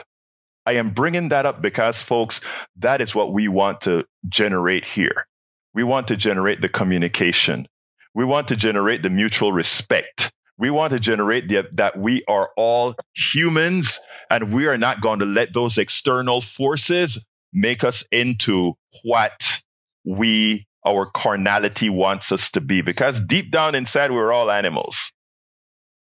I 0.66 0.74
am 0.74 0.91
bringing 0.91 1.30
that 1.30 1.45
up 1.45 1.61
because, 1.61 2.01
folks, 2.01 2.41
that 2.78 3.01
is 3.01 3.13
what 3.13 3.34
we 3.34 3.47
want 3.47 3.82
to 3.82 4.05
generate 4.28 4.86
here. 4.86 5.28
We 5.74 5.84
want 5.84 6.07
to 6.07 6.16
generate 6.16 6.61
the 6.61 6.70
communication. 6.70 7.68
We 8.13 8.26
want 8.26 8.47
to 8.47 8.55
generate 8.55 9.01
the 9.01 9.09
mutual 9.09 9.51
respect 9.51 10.32
we 10.57 10.70
want 10.70 10.93
to 10.93 10.99
generate 10.99 11.47
the, 11.47 11.68
that 11.74 11.97
we 11.97 12.24
are 12.28 12.49
all 12.55 12.95
humans 13.13 13.99
and 14.30 14.53
we 14.53 14.68
are 14.68 14.78
not 14.78 15.01
going 15.01 15.20
to 15.20 15.26
let 15.26 15.53
those 15.53 15.78
external 15.78 16.41
forces 16.41 17.24
make 17.51 17.84
us 17.84 18.05
into 18.11 18.74
what 19.03 19.61
we, 20.05 20.66
our 20.86 21.05
carnality 21.05 21.89
wants 21.89 22.32
us 22.32 22.51
to 22.51 22.61
be. 22.61 22.82
Because 22.82 23.20
deep 23.20 23.51
down 23.51 23.76
inside, 23.76 24.11
we're 24.11 24.32
all 24.32 24.49
animals, 24.49 25.11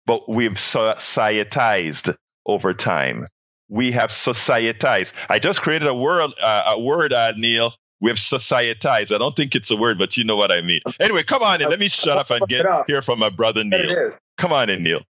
but 0.06 0.28
we've 0.28 0.52
societized 0.52 2.14
over 2.46 2.72
time. 2.72 3.26
We 3.68 3.92
have 3.92 4.10
societized. 4.10 5.12
I 5.28 5.38
just 5.38 5.60
created 5.60 5.88
a 5.88 5.94
word, 5.94 6.30
uh, 6.42 6.74
a 6.76 6.80
word, 6.80 7.12
uh, 7.12 7.32
Neil. 7.36 7.74
We 8.00 8.10
have 8.10 8.18
societized. 8.18 9.14
I 9.14 9.18
don't 9.18 9.34
think 9.34 9.54
it's 9.54 9.70
a 9.70 9.76
word, 9.76 9.98
but 9.98 10.16
you 10.16 10.24
know 10.24 10.36
what 10.36 10.52
I 10.52 10.60
mean. 10.60 10.80
Anyway, 11.00 11.24
come 11.24 11.42
on 11.42 11.60
in. 11.60 11.68
Let 11.68 11.80
me 11.80 11.88
shut 11.88 12.16
up 12.16 12.30
and 12.30 12.46
get 12.48 12.64
here 12.86 13.02
from 13.02 13.18
my 13.18 13.28
brother 13.28 13.64
Neil. 13.64 14.12
Come 14.36 14.52
on 14.52 14.70
in, 14.70 14.82
Neil. 14.84 15.00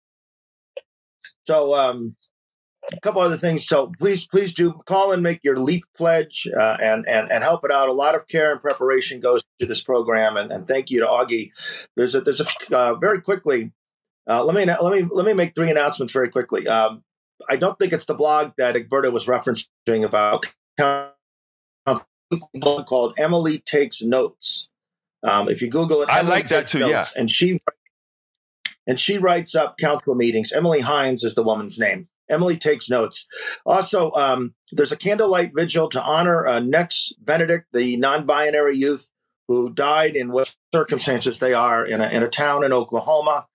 So, 1.46 1.74
um, 1.74 2.16
a 2.92 3.00
couple 3.00 3.20
other 3.20 3.36
things. 3.36 3.66
So 3.66 3.92
please, 3.98 4.26
please 4.26 4.54
do 4.54 4.72
call 4.86 5.12
and 5.12 5.22
make 5.22 5.40
your 5.42 5.58
LEAP 5.58 5.84
pledge 5.96 6.48
uh, 6.56 6.76
and 6.80 7.06
and 7.08 7.30
and 7.30 7.44
help 7.44 7.64
it 7.64 7.70
out. 7.70 7.88
A 7.88 7.92
lot 7.92 8.14
of 8.14 8.26
care 8.28 8.52
and 8.52 8.60
preparation 8.60 9.20
goes 9.20 9.42
to 9.60 9.66
this 9.66 9.82
program, 9.82 10.36
and, 10.36 10.50
and 10.50 10.66
thank 10.66 10.90
you 10.90 11.00
to 11.00 11.06
Augie. 11.06 11.50
There's 11.96 12.14
a 12.14 12.20
there's 12.20 12.40
a 12.40 12.46
uh, 12.76 12.94
very 12.94 13.20
quickly. 13.20 13.72
Uh, 14.26 14.44
let 14.44 14.54
me 14.54 14.64
let 14.64 14.92
me 14.92 15.08
let 15.10 15.26
me 15.26 15.34
make 15.34 15.54
three 15.54 15.70
announcements 15.70 16.12
very 16.12 16.30
quickly. 16.30 16.66
Um, 16.66 17.02
I 17.48 17.56
don't 17.56 17.78
think 17.78 17.92
it's 17.92 18.06
the 18.06 18.14
blog 18.14 18.52
that 18.58 18.74
Egberto 18.74 19.12
was 19.12 19.26
referencing 19.26 20.04
about 20.04 20.46
blog 22.54 22.86
called 22.86 23.14
Emily 23.18 23.58
Takes 23.58 24.02
Notes. 24.02 24.68
Um, 25.22 25.48
if 25.48 25.62
you 25.62 25.68
Google 25.68 26.02
it, 26.02 26.08
I 26.08 26.20
Emily 26.20 26.30
like 26.30 26.48
that 26.48 26.68
too. 26.68 26.80
Notes, 26.80 26.92
yeah, 26.92 27.06
and 27.16 27.30
she 27.30 27.60
and 28.86 29.00
she 29.00 29.18
writes 29.18 29.54
up 29.54 29.76
council 29.78 30.14
meetings. 30.14 30.52
Emily 30.52 30.80
Hines 30.80 31.24
is 31.24 31.34
the 31.34 31.42
woman's 31.42 31.78
name. 31.78 32.08
Emily 32.30 32.56
takes 32.56 32.90
notes. 32.90 33.26
Also, 33.64 34.12
um, 34.12 34.54
there's 34.70 34.92
a 34.92 34.96
candlelight 34.96 35.52
vigil 35.54 35.88
to 35.88 36.02
honor 36.02 36.46
uh, 36.46 36.60
Nex 36.60 37.12
Benedict, 37.18 37.66
the 37.72 37.96
non-binary 37.96 38.76
youth 38.76 39.10
who 39.48 39.72
died 39.72 40.14
in 40.14 40.30
what 40.30 40.54
circumstances 40.74 41.38
they 41.38 41.54
are 41.54 41.86
in 41.86 42.02
a, 42.02 42.08
in 42.08 42.22
a 42.22 42.28
town 42.28 42.64
in 42.64 42.72
Oklahoma. 42.72 43.46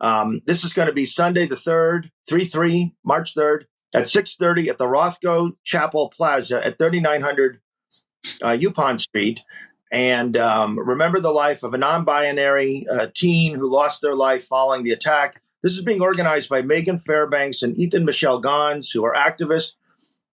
Um, 0.00 0.40
this 0.46 0.64
is 0.64 0.72
going 0.72 0.86
to 0.86 0.94
be 0.94 1.04
Sunday 1.04 1.46
the 1.46 1.56
3rd, 1.56 2.10
3-3, 2.30 2.92
March 3.04 3.34
3rd 3.34 3.64
at 3.94 4.04
6.30 4.04 4.68
at 4.68 4.78
the 4.78 4.84
Rothko 4.84 5.52
Chapel 5.64 6.12
Plaza 6.16 6.64
at 6.64 6.78
3900 6.78 7.60
uh, 8.42 8.96
Street. 8.98 9.40
And 9.90 10.36
um, 10.36 10.78
remember 10.78 11.18
the 11.18 11.30
life 11.30 11.62
of 11.62 11.74
a 11.74 11.78
non-binary 11.78 12.86
uh, 12.90 13.06
teen 13.14 13.54
who 13.56 13.72
lost 13.72 14.02
their 14.02 14.14
life 14.14 14.44
following 14.44 14.84
the 14.84 14.92
attack 14.92 15.40
this 15.62 15.72
is 15.72 15.82
being 15.82 16.00
organized 16.00 16.48
by 16.48 16.62
Megan 16.62 16.98
Fairbanks 16.98 17.62
and 17.62 17.76
Ethan 17.76 18.04
Michelle 18.04 18.38
Gons, 18.38 18.90
who 18.90 19.04
are 19.04 19.14
activists. 19.14 19.74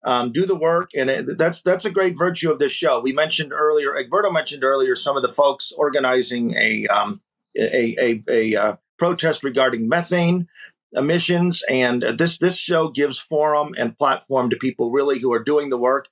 Um, 0.04 0.32
do 0.32 0.48
the 0.48 0.56
work, 0.56 0.90
and 0.98 1.12
it, 1.12 1.38
that's 1.38 1.62
that's 1.62 1.86
a 1.86 1.92
great 1.92 2.18
virtue 2.18 2.52
of 2.52 2.58
this 2.58 2.72
show. 2.72 3.00
We 3.02 3.14
mentioned 3.14 3.54
earlier, 3.54 3.94
Egberto 3.94 4.34
mentioned 4.34 4.64
earlier, 4.64 4.96
some 4.96 5.16
of 5.16 5.22
the 5.22 5.32
folks 5.32 5.72
organizing 5.72 6.56
a 6.56 6.88
um, 6.88 7.22
a, 7.56 7.96
a, 8.00 8.24
a 8.28 8.56
uh, 8.56 8.76
protest 9.02 9.44
regarding 9.44 9.90
methane 9.90 10.48
emissions, 10.94 11.64
and 11.68 12.04
uh, 12.04 12.12
this 12.12 12.38
this 12.38 12.56
show 12.56 12.88
gives 12.88 13.18
forum 13.18 13.74
and 13.76 13.98
platform 13.98 14.52
to 14.52 14.56
people 14.56 14.92
really 14.92 15.18
who 15.18 15.34
are 15.34 15.44
doing 15.44 15.72
the 15.72 15.78
work. 15.80 16.08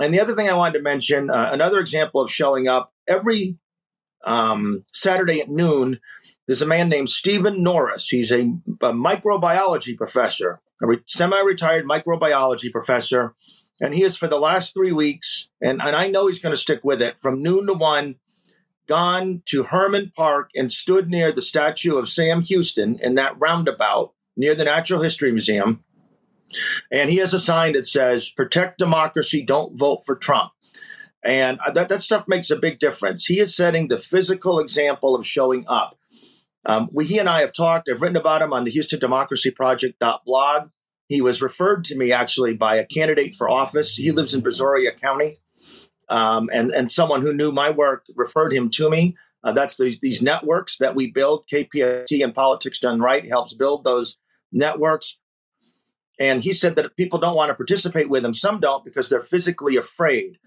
And 0.00 0.12
the 0.12 0.20
other 0.20 0.34
thing 0.34 0.48
I 0.48 0.56
wanted 0.56 0.78
to 0.78 0.82
mention, 0.82 1.30
uh, 1.30 1.50
another 1.52 1.78
example 1.78 2.20
of 2.20 2.28
showing 2.28 2.66
up 2.66 2.92
every 3.06 3.56
um, 4.24 4.82
Saturday 4.92 5.40
at 5.40 5.48
noon, 5.48 6.00
there's 6.48 6.60
a 6.60 6.66
man 6.66 6.88
named 6.88 7.08
Stephen 7.08 7.62
Norris. 7.62 8.08
He's 8.08 8.32
a, 8.32 8.40
a 8.40 8.92
microbiology 8.92 9.96
professor, 9.96 10.60
a 10.82 10.88
re- 10.88 11.04
semi 11.06 11.40
retired 11.40 11.86
microbiology 11.86 12.72
professor. 12.72 13.36
And 13.80 13.94
he 13.94 14.02
is 14.02 14.16
for 14.16 14.26
the 14.26 14.40
last 14.40 14.74
three 14.74 14.90
weeks, 14.90 15.50
and, 15.62 15.80
and 15.80 15.94
I 15.94 16.08
know 16.08 16.26
he's 16.26 16.42
going 16.42 16.52
to 16.52 16.60
stick 16.60 16.80
with 16.82 17.00
it 17.00 17.14
from 17.22 17.44
noon 17.44 17.68
to 17.68 17.74
one, 17.74 18.16
gone 18.88 19.42
to 19.46 19.64
Hermann 19.64 20.12
Park 20.16 20.50
and 20.54 20.72
stood 20.72 21.08
near 21.08 21.30
the 21.30 21.42
statue 21.42 21.96
of 21.96 22.08
Sam 22.08 22.40
Houston 22.42 22.98
in 23.00 23.14
that 23.14 23.38
roundabout 23.38 24.14
near 24.36 24.54
the 24.54 24.64
Natural 24.64 25.02
History 25.02 25.30
Museum. 25.30 25.84
And 26.90 27.10
he 27.10 27.16
has 27.16 27.34
a 27.34 27.40
sign 27.40 27.74
that 27.74 27.86
says, 27.86 28.30
Protect 28.30 28.78
democracy, 28.78 29.44
don't 29.44 29.78
vote 29.78 30.00
for 30.06 30.16
Trump. 30.16 30.52
And 31.22 31.58
that, 31.74 31.88
that 31.88 32.02
stuff 32.02 32.26
makes 32.26 32.50
a 32.50 32.56
big 32.56 32.78
difference. 32.78 33.26
He 33.26 33.40
is 33.40 33.54
setting 33.54 33.88
the 33.88 33.98
physical 33.98 34.58
example 34.60 35.14
of 35.14 35.26
showing 35.26 35.64
up. 35.68 35.98
Um, 36.64 36.88
we, 36.92 37.06
he 37.06 37.18
and 37.18 37.28
I 37.28 37.40
have 37.40 37.52
talked. 37.52 37.88
I've 37.88 38.00
written 38.00 38.16
about 38.16 38.42
him 38.42 38.52
on 38.52 38.64
the 38.64 38.70
Houston 38.70 38.98
Democracy 38.98 39.50
Project 39.50 40.02
blog. 40.24 40.68
He 41.08 41.20
was 41.20 41.42
referred 41.42 41.84
to 41.84 41.96
me 41.96 42.12
actually 42.12 42.54
by 42.54 42.76
a 42.76 42.86
candidate 42.86 43.34
for 43.34 43.48
office. 43.48 43.96
He 43.96 44.12
lives 44.12 44.34
in 44.34 44.42
Brazoria 44.42 44.98
County, 44.98 45.38
um, 46.08 46.48
and 46.52 46.70
and 46.70 46.90
someone 46.90 47.22
who 47.22 47.32
knew 47.32 47.52
my 47.52 47.70
work 47.70 48.04
referred 48.14 48.52
him 48.52 48.70
to 48.70 48.90
me. 48.90 49.16
Uh, 49.44 49.52
that's 49.52 49.76
these 49.76 50.00
these 50.00 50.22
networks 50.22 50.78
that 50.78 50.94
we 50.94 51.10
build. 51.10 51.46
KPFT 51.52 52.22
and 52.24 52.34
Politics 52.34 52.80
Done 52.80 53.00
Right 53.00 53.28
helps 53.28 53.54
build 53.54 53.84
those 53.84 54.18
networks. 54.52 55.18
And 56.20 56.42
he 56.42 56.52
said 56.52 56.74
that 56.76 56.96
people 56.96 57.20
don't 57.20 57.36
want 57.36 57.50
to 57.50 57.54
participate 57.54 58.10
with 58.10 58.24
him. 58.24 58.34
Some 58.34 58.58
don't 58.58 58.84
because 58.84 59.08
they're 59.08 59.22
physically 59.22 59.76
afraid. 59.76 60.38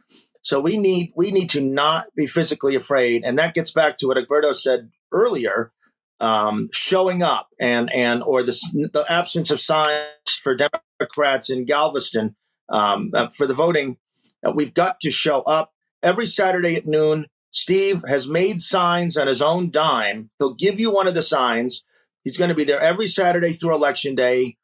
So 0.42 0.60
we 0.60 0.78
need 0.78 1.14
we 1.16 1.32
need 1.32 1.50
to 1.52 1.62
not 1.62 2.08
be 2.16 2.26
physically 2.26 2.76
afraid, 2.76 3.24
and 3.24 3.38
that 3.38 3.54
gets 3.54 3.72
back 3.72 3.98
to 4.00 4.08
what 4.08 4.18
Egberto 4.18 4.56
said 4.56 4.90
earlier, 5.12 5.72
um, 6.20 6.70
showing 6.74 7.22
up 7.22 7.50
and 7.60 7.92
and 7.94 8.24
or 8.24 8.42
the 8.42 8.54
the 8.92 9.06
absence 9.08 9.52
of 9.52 9.62
signs 9.62 10.40
for 10.42 10.58
Democrats 11.00 11.50
in 11.52 11.66
Galveston 11.66 12.36
um, 12.70 13.12
uh, 13.14 13.28
for 13.30 13.46
the 13.46 13.54
voting. 13.54 13.98
We've 14.54 14.74
got 14.74 15.00
to 15.02 15.12
show 15.12 15.42
up 15.42 15.72
every 16.02 16.26
Saturday 16.26 16.76
at 16.76 16.88
noon. 16.88 17.28
Steve 17.52 18.02
has 18.08 18.28
made 18.28 18.62
signs 18.62 19.18
on 19.18 19.28
his 19.28 19.42
own 19.42 19.72
dime. 19.72 20.30
He'll 20.40 20.54
give 20.54 20.80
you 20.80 20.92
one 20.92 21.08
of 21.08 21.14
the 21.14 21.22
signs. 21.22 21.84
He's 22.24 22.38
going 22.38 22.50
to 22.50 22.56
be 22.56 22.64
there 22.64 22.80
every 22.80 23.08
Saturday 23.08 23.54
through 23.54 23.76
election 23.76 24.16
day 24.16 24.58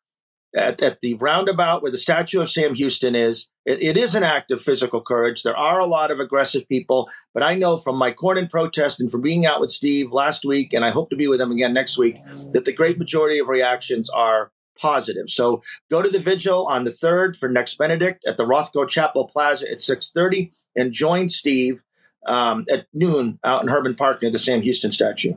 at, 0.55 0.81
at 0.81 1.01
the 1.01 1.15
roundabout 1.15 1.81
where 1.81 1.91
the 1.91 1.97
statue 1.97 2.41
of 2.41 2.49
Sam 2.49 2.75
Houston 2.75 3.15
is. 3.15 3.47
It, 3.65 3.81
it 3.81 3.97
is 3.97 4.15
an 4.15 4.23
act 4.23 4.51
of 4.51 4.61
physical 4.61 5.01
courage. 5.01 5.43
There 5.43 5.57
are 5.57 5.79
a 5.79 5.85
lot 5.85 6.11
of 6.11 6.19
aggressive 6.19 6.67
people, 6.67 7.09
but 7.33 7.43
I 7.43 7.55
know 7.55 7.77
from 7.77 7.97
my 7.97 8.11
Cornyn 8.11 8.49
protest 8.49 8.99
and 8.99 9.11
from 9.11 9.21
being 9.21 9.45
out 9.45 9.59
with 9.59 9.71
Steve 9.71 10.11
last 10.11 10.45
week, 10.45 10.73
and 10.73 10.85
I 10.85 10.91
hope 10.91 11.09
to 11.09 11.15
be 11.15 11.27
with 11.27 11.41
him 11.41 11.51
again 11.51 11.73
next 11.73 11.97
week, 11.97 12.17
that 12.53 12.65
the 12.65 12.73
great 12.73 12.97
majority 12.97 13.39
of 13.39 13.47
reactions 13.47 14.09
are 14.09 14.51
positive. 14.77 15.29
So 15.29 15.61
go 15.89 16.01
to 16.01 16.09
the 16.09 16.19
vigil 16.19 16.67
on 16.67 16.83
the 16.83 16.91
3rd 16.91 17.37
for 17.37 17.49
Nex 17.49 17.75
Benedict 17.75 18.25
at 18.25 18.37
the 18.37 18.45
Rothko 18.45 18.87
Chapel 18.87 19.29
Plaza 19.31 19.69
at 19.71 19.77
6.30 19.77 20.51
and 20.75 20.93
join 20.93 21.29
Steve 21.29 21.81
um, 22.25 22.63
at 22.71 22.87
noon 22.93 23.39
out 23.43 23.63
in 23.63 23.67
Hermann 23.67 23.95
Park 23.95 24.21
near 24.21 24.31
the 24.31 24.39
Sam 24.39 24.61
Houston 24.61 24.91
statue. 24.91 25.33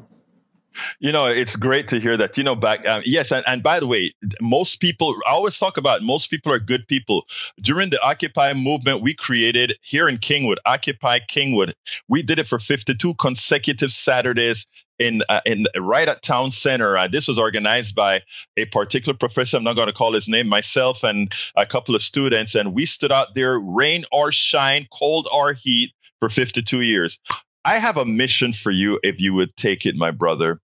You 1.00 1.12
know, 1.12 1.26
it's 1.26 1.56
great 1.56 1.88
to 1.88 1.98
hear 1.98 2.16
that. 2.16 2.36
You 2.38 2.44
know, 2.44 2.54
back 2.54 2.86
um, 2.86 3.02
yes, 3.04 3.32
and, 3.32 3.44
and 3.46 3.62
by 3.62 3.80
the 3.80 3.86
way, 3.86 4.12
most 4.40 4.80
people 4.80 5.16
I 5.26 5.32
always 5.32 5.58
talk 5.58 5.76
about 5.76 6.02
most 6.02 6.30
people 6.30 6.52
are 6.52 6.60
good 6.60 6.86
people. 6.86 7.26
During 7.60 7.90
the 7.90 8.00
Occupy 8.02 8.52
movement, 8.54 9.02
we 9.02 9.14
created 9.14 9.76
here 9.82 10.08
in 10.08 10.18
Kingwood, 10.18 10.56
Occupy 10.64 11.20
Kingwood. 11.28 11.72
We 12.08 12.22
did 12.22 12.38
it 12.38 12.46
for 12.46 12.58
52 12.58 13.14
consecutive 13.14 13.90
Saturdays 13.90 14.66
in 15.00 15.22
uh, 15.28 15.40
in 15.44 15.66
right 15.76 16.08
at 16.08 16.22
town 16.22 16.52
center. 16.52 16.96
Uh, 16.96 17.08
this 17.08 17.26
was 17.26 17.38
organized 17.38 17.96
by 17.96 18.22
a 18.56 18.66
particular 18.66 19.16
professor. 19.16 19.56
I'm 19.56 19.64
not 19.64 19.74
going 19.74 19.88
to 19.88 19.92
call 19.92 20.12
his 20.12 20.28
name. 20.28 20.46
Myself 20.46 21.02
and 21.02 21.32
a 21.56 21.66
couple 21.66 21.96
of 21.96 22.02
students, 22.02 22.54
and 22.54 22.74
we 22.74 22.86
stood 22.86 23.10
out 23.10 23.34
there, 23.34 23.58
rain 23.58 24.04
or 24.12 24.30
shine, 24.30 24.86
cold 24.92 25.26
or 25.32 25.54
heat, 25.54 25.92
for 26.20 26.28
52 26.28 26.82
years. 26.82 27.18
I 27.64 27.78
have 27.78 27.96
a 27.96 28.04
mission 28.04 28.52
for 28.52 28.70
you 28.70 29.00
if 29.02 29.20
you 29.20 29.34
would 29.34 29.56
take 29.56 29.84
it, 29.86 29.96
my 29.96 30.10
brother. 30.10 30.60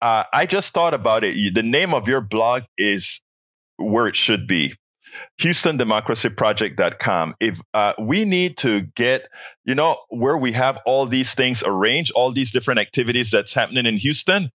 Uh, 0.00 0.24
I 0.32 0.46
just 0.46 0.72
thought 0.72 0.94
about 0.94 1.22
it. 1.24 1.54
The 1.54 1.62
name 1.62 1.94
of 1.94 2.08
your 2.08 2.20
blog 2.20 2.62
is 2.78 3.20
where 3.76 4.06
it 4.06 4.16
should 4.16 4.46
be. 4.46 4.74
HoustonDemocracyProject.com. 5.40 7.34
If 7.40 7.60
uh, 7.74 7.94
we 7.98 8.24
need 8.24 8.56
to 8.58 8.82
get, 8.94 9.28
you 9.64 9.74
know, 9.74 9.96
where 10.08 10.36
we 10.36 10.52
have 10.52 10.78
all 10.86 11.06
these 11.06 11.34
things 11.34 11.62
arranged, 11.64 12.12
all 12.12 12.32
these 12.32 12.50
different 12.50 12.80
activities 12.80 13.30
that's 13.30 13.52
happening 13.52 13.86
in 13.86 13.96
Houston, 13.98 14.50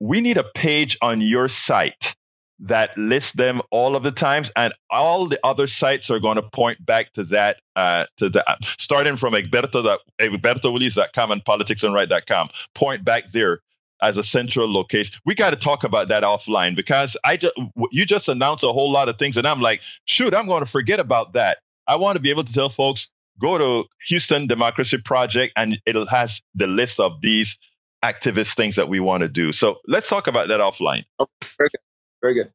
we 0.00 0.20
need 0.20 0.36
a 0.36 0.44
page 0.44 0.96
on 1.02 1.20
your 1.20 1.48
site 1.48 2.14
that 2.60 2.96
lists 2.98 3.32
them 3.32 3.60
all 3.70 3.94
of 3.94 4.02
the 4.02 4.10
times, 4.10 4.50
and 4.56 4.74
all 4.90 5.26
the 5.26 5.38
other 5.44 5.68
sites 5.68 6.10
are 6.10 6.18
going 6.18 6.36
to 6.36 6.42
point 6.42 6.84
back 6.84 7.12
to 7.12 7.22
that. 7.24 7.58
Uh, 7.76 8.04
to 8.16 8.28
that, 8.30 8.58
starting 8.60 9.16
from 9.16 9.34
Egberto, 9.34 9.96
EgbertoWillies.com 10.20 11.30
and 11.30 11.44
politicsdoneright.com, 11.44 12.48
point 12.74 13.04
back 13.04 13.24
there 13.32 13.60
as 14.02 14.16
a 14.16 14.22
central 14.22 14.72
location. 14.72 15.14
We 15.24 15.34
got 15.34 15.50
to 15.50 15.56
talk 15.56 15.84
about 15.84 16.08
that 16.08 16.22
offline 16.22 16.76
because 16.76 17.16
I 17.24 17.36
just 17.36 17.54
you 17.90 18.04
just 18.04 18.28
announced 18.28 18.64
a 18.64 18.72
whole 18.72 18.90
lot 18.90 19.08
of 19.08 19.16
things, 19.18 19.36
and 19.36 19.46
I'm 19.46 19.60
like, 19.60 19.80
shoot, 20.04 20.34
I'm 20.34 20.46
going 20.46 20.64
to 20.64 20.70
forget 20.70 21.00
about 21.00 21.34
that. 21.34 21.58
I 21.86 21.96
want 21.96 22.16
to 22.16 22.22
be 22.22 22.30
able 22.30 22.44
to 22.44 22.52
tell 22.52 22.68
folks 22.68 23.10
go 23.40 23.56
to 23.58 23.88
Houston 24.08 24.46
Democracy 24.46 24.98
Project, 24.98 25.52
and 25.56 25.80
it 25.86 25.96
has 26.08 26.40
the 26.54 26.66
list 26.66 27.00
of 27.00 27.20
these 27.20 27.58
activist 28.04 28.54
things 28.56 28.76
that 28.76 28.88
we 28.88 29.00
want 29.00 29.22
to 29.22 29.28
do. 29.28 29.52
So 29.52 29.78
let's 29.86 30.08
talk 30.08 30.26
about 30.26 30.48
that 30.48 30.60
offline. 30.60 31.04
Okay, 31.20 31.30
very 31.58 31.68
good. 31.70 31.80
Very 32.22 32.34
good. 32.34 32.52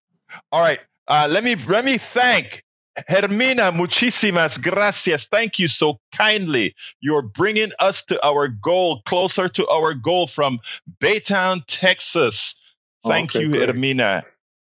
All 0.51 0.61
right. 0.61 0.79
Uh, 1.07 1.27
let 1.29 1.43
me 1.43 1.55
let 1.67 1.83
me 1.83 1.97
thank 1.97 2.63
Hermina, 2.97 3.73
muchísimas 3.73 4.61
gracias. 4.61 5.25
Thank 5.25 5.57
you 5.57 5.67
so 5.67 5.99
kindly. 6.11 6.75
You're 7.01 7.23
bringing 7.23 7.71
us 7.79 8.03
to 8.05 8.23
our 8.25 8.47
goal, 8.47 9.01
closer 9.05 9.47
to 9.49 9.67
our 9.67 9.93
goal 9.93 10.27
from 10.27 10.59
Baytown, 11.01 11.63
Texas. 11.65 12.55
Thank 13.03 13.35
okay, 13.35 13.45
you, 13.45 13.51
great. 13.51 13.69
Hermina. 13.69 14.23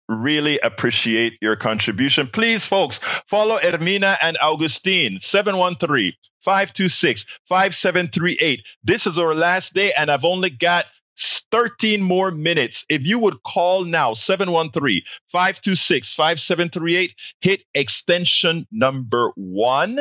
really 0.09 0.59
appreciate 0.61 1.39
your 1.41 1.57
contribution. 1.57 2.29
Please, 2.29 2.65
folks, 2.65 3.01
follow 3.27 3.59
Ermina 3.59 4.17
and 4.23 4.37
Augustine, 4.41 5.19
713 5.19 6.13
526 6.41 7.25
5738. 7.49 8.63
This 8.85 9.07
is 9.07 9.19
our 9.19 9.35
last 9.35 9.75
day, 9.75 9.93
and 9.99 10.11
I've 10.11 10.25
only 10.25 10.51
got 10.51 10.85
13 11.17 12.03
more 12.03 12.31
minutes. 12.31 12.85
If 12.89 13.07
you 13.07 13.19
would 13.19 13.43
call 13.43 13.85
now, 13.85 14.15
713 14.15 15.03
526 15.31 16.15
5738, 16.15 17.15
hit 17.41 17.65
extension 17.75 18.67
number 18.71 19.31
one 19.37 19.99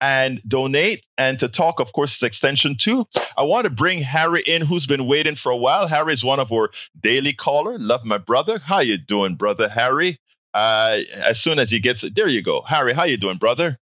and 0.00 0.40
donate 0.46 1.06
and 1.16 1.38
to 1.38 1.48
talk, 1.48 1.80
of 1.80 1.92
course, 1.92 2.14
it's 2.14 2.22
extension 2.22 2.76
two. 2.78 3.06
I 3.38 3.44
want 3.44 3.64
to 3.64 3.70
bring 3.70 4.02
Harry 4.02 4.42
in, 4.46 4.60
who's 4.60 4.86
been 4.86 5.06
waiting 5.06 5.34
for 5.34 5.50
a 5.50 5.56
while. 5.56 5.86
Harry 5.86 6.12
is 6.12 6.22
one 6.22 6.40
of 6.40 6.52
our 6.52 6.70
daily 7.00 7.32
caller. 7.32 7.78
Love 7.78 8.04
my 8.04 8.18
brother. 8.18 8.58
How 8.58 8.80
you 8.80 8.98
doing, 8.98 9.36
brother 9.36 9.68
Harry? 9.68 10.18
Uh, 10.52 10.98
as 11.16 11.40
soon 11.40 11.58
as 11.58 11.70
he 11.70 11.80
gets 11.80 12.04
it, 12.04 12.14
there 12.14 12.28
you 12.28 12.42
go. 12.42 12.60
Harry, 12.62 12.92
how 12.92 13.04
you 13.04 13.16
doing, 13.16 13.38
brother? 13.38 13.78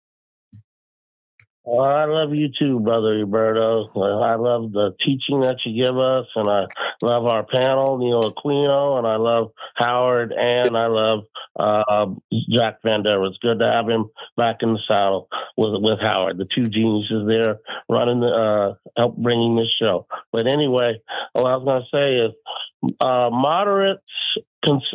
Well, 1.71 1.85
I 1.85 2.07
love 2.07 2.31
you 2.35 2.49
too, 2.59 2.81
brother 2.81 3.19
Roberto. 3.19 3.91
I 3.95 4.37
love 4.37 4.73
the 4.73 4.97
teaching 5.05 5.41
that 5.41 5.59
you 5.66 5.85
give 5.85 5.99
us, 5.99 6.25
and 6.35 6.49
I 6.49 6.64
love 7.03 7.27
our 7.27 7.45
panel, 7.45 7.99
Neil 7.99 8.33
Aquino, 8.33 8.97
and 8.97 9.07
I 9.07 9.16
love 9.16 9.51
Howard, 9.77 10.33
and 10.33 10.79
I 10.79 10.87
love 10.87 11.25
uh, 11.61 12.07
Jack 12.49 12.79
Vander. 12.83 13.23
It's 13.27 13.37
good 13.43 13.59
to 13.59 13.71
have 13.71 13.87
him 13.87 14.07
back 14.35 14.62
in 14.62 14.73
the 14.73 14.79
saddle 14.89 15.29
with 15.59 15.75
with 15.83 16.01
Howard, 16.01 16.39
the 16.39 16.47
two 16.47 16.64
geniuses 16.64 17.29
there 17.29 17.59
running 17.87 18.21
the 18.21 18.29
uh, 18.29 18.75
help 18.97 19.19
bringing 19.19 19.55
this 19.57 19.71
show. 19.79 20.07
But 20.33 20.47
anyway, 20.47 20.95
what 21.35 21.51
I 21.51 21.57
was 21.57 21.64
going 21.66 21.83
to 21.83 21.89
say 21.93 22.14
is 22.16 22.95
uh, 22.99 23.29
moderate 23.31 23.99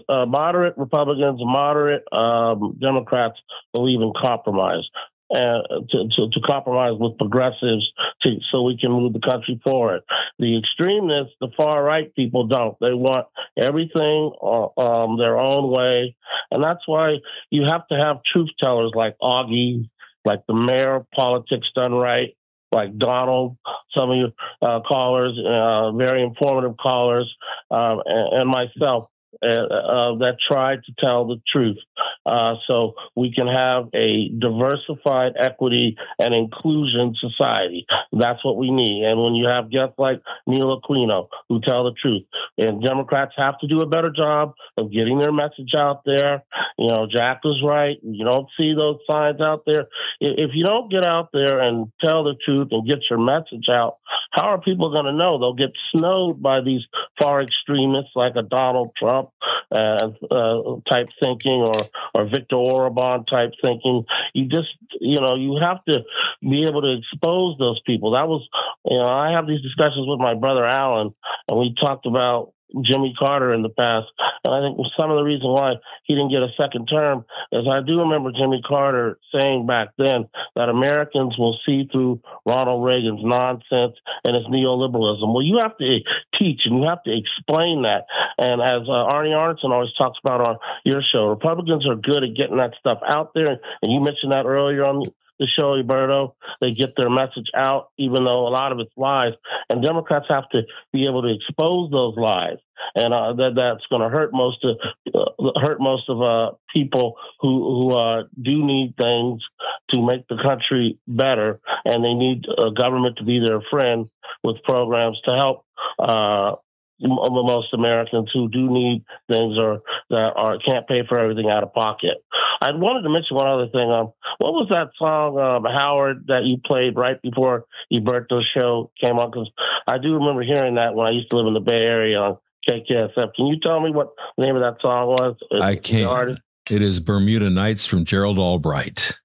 uh, 0.10 0.26
moderate 0.26 0.76
Republicans, 0.78 1.40
moderate 1.44 2.04
um, 2.12 2.78
Democrats 2.82 3.38
believe 3.74 4.02
in 4.02 4.12
compromise 4.20 4.90
uh, 5.34 5.62
to, 5.90 6.08
to, 6.16 6.30
to, 6.32 6.40
compromise 6.46 6.94
with 7.00 7.18
progressives 7.18 7.92
to, 8.22 8.38
so 8.52 8.62
we 8.62 8.78
can 8.78 8.92
move 8.92 9.14
the 9.14 9.20
country 9.20 9.60
forward. 9.64 10.02
The 10.38 10.58
extremists, 10.58 11.34
the 11.42 11.50
far 11.58 11.84
right 11.84 12.14
people 12.16 12.48
don't. 12.48 12.78
They 12.80 12.94
want 12.94 13.28
everything 13.58 14.32
uh, 14.42 14.80
um, 14.80 15.18
their 15.18 15.38
own 15.38 15.72
way. 15.72 16.16
And 16.52 16.64
that's 16.64 16.88
why 16.88 17.16
you 17.50 17.64
have 17.64 17.88
to 17.88 17.96
have 17.96 18.18
truth 18.32 18.50
tellers 18.60 18.92
like 18.94 19.16
Augie, 19.22 19.90
like 20.24 20.44
the 20.48 20.54
mayor 20.54 20.98
of 20.98 21.12
politics 21.12 21.68
done 21.76 21.94
right, 21.94 22.36
like 22.72 22.98
Donald, 22.98 23.58
some 23.96 24.12
of 24.12 24.18
you 24.18 24.28
uh, 24.62 24.82
callers, 24.82 25.38
uh, 25.40 25.92
very 25.94 26.24
informative 26.24 26.78
callers, 26.78 27.34
um, 27.72 28.02
and, 28.06 28.42
and, 28.42 28.50
myself 28.50 29.10
uh, 29.42 29.46
uh, 29.46 30.18
that 30.18 30.38
tried 30.48 30.84
to 30.84 30.94
tell 31.00 31.26
the 31.26 31.42
truth. 31.52 31.78
Uh, 32.26 32.56
so 32.68 32.94
we 33.16 33.34
can 33.34 33.48
have 33.48 33.90
a 33.94 34.30
diversified 34.40 35.34
equity 35.38 35.98
and 36.20 36.34
inclusion 36.34 37.16
society. 37.20 37.86
That's 38.12 38.44
what 38.46 38.58
we 38.58 38.72
need. 38.72 39.04
And 39.06 39.22
when 39.22 39.36
you 39.36 39.48
have 39.48 39.72
guests 39.72 39.96
like 39.98 40.22
Neil 40.48 40.80
Aquino 40.80 41.28
who 41.50 41.60
tell 41.62 41.84
the 41.84 41.94
truth, 42.02 42.24
and 42.58 42.82
Democrats 42.82 43.34
have 43.38 43.60
to 43.60 43.68
do 43.68 43.82
a 43.82 43.86
better 43.86 44.12
job 44.12 44.54
of 44.78 44.92
getting 44.92 45.20
their 45.20 45.32
message 45.32 45.74
out 45.76 46.04
there. 46.06 46.44
You 46.78 46.88
know, 46.88 47.08
Jack 47.12 47.44
was 47.44 47.62
right. 47.64 47.98
You 48.02 48.24
don't 48.26 48.48
see 48.58 48.74
those 48.74 49.00
signs 49.08 49.42
out 49.42 49.64
there. 49.66 49.88
If 50.20 50.52
you 50.54 50.64
don't 50.64 50.92
get 50.92 51.04
out 51.04 51.30
there 51.34 51.60
and 51.60 51.92
tell 52.02 52.24
the 52.24 52.36
truth 52.46 52.70
and 52.72 52.88
get 52.88 53.00
your 53.10 53.20
message 53.20 53.68
out, 53.70 53.98
how 54.32 54.44
are 54.44 54.62
people 54.62 54.92
going 54.92 55.06
to 55.06 55.14
know? 55.14 55.38
They'll 55.40 55.54
get 55.54 55.74
snowed 55.92 56.42
by 56.42 56.62
these 56.62 56.82
far 57.18 57.42
extremists 57.42 58.12
like 58.16 58.34
a 58.36 58.42
Donald 58.42 58.92
Trump 58.98 59.23
uh, 59.72 60.10
uh, 60.30 60.80
type 60.88 61.10
thinking 61.20 61.62
or 61.62 61.84
or 62.14 62.26
Viktor 62.30 62.56
Orban 62.56 63.26
type 63.26 63.52
thinking. 63.62 64.06
You 64.34 64.46
just 64.46 64.70
you 65.00 65.20
know 65.20 65.36
you 65.36 65.58
have 65.62 65.84
to 65.86 66.02
be 66.42 66.66
able 66.68 66.82
to 66.82 66.98
expose 66.98 67.58
those 67.58 67.80
people. 67.86 68.12
That 68.12 68.28
was 68.28 68.48
you 68.86 68.98
know 68.98 69.08
I 69.08 69.32
have 69.32 69.48
these 69.48 69.62
discussions 69.62 70.08
with 70.08 70.20
my 70.20 70.34
brother 70.34 70.66
Alan, 70.66 71.14
and 71.48 71.58
we 71.58 71.76
talked 71.80 72.06
about 72.06 72.54
Jimmy 72.82 73.14
Carter 73.18 73.54
in 73.54 73.62
the 73.62 73.70
past. 73.70 74.08
And 74.44 74.54
I 74.54 74.62
think 74.62 74.78
some 74.98 75.12
of 75.12 75.18
the 75.18 75.24
reason 75.24 75.50
why 75.50 75.76
he 76.04 76.16
didn't 76.16 76.32
get 76.32 76.42
a 76.42 76.50
second 76.58 76.88
term 76.88 77.26
is 77.52 77.68
I 77.68 77.82
do 77.82 78.00
remember 78.00 78.32
Jimmy 78.32 78.62
Carter 78.66 79.20
saying 79.34 79.66
back 79.66 79.90
then 79.98 80.28
that 80.56 80.70
Americans 80.70 81.38
will 81.38 81.58
see 81.66 81.88
through 81.92 82.22
Ronald 82.46 82.84
Reagan's 82.84 83.24
nonsense 83.24 83.96
and 84.24 84.36
his 84.36 84.46
neoliberalism. 84.46 85.34
Well, 85.34 85.44
you 85.44 85.58
have 85.58 85.78
to 85.78 86.00
teach 86.40 86.62
and 86.66 86.80
you 86.80 86.88
have 86.88 87.04
to 87.04 87.16
explain 87.16 87.84
that. 87.84 88.06
And 88.38 88.62
as 88.62 88.88
uh, 88.88 88.92
Arnie 88.92 89.34
Arnesen 89.34 89.72
always 89.72 89.94
talks 89.94 90.20
about 90.24 90.42
on 90.42 90.58
your 90.84 91.02
show, 91.02 91.28
Republicans 91.28 91.88
are 91.88 91.96
good 91.96 92.24
at 92.24 92.36
getting 92.36 92.58
that 92.58 92.74
stuff 92.80 93.00
out 93.08 93.34
there. 93.34 93.60
And 93.82 93.92
you 93.92 94.00
mentioned 94.00 94.32
that 94.32 94.46
earlier 94.46 94.86
on 94.86 95.04
the 95.40 95.48
show, 95.48 95.76
Alberto. 95.76 96.36
They 96.62 96.72
get 96.72 96.96
their 96.96 97.10
message 97.10 97.50
out, 97.56 97.90
even 97.98 98.24
though 98.26 98.48
a 98.48 98.50
lot 98.50 98.72
of 98.72 98.80
it's 98.80 98.92
lies. 98.96 99.34
And 99.70 99.82
Democrats 99.82 100.26
have 100.30 100.50
to 100.50 100.62
be 100.92 101.06
able 101.06 101.22
to 101.24 101.34
expose 101.34 101.92
those 101.92 102.16
lies, 102.18 102.58
and 102.96 103.14
uh, 103.14 103.34
that 103.34 103.56
that's 103.56 103.86
going 103.90 104.02
to 104.02 104.10
hurt 104.10 104.32
most 104.34 104.64
of 104.64 104.78
uh, 105.14 105.60
hurt 105.60 105.80
most 105.80 106.10
of 106.10 106.22
uh, 106.22 106.52
people 106.74 107.16
who 107.40 107.64
who 107.64 107.96
uh, 107.96 108.24
do 108.42 108.64
need 108.66 108.96
things 108.98 109.42
to 109.90 110.06
make 110.06 110.28
the 110.28 110.38
country 110.42 110.98
better, 111.08 111.60
and 111.86 112.04
they 112.04 112.14
need 112.14 112.46
a 112.58 112.72
government 112.72 113.18
to 113.18 113.24
be 113.24 113.40
their 113.40 113.62
friend 113.70 114.10
with 114.44 114.62
programs 114.64 115.20
to 115.26 115.32
help 115.32 115.66
uh, 116.00 116.56
most 117.00 117.74
Americans 117.74 118.30
who 118.34 118.50
do 118.50 118.70
need 118.70 119.04
things 119.28 119.58
or 119.58 119.82
that 120.10 120.34
are 120.36 120.58
can't 120.60 120.88
pay 120.88 121.02
for 121.08 121.18
everything 121.18 121.50
out 121.50 121.64
of 121.64 121.74
pocket. 121.74 122.24
I 122.62 122.72
wanted 122.72 123.04
to 123.04 123.10
mention 123.10 123.36
one 123.36 123.48
other 123.48 123.68
thing. 123.68 123.92
Um, 123.92 124.14
what 124.38 124.54
was 124.54 124.68
that 124.70 124.90
song, 124.98 125.38
um, 125.38 125.64
Howard, 125.66 126.28
that 126.28 126.44
you 126.44 126.58
played 126.66 126.96
right 126.96 127.22
before 127.22 127.66
Egberto's 127.92 128.48
show 128.54 128.92
came 129.00 129.20
on? 129.20 129.32
Because 129.32 129.50
I 129.88 129.98
do 129.98 130.14
remember 130.14 130.44
hearing 130.44 130.76
that 130.76 130.96
when 130.96 131.08
I 131.08 131.12
used 131.12 131.30
to 131.32 131.38
live 131.38 131.48
in 131.48 131.54
the 131.54 131.60
Bay 131.60 131.72
Area 131.84 132.18
on 132.18 132.38
KKSF. 132.68 133.34
Can 133.36 133.48
you 133.48 133.60
tell 133.62 133.80
me 133.82 133.92
what 133.92 134.10
the 134.38 134.46
name 134.46 134.56
of 134.56 134.62
that 134.62 134.82
song 134.82 135.08
was? 135.08 135.36
I 135.62 135.76
can't. 135.76 136.40
It 136.72 136.82
is 136.82 137.02
Bermuda 137.02 137.50
Nights 137.50 137.86
from 137.86 138.06
Gerald 138.06 138.40
Albright. 138.40 139.20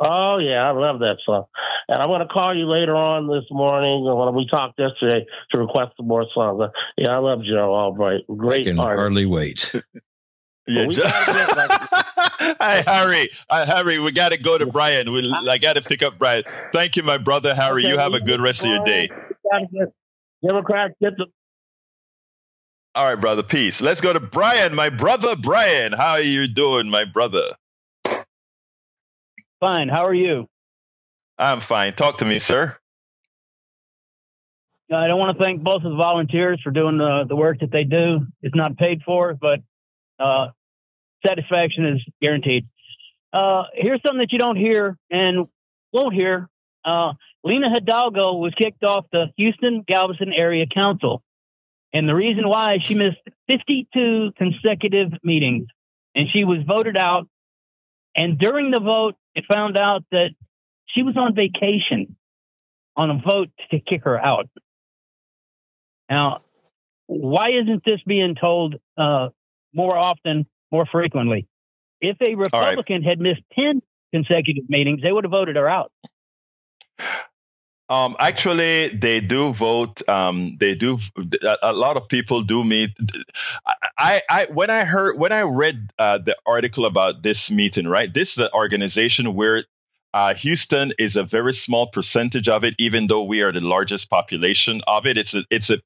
Oh 0.00 0.38
yeah, 0.38 0.68
I 0.68 0.70
love 0.70 1.00
that 1.00 1.16
song. 1.24 1.44
And 1.88 2.00
I'm 2.00 2.08
going 2.08 2.20
to 2.20 2.26
call 2.26 2.54
you 2.56 2.66
later 2.66 2.94
on 2.94 3.26
this 3.26 3.44
morning 3.50 4.04
when 4.04 4.34
we 4.34 4.46
talked 4.46 4.78
yesterday 4.78 5.26
to 5.50 5.58
request 5.58 5.92
some 5.96 6.06
more 6.06 6.26
songs. 6.34 6.70
Yeah, 6.96 7.08
I 7.08 7.18
love 7.18 7.42
Joe 7.42 7.74
Albright. 7.74 8.20
Great 8.36 8.66
I 8.66 8.70
can 8.70 8.78
artist. 8.78 8.98
hardly 8.98 9.26
wait. 9.26 9.74
yeah, 10.66 10.86
Hi, 12.60 12.84
Harry. 12.86 13.30
Uh, 13.48 13.66
Harry, 13.66 13.98
we 13.98 14.12
got 14.12 14.32
to 14.32 14.38
go 14.38 14.58
to 14.58 14.66
Brian. 14.66 15.10
We, 15.10 15.34
I 15.48 15.58
got 15.58 15.76
to 15.76 15.82
pick 15.82 16.02
up 16.02 16.18
Brian. 16.18 16.44
Thank 16.72 16.96
you, 16.96 17.02
my 17.02 17.18
brother 17.18 17.54
Harry. 17.54 17.84
Okay, 17.84 17.92
you 17.92 17.98
have 17.98 18.12
a 18.12 18.20
good 18.20 18.40
rest 18.40 18.62
of 18.64 18.68
your 18.68 18.84
day. 18.84 19.08
Democrats 20.44 20.94
get 21.00 21.16
the. 21.16 21.26
All 22.94 23.06
right, 23.06 23.20
brother. 23.20 23.42
Peace. 23.42 23.80
Let's 23.80 24.00
go 24.00 24.12
to 24.12 24.20
Brian, 24.20 24.74
my 24.74 24.90
brother 24.90 25.36
Brian. 25.36 25.92
How 25.92 26.12
are 26.12 26.20
you 26.20 26.46
doing, 26.46 26.90
my 26.90 27.04
brother? 27.04 27.42
Fine. 29.60 29.88
How 29.88 30.06
are 30.06 30.14
you? 30.14 30.48
I'm 31.36 31.60
fine. 31.60 31.94
Talk 31.94 32.18
to 32.18 32.24
me, 32.24 32.38
sir. 32.38 32.76
I 34.92 35.06
don't 35.06 35.18
want 35.18 35.36
to 35.36 35.44
thank 35.44 35.62
both 35.62 35.82
of 35.84 35.90
the 35.90 35.96
volunteers 35.96 36.60
for 36.64 36.70
doing 36.70 36.96
the, 36.96 37.24
the 37.28 37.36
work 37.36 37.60
that 37.60 37.70
they 37.70 37.84
do. 37.84 38.20
It's 38.40 38.54
not 38.54 38.76
paid 38.76 39.02
for, 39.04 39.34
but 39.34 39.60
uh, 40.18 40.48
satisfaction 41.24 41.86
is 41.86 42.02
guaranteed. 42.22 42.66
Uh, 43.32 43.64
here's 43.74 44.00
something 44.02 44.20
that 44.20 44.32
you 44.32 44.38
don't 44.38 44.56
hear 44.56 44.96
and 45.10 45.46
won't 45.92 46.14
hear. 46.14 46.48
Uh, 46.84 47.12
Lina 47.44 47.68
Hidalgo 47.70 48.34
was 48.34 48.54
kicked 48.54 48.82
off 48.82 49.04
the 49.12 49.26
Houston 49.36 49.84
Galveston 49.86 50.32
Area 50.32 50.64
Council. 50.66 51.22
And 51.92 52.08
the 52.08 52.14
reason 52.14 52.48
why 52.48 52.78
she 52.82 52.94
missed 52.94 53.18
52 53.48 54.32
consecutive 54.36 55.12
meetings 55.22 55.66
and 56.14 56.28
she 56.32 56.44
was 56.44 56.58
voted 56.66 56.96
out. 56.96 57.28
And 58.16 58.38
during 58.38 58.70
the 58.70 58.80
vote, 58.80 59.16
it 59.38 59.44
found 59.46 59.76
out 59.76 60.04
that 60.10 60.30
she 60.86 61.04
was 61.04 61.16
on 61.16 61.32
vacation 61.32 62.16
on 62.96 63.10
a 63.10 63.20
vote 63.24 63.50
to 63.70 63.78
kick 63.78 64.02
her 64.02 64.18
out. 64.18 64.48
Now, 66.10 66.40
why 67.06 67.50
isn't 67.50 67.84
this 67.84 68.00
being 68.04 68.34
told 68.34 68.74
uh, 68.96 69.28
more 69.72 69.96
often, 69.96 70.46
more 70.72 70.86
frequently? 70.90 71.46
If 72.00 72.20
a 72.20 72.34
Republican 72.34 73.02
right. 73.02 73.08
had 73.08 73.20
missed 73.20 73.42
10 73.54 73.80
consecutive 74.12 74.68
meetings, 74.68 75.02
they 75.02 75.12
would 75.12 75.22
have 75.22 75.30
voted 75.30 75.54
her 75.54 75.68
out. 75.68 75.92
Um, 77.90 78.16
actually, 78.18 78.88
they 78.88 79.20
do 79.20 79.52
vote. 79.54 80.06
Um, 80.08 80.56
they 80.60 80.74
do. 80.74 80.98
A, 81.62 81.72
lot 81.72 81.96
of 81.96 82.08
people 82.08 82.42
do 82.42 82.62
meet. 82.62 82.90
I, 83.96 84.20
I, 84.28 84.46
when 84.52 84.68
I 84.68 84.84
heard, 84.84 85.18
when 85.18 85.32
I 85.32 85.42
read 85.42 85.90
uh, 85.98 86.18
the 86.18 86.36
article 86.44 86.84
about 86.84 87.22
this 87.22 87.50
meeting, 87.50 87.86
right? 87.86 88.12
This 88.12 88.32
is 88.32 88.38
an 88.38 88.50
organization 88.52 89.34
where 89.34 89.64
uh, 90.14 90.34
Houston 90.34 90.92
is 90.98 91.16
a 91.16 91.24
very 91.24 91.52
small 91.52 91.86
percentage 91.88 92.48
of 92.48 92.64
it, 92.64 92.74
even 92.78 93.06
though 93.06 93.24
we 93.24 93.42
are 93.42 93.52
the 93.52 93.60
largest 93.60 94.08
population 94.08 94.80
of 94.86 95.06
it. 95.06 95.18
It's 95.18 95.34
a, 95.34 95.44
it's 95.50 95.70
a, 95.70 95.78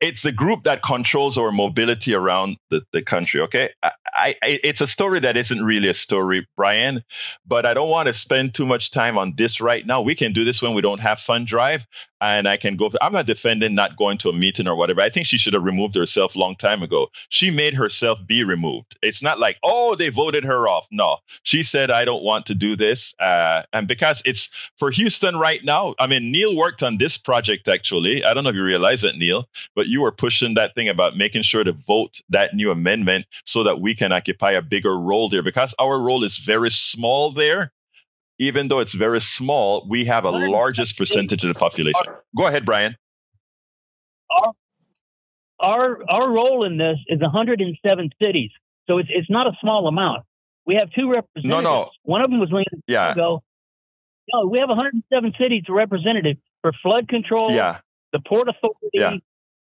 it's 0.00 0.22
the 0.22 0.32
group 0.32 0.64
that 0.64 0.82
controls 0.82 1.38
our 1.38 1.52
mobility 1.52 2.14
around 2.14 2.58
the, 2.70 2.82
the 2.92 3.02
country. 3.02 3.40
Okay, 3.42 3.70
I, 3.82 3.92
I, 4.14 4.34
it's 4.42 4.80
a 4.80 4.86
story 4.86 5.20
that 5.20 5.36
isn't 5.36 5.64
really 5.64 5.88
a 5.88 5.94
story, 5.94 6.46
Brian. 6.56 7.02
But 7.46 7.66
I 7.66 7.74
don't 7.74 7.88
want 7.88 8.08
to 8.08 8.12
spend 8.12 8.54
too 8.54 8.66
much 8.66 8.90
time 8.90 9.16
on 9.18 9.34
this 9.36 9.60
right 9.60 9.86
now. 9.86 10.02
We 10.02 10.14
can 10.14 10.32
do 10.32 10.44
this 10.44 10.60
when 10.60 10.74
we 10.74 10.82
don't 10.82 11.00
have 11.00 11.18
fund 11.18 11.46
drive, 11.46 11.86
and 12.20 12.46
I 12.46 12.56
can 12.56 12.76
go. 12.76 12.90
I'm 13.00 13.12
not 13.12 13.26
defending 13.26 13.74
not 13.74 13.96
going 13.96 14.18
to 14.18 14.28
a 14.28 14.32
meeting 14.32 14.68
or 14.68 14.76
whatever. 14.76 15.00
I 15.00 15.10
think 15.10 15.26
she 15.26 15.38
should 15.38 15.54
have 15.54 15.64
removed 15.64 15.94
herself 15.94 16.36
long 16.36 16.56
time 16.56 16.82
ago. 16.82 17.08
She 17.28 17.50
made 17.50 17.74
herself 17.74 18.18
be 18.26 18.44
removed. 18.44 18.96
It's 19.02 19.22
not 19.22 19.38
like 19.38 19.58
oh 19.62 19.94
they 19.94 20.08
voted 20.10 20.44
her 20.44 20.68
off. 20.68 20.86
No, 20.90 21.18
she 21.42 21.62
said 21.62 21.90
I 21.90 22.04
don't 22.04 22.22
want 22.22 22.46
to 22.46 22.54
do 22.54 22.76
this, 22.76 23.14
uh, 23.18 23.61
and 23.72 23.88
because 23.88 24.22
it's 24.24 24.48
for 24.78 24.90
Houston 24.90 25.36
right 25.36 25.60
now. 25.64 25.94
I 25.98 26.06
mean, 26.06 26.30
Neil 26.30 26.56
worked 26.56 26.82
on 26.82 26.96
this 26.96 27.16
project 27.16 27.68
actually. 27.68 28.24
I 28.24 28.34
don't 28.34 28.44
know 28.44 28.50
if 28.50 28.56
you 28.56 28.64
realize 28.64 29.04
it, 29.04 29.16
Neil, 29.16 29.46
but 29.74 29.86
you 29.86 30.02
were 30.02 30.12
pushing 30.12 30.54
that 30.54 30.74
thing 30.74 30.88
about 30.88 31.16
making 31.16 31.42
sure 31.42 31.64
to 31.64 31.72
vote 31.72 32.20
that 32.28 32.54
new 32.54 32.70
amendment 32.70 33.26
so 33.44 33.62
that 33.64 33.80
we 33.80 33.94
can 33.94 34.12
occupy 34.12 34.52
a 34.52 34.62
bigger 34.62 34.98
role 34.98 35.28
there 35.28 35.42
because 35.42 35.74
our 35.78 35.98
role 35.98 36.24
is 36.24 36.38
very 36.38 36.70
small 36.70 37.32
there. 37.32 37.72
Even 38.38 38.68
though 38.68 38.80
it's 38.80 38.94
very 38.94 39.20
small, 39.20 39.86
we 39.88 40.04
have 40.06 40.24
a 40.24 40.30
largest 40.30 40.98
percentage 40.98 41.44
of 41.44 41.52
the 41.52 41.58
population. 41.58 42.02
Go 42.36 42.46
ahead, 42.46 42.64
Brian. 42.64 42.96
Our, 44.30 44.52
our, 45.60 46.10
our 46.10 46.30
role 46.30 46.64
in 46.64 46.76
this 46.76 46.96
is 47.06 47.20
107 47.20 48.10
cities. 48.20 48.50
So 48.88 48.98
it's, 48.98 49.08
it's 49.12 49.30
not 49.30 49.46
a 49.46 49.52
small 49.60 49.86
amount. 49.86 50.24
We 50.66 50.76
have 50.76 50.90
two 50.92 51.10
representatives. 51.10 51.48
No, 51.48 51.60
no. 51.60 51.90
One 52.02 52.22
of 52.22 52.30
them 52.30 52.40
was 52.40 52.50
Leon 52.50 52.64
yeah. 52.86 53.14
No, 54.32 54.46
we 54.46 54.58
have 54.58 54.68
107 54.68 55.34
cities 55.38 55.64
represented 55.68 56.38
for 56.62 56.72
flood 56.82 57.08
control, 57.08 57.50
yeah. 57.50 57.80
the 58.12 58.20
Port 58.20 58.48
Authority, 58.48 58.90
yeah 58.94 59.16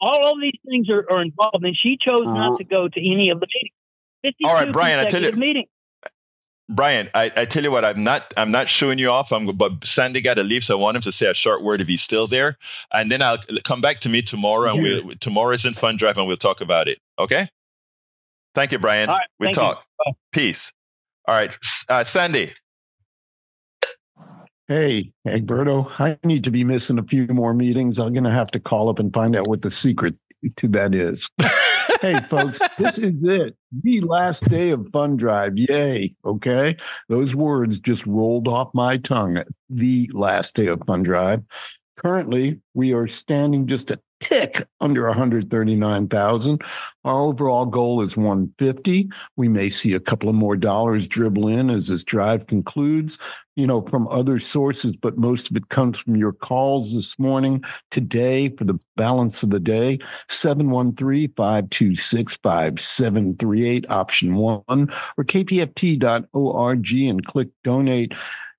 all 0.01 0.33
of 0.33 0.41
these 0.41 0.59
things 0.69 0.89
are, 0.91 1.07
are 1.11 1.23
involved, 1.23 1.65
and 1.65 1.77
she 1.77 1.97
chose 2.01 2.27
uh-huh. 2.27 2.37
not 2.37 2.59
to 2.59 2.65
go 2.65 2.89
to 2.89 3.01
any 3.01 3.31
of 3.31 3.41
the 3.41 3.47
meetings. 4.23 4.37
All 4.45 4.55
right, 4.55 4.73
Brian, 4.73 4.99
I 4.99 5.09
tell 5.09 5.23
you, 5.23 5.33
meetings. 5.33 5.69
Brian, 6.69 7.09
I, 7.15 7.31
I, 7.37 7.45
tell 7.45 7.63
you 7.63 7.71
what, 7.71 7.85
I'm 7.85 8.03
not 8.03 8.35
I'm 8.37 8.51
not 8.51 8.69
showing 8.69 8.99
you 8.99 9.11
off. 9.11 9.33
I'm 9.33 9.47
but 9.57 9.85
Sandy 9.85 10.21
got 10.21 10.35
to 10.35 10.43
leave, 10.43 10.65
so 10.65 10.77
I 10.77 10.81
want 10.81 10.97
him 10.97 11.03
to 11.03 11.13
say 11.13 11.31
a 11.31 11.35
short 11.35 11.63
word 11.63 11.81
if 11.81 11.87
he's 11.87 12.03
still 12.03 12.27
there, 12.27 12.59
and 12.93 13.09
then 13.09 13.23
I'll 13.23 13.39
come 13.63 13.81
back 13.81 14.01
to 14.01 14.09
me 14.09 14.23
tomorrow, 14.23 14.73
and 14.73 14.83
we'll 14.83 15.11
tomorrow 15.21 15.53
is 15.53 15.65
in 15.65 15.75
fun 15.75 15.97
Drive, 15.97 16.19
and 16.19 16.27
we'll 16.27 16.37
talk 16.37 16.61
about 16.61 16.89
it. 16.89 16.99
Okay. 17.19 17.49
Thank 18.57 18.73
you, 18.73 18.79
Brian. 18.81 19.09
Right, 19.09 19.29
we 19.39 19.53
talk. 19.53 19.85
Peace. 20.33 20.73
All 21.29 21.37
right, 21.37 21.57
uh, 21.89 22.03
Sandy. 22.03 22.53
Hey, 24.69 25.13
Egberto, 25.25 25.89
I 26.01 26.19
need 26.25 26.43
to 26.43 26.51
be 26.51 26.65
missing 26.65 26.99
a 26.99 27.05
few 27.05 27.29
more 27.29 27.55
meetings. 27.55 28.01
I'm 28.01 28.13
going 28.13 28.25
to 28.25 28.33
have 28.33 28.51
to 28.51 28.59
call 28.59 28.89
up 28.89 28.99
and 28.99 29.15
find 29.15 29.37
out 29.37 29.47
what 29.47 29.63
the 29.63 29.71
secret 29.71 30.17
to 30.57 30.67
that 30.69 30.93
is. 30.93 31.31
hey, 32.01 32.15
folks, 32.29 32.59
this 32.79 32.99
is 32.99 33.15
it. 33.23 33.55
The 33.85 34.01
last 34.01 34.49
day 34.49 34.71
of 34.71 34.89
Fun 34.93 35.17
Drive. 35.17 35.57
Yay. 35.57 36.17
Okay. 36.25 36.77
Those 37.09 37.33
words 37.33 37.79
just 37.79 38.05
rolled 38.07 38.49
off 38.49 38.71
my 38.75 38.97
tongue. 38.97 39.45
The 39.71 40.11
last 40.13 40.57
day 40.57 40.67
of 40.67 40.83
Fun 40.85 41.05
Drive. 41.05 41.45
Currently, 41.97 42.61
we 42.75 42.93
are 42.93 43.09
standing 43.09 43.67
just 43.67 43.91
a 43.91 43.99
tick 44.21 44.67
under 44.81 45.07
139,000. 45.07 46.63
Our 47.05 47.21
overall 47.21 47.67
goal 47.67 48.03
is 48.03 48.17
150. 48.17 49.09
We 49.37 49.49
may 49.49 49.71
see 49.71 49.95
a 49.95 50.01
couple 50.01 50.29
of 50.29 50.35
more 50.35 50.57
dollars 50.57 51.09
dribble 51.09 51.49
in 51.49 51.71
as 51.71 51.89
this 51.89 52.05
drive 52.05 52.47
concludes, 52.47 53.19
you 53.55 53.67
know, 53.67 53.83
from 53.83 54.09
other 54.09 54.41
sources, 54.41 54.97
but 54.97 55.17
most 55.17 55.51
of 55.51 55.57
it 55.57 55.69
comes 55.69 55.99
from 55.99 56.17
your 56.17 56.33
calls 56.33 56.95
this 56.95 57.19
morning, 57.19 57.63
today, 57.91 58.51
for 58.51 58.65
the 58.65 58.79
balance 58.97 59.43
of 59.43 59.51
the 59.51 59.61
day. 59.61 59.99
713 60.29 61.33
526 61.35 62.37
5738, 62.43 63.91
option 63.91 64.35
one, 64.35 64.93
or 65.17 65.25
kpft.org 65.25 66.93
and 66.93 67.27
click 67.27 67.49
donate. 67.65 68.13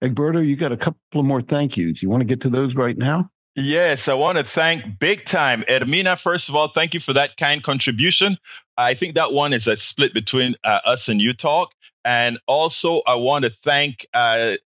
Egberto, 0.03 0.45
you 0.45 0.55
got 0.55 0.71
a 0.71 0.77
couple 0.77 1.19
of 1.19 1.25
more 1.25 1.41
thank 1.41 1.77
yous. 1.77 2.03
You 2.03 2.09
want 2.09 2.21
to 2.21 2.25
get 2.25 2.41
to 2.41 2.49
those 2.49 2.75
right 2.75 2.97
now? 2.97 3.31
Yes, 3.55 4.07
I 4.07 4.13
want 4.13 4.37
to 4.37 4.43
thank 4.43 4.99
big 4.99 5.25
time 5.25 5.63
Ermina. 5.63 6.19
First 6.19 6.47
of 6.47 6.55
all, 6.55 6.67
thank 6.67 6.93
you 6.93 6.99
for 6.99 7.13
that 7.13 7.37
kind 7.37 7.63
contribution. 7.63 8.37
I 8.77 8.93
think 8.93 9.15
that 9.15 9.33
one 9.33 9.51
is 9.51 9.65
a 9.65 9.75
split 9.75 10.13
between 10.13 10.55
uh, 10.63 10.79
us 10.85 11.07
and 11.07 11.19
you 11.19 11.33
talk. 11.33 11.71
And 12.05 12.39
also, 12.45 13.01
I 13.07 13.15
want 13.15 13.45
to 13.45 13.49
thank 13.49 14.05
uh, 14.13 14.57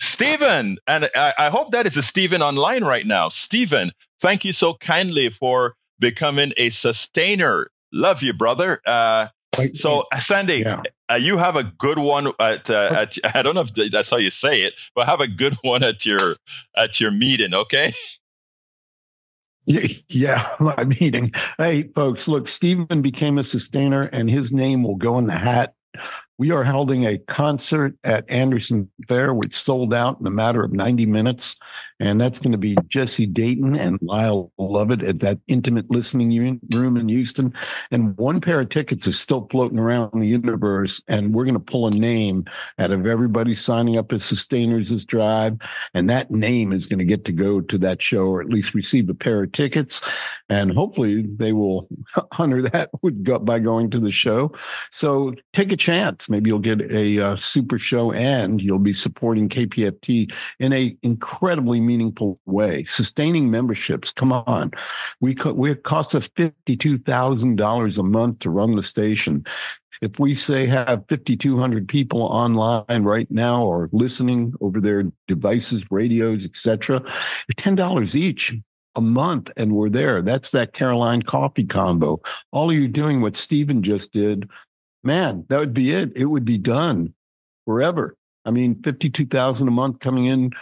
Stephen. 0.00 0.78
And 0.86 1.10
I, 1.14 1.34
I 1.38 1.50
hope 1.50 1.72
that 1.72 1.86
is 1.86 1.98
a 1.98 2.02
Stephen 2.02 2.40
online 2.40 2.82
right 2.82 3.06
now. 3.06 3.28
Stephen, 3.28 3.92
thank 4.22 4.46
you 4.46 4.52
so 4.52 4.72
kindly 4.72 5.28
for 5.28 5.74
becoming 5.98 6.54
a 6.56 6.70
sustainer. 6.70 7.70
Love 7.92 8.22
you, 8.22 8.32
brother. 8.32 8.80
Uh, 8.86 9.28
so, 9.74 10.04
uh, 10.12 10.18
Sandy, 10.18 10.58
yeah. 10.58 10.82
uh, 11.10 11.14
you 11.14 11.36
have 11.36 11.56
a 11.56 11.64
good 11.64 11.98
one 11.98 12.28
at, 12.38 12.70
uh, 12.70 12.90
at, 12.94 13.18
I 13.34 13.42
don't 13.42 13.54
know 13.54 13.62
if 13.62 13.90
that's 13.90 14.10
how 14.10 14.16
you 14.16 14.30
say 14.30 14.62
it, 14.62 14.74
but 14.94 15.06
have 15.06 15.20
a 15.20 15.28
good 15.28 15.54
one 15.62 15.82
at 15.82 16.06
your 16.06 16.36
at 16.76 17.00
your 17.00 17.10
meeting, 17.10 17.54
okay? 17.54 17.92
Yeah, 20.08 20.56
my 20.60 20.82
meeting. 20.82 21.32
Hey, 21.56 21.84
folks, 21.94 22.26
look, 22.26 22.48
Stephen 22.48 23.02
became 23.02 23.38
a 23.38 23.44
sustainer 23.44 24.00
and 24.00 24.28
his 24.28 24.50
name 24.50 24.82
will 24.82 24.96
go 24.96 25.16
in 25.18 25.26
the 25.26 25.38
hat 25.38 25.74
we 26.40 26.52
are 26.52 26.64
holding 26.64 27.04
a 27.04 27.18
concert 27.18 27.94
at 28.02 28.24
Anderson 28.30 28.90
Fair, 29.06 29.34
which 29.34 29.54
sold 29.54 29.92
out 29.92 30.18
in 30.20 30.26
a 30.26 30.30
matter 30.30 30.64
of 30.64 30.72
90 30.72 31.04
minutes. 31.04 31.56
And 32.02 32.18
that's 32.18 32.38
going 32.38 32.52
to 32.52 32.58
be 32.58 32.78
Jesse 32.88 33.26
Dayton 33.26 33.76
and 33.76 33.98
Lyle 34.00 34.50
Lovett 34.56 35.02
at 35.02 35.20
that 35.20 35.38
intimate 35.48 35.90
listening 35.90 36.58
room 36.74 36.96
in 36.96 37.10
Houston. 37.10 37.52
And 37.90 38.16
one 38.16 38.40
pair 38.40 38.60
of 38.60 38.70
tickets 38.70 39.06
is 39.06 39.20
still 39.20 39.46
floating 39.50 39.78
around 39.78 40.18
the 40.18 40.26
universe. 40.26 41.02
And 41.08 41.34
we're 41.34 41.44
going 41.44 41.52
to 41.52 41.60
pull 41.60 41.86
a 41.86 41.90
name 41.90 42.46
out 42.78 42.90
of 42.90 43.06
everybody 43.06 43.54
signing 43.54 43.98
up 43.98 44.10
as 44.10 44.24
sustainers 44.24 44.88
this 44.88 45.04
drive. 45.04 45.58
And 45.92 46.08
that 46.08 46.30
name 46.30 46.72
is 46.72 46.86
going 46.86 47.00
to 47.00 47.04
get 47.04 47.26
to 47.26 47.32
go 47.32 47.60
to 47.60 47.76
that 47.78 48.00
show 48.00 48.28
or 48.28 48.40
at 48.40 48.48
least 48.48 48.72
receive 48.72 49.10
a 49.10 49.14
pair 49.14 49.42
of 49.42 49.52
tickets. 49.52 50.00
And 50.48 50.72
hopefully 50.72 51.26
they 51.36 51.52
will 51.52 51.86
honor 52.38 52.62
that 52.62 52.88
by 53.44 53.58
going 53.58 53.90
to 53.90 54.00
the 54.00 54.10
show. 54.10 54.52
So 54.90 55.34
take 55.52 55.70
a 55.70 55.76
chance 55.76 56.29
maybe 56.30 56.48
you'll 56.48 56.58
get 56.58 56.80
a 56.80 57.20
uh, 57.20 57.36
super 57.36 57.78
show 57.78 58.12
and 58.12 58.60
you'll 58.62 58.78
be 58.78 58.92
supporting 58.92 59.48
KPFT 59.48 60.32
in 60.58 60.72
a 60.72 60.96
incredibly 61.02 61.80
meaningful 61.80 62.40
way. 62.46 62.84
Sustaining 62.84 63.50
memberships, 63.50 64.12
come 64.12 64.32
on. 64.32 64.70
We, 65.20 65.34
co- 65.34 65.52
we 65.52 65.72
it 65.72 65.82
costs 65.82 66.14
us 66.14 66.28
$52,000 66.28 67.98
a 67.98 68.02
month 68.02 68.38
to 68.40 68.50
run 68.50 68.76
the 68.76 68.82
station 68.82 69.44
if 70.00 70.18
we 70.18 70.34
say 70.34 70.66
have 70.66 71.04
5200 71.08 71.86
people 71.86 72.22
online 72.22 73.02
right 73.04 73.30
now 73.30 73.64
or 73.64 73.88
listening 73.92 74.54
over 74.60 74.80
their 74.80 75.04
devices 75.28 75.84
radios 75.90 76.44
etc 76.44 77.02
$10 77.56 78.14
each 78.14 78.54
a 78.96 79.00
month 79.00 79.50
and 79.56 79.72
we're 79.72 79.90
there 79.90 80.20
that's 80.22 80.50
that 80.50 80.72
caroline 80.72 81.22
coffee 81.22 81.64
combo 81.64 82.20
all 82.50 82.70
of 82.70 82.76
you 82.76 82.88
doing 82.88 83.20
what 83.20 83.36
stephen 83.36 83.82
just 83.82 84.12
did 84.12 84.48
man, 85.02 85.46
that 85.48 85.58
would 85.58 85.74
be 85.74 85.92
it. 85.92 86.12
It 86.14 86.26
would 86.26 86.44
be 86.44 86.58
done 86.58 87.14
forever. 87.66 88.16
I 88.44 88.50
mean, 88.50 88.82
52,000 88.82 89.68
a 89.68 89.70
month 89.70 90.00
coming 90.00 90.26
in, 90.26 90.52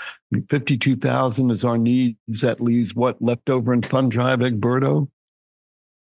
52,000 0.50 1.50
is 1.50 1.64
our 1.64 1.78
needs. 1.78 2.40
That 2.40 2.60
leaves 2.60 2.94
what 2.94 3.22
left 3.22 3.48
over 3.48 3.72
in 3.72 3.82
Fund 3.82 4.10
Drive, 4.10 4.40
Egberto? 4.40 5.08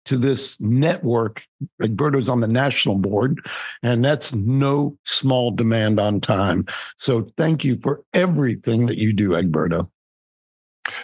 to 0.07 0.17
this 0.17 0.59
network. 0.59 1.43
Egberto's 1.81 2.29
on 2.29 2.39
the 2.39 2.47
national 2.47 2.95
board, 2.95 3.45
and 3.83 4.03
that's 4.03 4.33
no 4.33 4.97
small 5.05 5.51
demand 5.51 5.99
on 5.99 6.21
time. 6.21 6.65
So 6.97 7.29
thank 7.37 7.63
you 7.63 7.79
for 7.81 8.03
everything 8.13 8.87
that 8.87 8.97
you 8.97 9.13
do, 9.13 9.31
Egberto. 9.31 9.89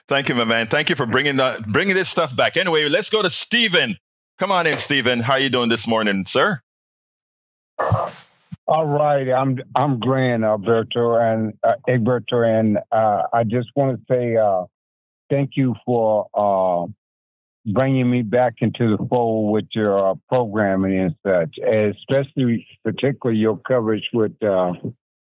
Thank 0.08 0.30
you, 0.30 0.36
my 0.36 0.46
man. 0.46 0.68
Thank 0.68 0.90
you 0.90 0.96
for 0.96 1.06
bringing 1.06 1.36
the 1.36 1.64
bringing 1.68 1.96
this 1.96 2.10
stuff 2.10 2.36
back. 2.36 2.58
Anyway, 2.58 2.88
let's 2.90 3.10
go 3.10 3.22
to 3.22 3.30
Stephen. 3.30 3.98
Come 4.40 4.52
on 4.52 4.66
in, 4.66 4.78
Stephen. 4.78 5.20
How 5.20 5.34
are 5.34 5.40
you 5.40 5.50
doing 5.50 5.70
this 5.70 5.88
morning, 5.88 6.26
sir? 6.26 6.62
All 8.66 8.86
right, 8.86 9.30
I'm 9.30 9.60
I'm 9.76 10.00
Grant 10.00 10.44
Alberto 10.44 11.16
and 11.16 11.54
uh, 11.64 11.74
Egberto, 11.88 12.48
and 12.48 12.80
uh, 12.92 13.24
I 13.34 13.44
just 13.44 13.70
want 13.76 14.00
to 14.00 14.06
say 14.10 14.38
uh, 14.38 14.64
thank 15.30 15.52
you 15.56 15.76
for 15.86 16.28
uh, 16.34 16.88
bringing 17.66 18.10
me 18.10 18.22
back 18.22 18.56
into 18.60 18.96
the 18.98 19.06
fold 19.08 19.54
with 19.54 19.66
your 19.74 20.12
uh, 20.12 20.16
programming 20.28 21.00
and 21.00 21.16
such, 21.26 21.58
especially 21.60 22.68
particularly 22.84 23.40
your 23.40 23.58
coverage 23.58 24.10
with 24.14 24.34
uh, 24.44 24.74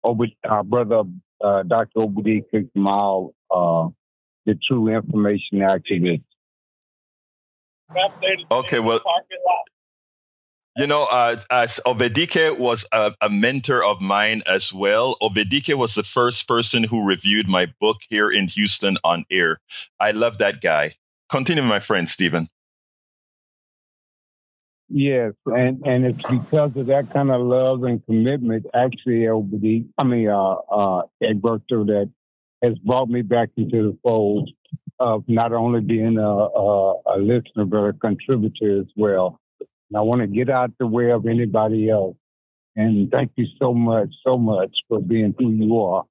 our 0.03 0.63
brother 0.63 1.03
uh, 1.43 1.63
Dr. 1.63 2.01
Obadiah 2.01 2.41
Kamal, 2.51 3.33
uh, 3.49 3.87
the 4.45 4.57
True 4.67 4.87
Information 4.87 5.59
Activist. 5.59 6.23
Okay, 8.51 8.79
well, 8.79 9.01
you 10.77 10.87
know, 10.87 11.03
uh, 11.03 11.41
as 11.49 11.79
Obedike 11.85 12.57
was 12.57 12.85
a, 12.93 13.13
a, 13.19 13.29
mentor 13.29 13.83
of 13.83 13.99
mine 13.99 14.41
as 14.47 14.71
well. 14.71 15.17
Obedike 15.21 15.73
was 15.73 15.95
the 15.95 16.03
first 16.03 16.47
person 16.47 16.83
who 16.83 17.05
reviewed 17.05 17.49
my 17.49 17.67
book 17.81 17.97
here 18.07 18.31
in 18.31 18.47
Houston 18.47 18.97
on 19.03 19.25
air. 19.29 19.59
I 19.99 20.11
love 20.11 20.37
that 20.37 20.61
guy. 20.61 20.95
Continue, 21.31 21.63
my 21.63 21.79
friend 21.79 22.07
Stephen. 22.09 22.49
Yes, 24.89 25.31
and 25.45 25.81
and 25.85 26.05
it's 26.05 26.21
because 26.29 26.75
of 26.75 26.87
that 26.87 27.11
kind 27.13 27.31
of 27.31 27.41
love 27.41 27.83
and 27.83 28.05
commitment, 28.05 28.65
actually, 28.73 29.21
Obedike, 29.21 29.87
I 29.97 30.03
mean, 30.03 30.27
uh, 30.27 30.55
uh, 30.55 31.03
Egberto, 31.23 31.85
that 31.87 32.11
has 32.61 32.77
brought 32.79 33.07
me 33.07 33.21
back 33.21 33.49
into 33.55 33.91
the 33.91 33.97
fold 34.03 34.49
of 34.99 35.23
not 35.27 35.53
only 35.53 35.79
being 35.79 36.17
a, 36.17 36.21
a, 36.21 36.93
a 37.15 37.17
listener 37.17 37.65
but 37.65 37.77
a 37.77 37.93
contributor 37.93 38.81
as 38.81 38.87
well. 38.95 39.39
And 39.59 39.97
I 39.97 40.01
want 40.01 40.21
to 40.21 40.27
get 40.27 40.49
out 40.49 40.71
the 40.79 40.87
way 40.87 41.11
of 41.11 41.25
anybody 41.25 41.89
else. 41.89 42.17
And 42.75 43.09
thank 43.09 43.31
you 43.35 43.47
so 43.59 43.73
much, 43.73 44.09
so 44.25 44.37
much 44.37 44.71
for 44.87 45.01
being 45.01 45.33
who 45.37 45.51
you 45.51 45.79
are. 45.79 46.03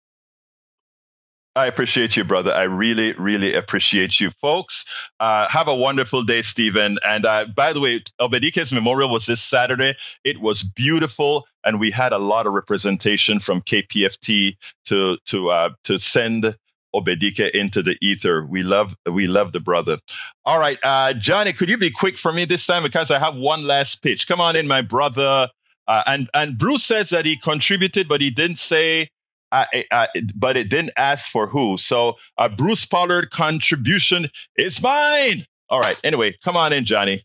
I 1.57 1.66
appreciate 1.66 2.16
you, 2.16 2.22
brother. 2.22 2.53
I 2.53 2.62
really, 2.64 3.12
really 3.14 3.55
appreciate 3.55 4.20
you, 4.20 4.30
folks. 4.40 4.84
Uh, 5.18 5.48
have 5.48 5.66
a 5.66 5.74
wonderful 5.74 6.22
day, 6.22 6.42
Stephen. 6.42 6.98
And 7.05 7.26
uh, 7.26 7.46
by 7.55 7.72
the 7.72 7.80
way, 7.80 8.03
Obedike's 8.20 8.70
memorial 8.70 9.11
was 9.11 9.26
this 9.26 9.42
Saturday. 9.42 9.94
It 10.22 10.38
was 10.38 10.62
beautiful, 10.62 11.46
and 11.64 11.80
we 11.80 11.90
had 11.90 12.12
a 12.12 12.18
lot 12.18 12.46
of 12.46 12.53
representation 12.53 13.40
from 13.40 13.62
KPFT 13.62 14.57
to 14.86 15.18
to 15.26 15.51
uh, 15.51 15.70
to 15.84 15.98
send 15.98 16.57
Obedike 16.94 17.51
into 17.51 17.82
the 17.82 17.96
ether. 18.01 18.46
We 18.48 18.62
love 18.62 18.94
we 19.11 19.26
love 19.26 19.51
the 19.51 19.61
brother. 19.61 19.98
All 20.44 20.59
right, 20.59 20.78
uh, 20.84 21.14
Johnny, 21.14 21.53
could 21.53 21.68
you 21.68 21.78
be 21.78 21.90
quick 21.90 22.16
for 22.16 22.32
me 22.32 22.44
this 22.44 22.64
time 22.64 22.84
because 22.84 23.11
I 23.11 23.18
have 23.18 23.34
one 23.34 23.66
last 23.66 24.03
pitch. 24.05 24.28
Come 24.28 24.40
on 24.40 24.57
in, 24.57 24.68
my 24.68 24.82
brother. 24.82 25.48
Uh, 25.88 26.03
and 26.07 26.30
and 26.32 26.57
Bruce 26.57 26.84
says 26.84 27.11
that 27.11 27.26
he 27.26 27.36
contributed, 27.36 28.09
but 28.09 28.20
he 28.20 28.30
didn't 28.30 28.59
say. 28.59 29.09
Uh, 29.53 29.66
uh 29.90 30.07
but 30.34 30.57
it 30.57 30.68
didn't 30.68 30.92
ask 30.96 31.30
for 31.30 31.46
who. 31.46 31.76
So 31.76 32.16
a 32.36 32.48
Bruce 32.48 32.84
Pollard 32.84 33.30
contribution 33.30 34.26
is 34.57 34.80
mine. 34.82 35.46
All 35.68 35.80
right. 35.80 35.98
Anyway, 36.03 36.36
come 36.42 36.57
on 36.57 36.72
in, 36.72 36.84
Johnny. 36.84 37.24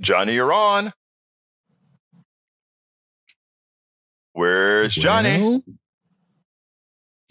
Johnny, 0.00 0.34
you're 0.34 0.52
on. 0.52 0.92
Where's 4.32 4.94
Johnny? 4.94 5.40
Well, 5.40 5.62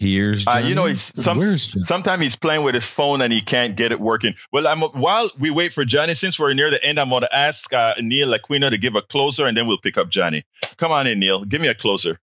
here's 0.02 0.44
Johnny. 0.44 0.64
Uh, 0.64 0.68
you 0.68 0.74
know, 0.74 0.86
he's 0.86 1.12
some, 1.22 1.56
sometimes 1.56 2.22
he's 2.22 2.36
playing 2.36 2.62
with 2.64 2.74
his 2.74 2.86
phone 2.86 3.22
and 3.22 3.32
he 3.32 3.40
can't 3.40 3.76
get 3.76 3.92
it 3.92 4.00
working. 4.00 4.34
Well, 4.52 4.66
I'm, 4.66 4.80
while 4.80 5.30
we 5.38 5.50
wait 5.50 5.72
for 5.72 5.84
Johnny, 5.84 6.14
since 6.14 6.38
we're 6.38 6.52
near 6.54 6.70
the 6.70 6.84
end, 6.84 6.98
I'm 6.98 7.08
going 7.08 7.22
to 7.22 7.34
ask 7.34 7.72
uh, 7.72 7.94
Neil 8.00 8.36
Aquino 8.36 8.70
to 8.70 8.78
give 8.78 8.96
a 8.96 9.02
closer 9.02 9.46
and 9.46 9.56
then 9.56 9.66
we'll 9.66 9.78
pick 9.78 9.96
up 9.96 10.10
Johnny. 10.10 10.44
Come 10.76 10.92
on 10.92 11.06
in, 11.06 11.18
Neil. 11.20 11.44
Give 11.44 11.60
me 11.60 11.68
a 11.68 11.74
closer. 11.74 12.18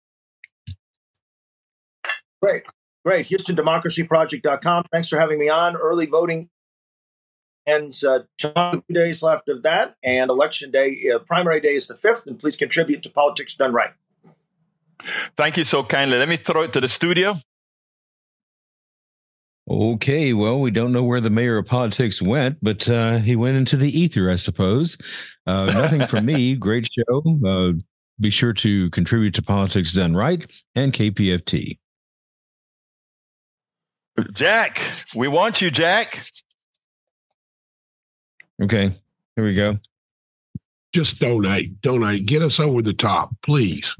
Great. 2.43 2.65
Great. 3.05 3.29
HoustonDemocracyProject.com. 3.29 4.85
Thanks 4.91 5.09
for 5.09 5.19
having 5.19 5.39
me 5.39 5.49
on. 5.49 5.77
Early 5.77 6.07
voting 6.07 6.49
ends 7.67 8.05
uh, 8.05 8.21
two 8.39 8.83
days 8.93 9.23
left 9.23 9.49
of 9.49 9.65
that, 9.65 9.97
and 10.03 10.31
election 10.31 10.71
day, 10.71 11.11
uh, 11.13 11.19
primary 11.19 11.61
day 11.61 11.75
is 11.75 11.89
the 11.89 11.95
5th. 11.95 12.27
And 12.27 12.39
please 12.39 12.57
contribute 12.57 13.03
to 13.03 13.11
Politics 13.11 13.57
Done 13.57 13.73
Right. 13.73 13.91
Thank 15.37 15.57
you 15.57 15.65
so 15.65 15.83
kindly. 15.83 16.19
Let 16.19 16.29
me 16.29 16.37
throw 16.37 16.63
it 16.63 16.73
to 16.73 16.81
the 16.81 16.89
studio. 16.89 17.35
Okay, 19.69 20.33
well, 20.33 20.61
we 20.61 20.71
don't 20.71 20.93
know 20.93 21.03
where 21.03 21.21
the 21.21 21.31
mayor 21.31 21.59
of 21.59 21.67
politics 21.67 22.23
went, 22.23 22.59
but 22.63 22.89
uh, 22.89 23.19
he 23.19 23.35
went 23.35 23.57
into 23.57 23.77
the 23.77 23.99
ether, 23.99 24.31
I 24.31 24.37
suppose. 24.37 24.97
Uh, 25.45 25.67
nothing 25.67 26.07
from 26.07 26.25
me. 26.25 26.55
Great 26.57 26.89
show. 26.93 27.41
Uh, 27.45 27.73
be 28.21 28.31
sure 28.31 28.53
to 28.53 28.89
contribute 28.91 29.35
to 29.35 29.43
Politics 29.43 29.93
Done 29.93 30.15
Right 30.15 30.47
and 30.77 30.93
KPFT. 30.93 31.79
Jack, 34.33 34.81
we 35.17 35.27
want 35.27 35.61
you, 35.61 35.71
Jack. 35.71 36.25
Okay, 38.63 38.95
here 39.35 39.45
we 39.45 39.55
go. 39.55 39.79
Just 40.95 41.19
donate, 41.19 41.81
donate, 41.83 42.25
get 42.25 42.41
us 42.41 42.59
over 42.59 42.81
the 42.81 42.95
top, 42.95 43.37
please. 43.43 43.95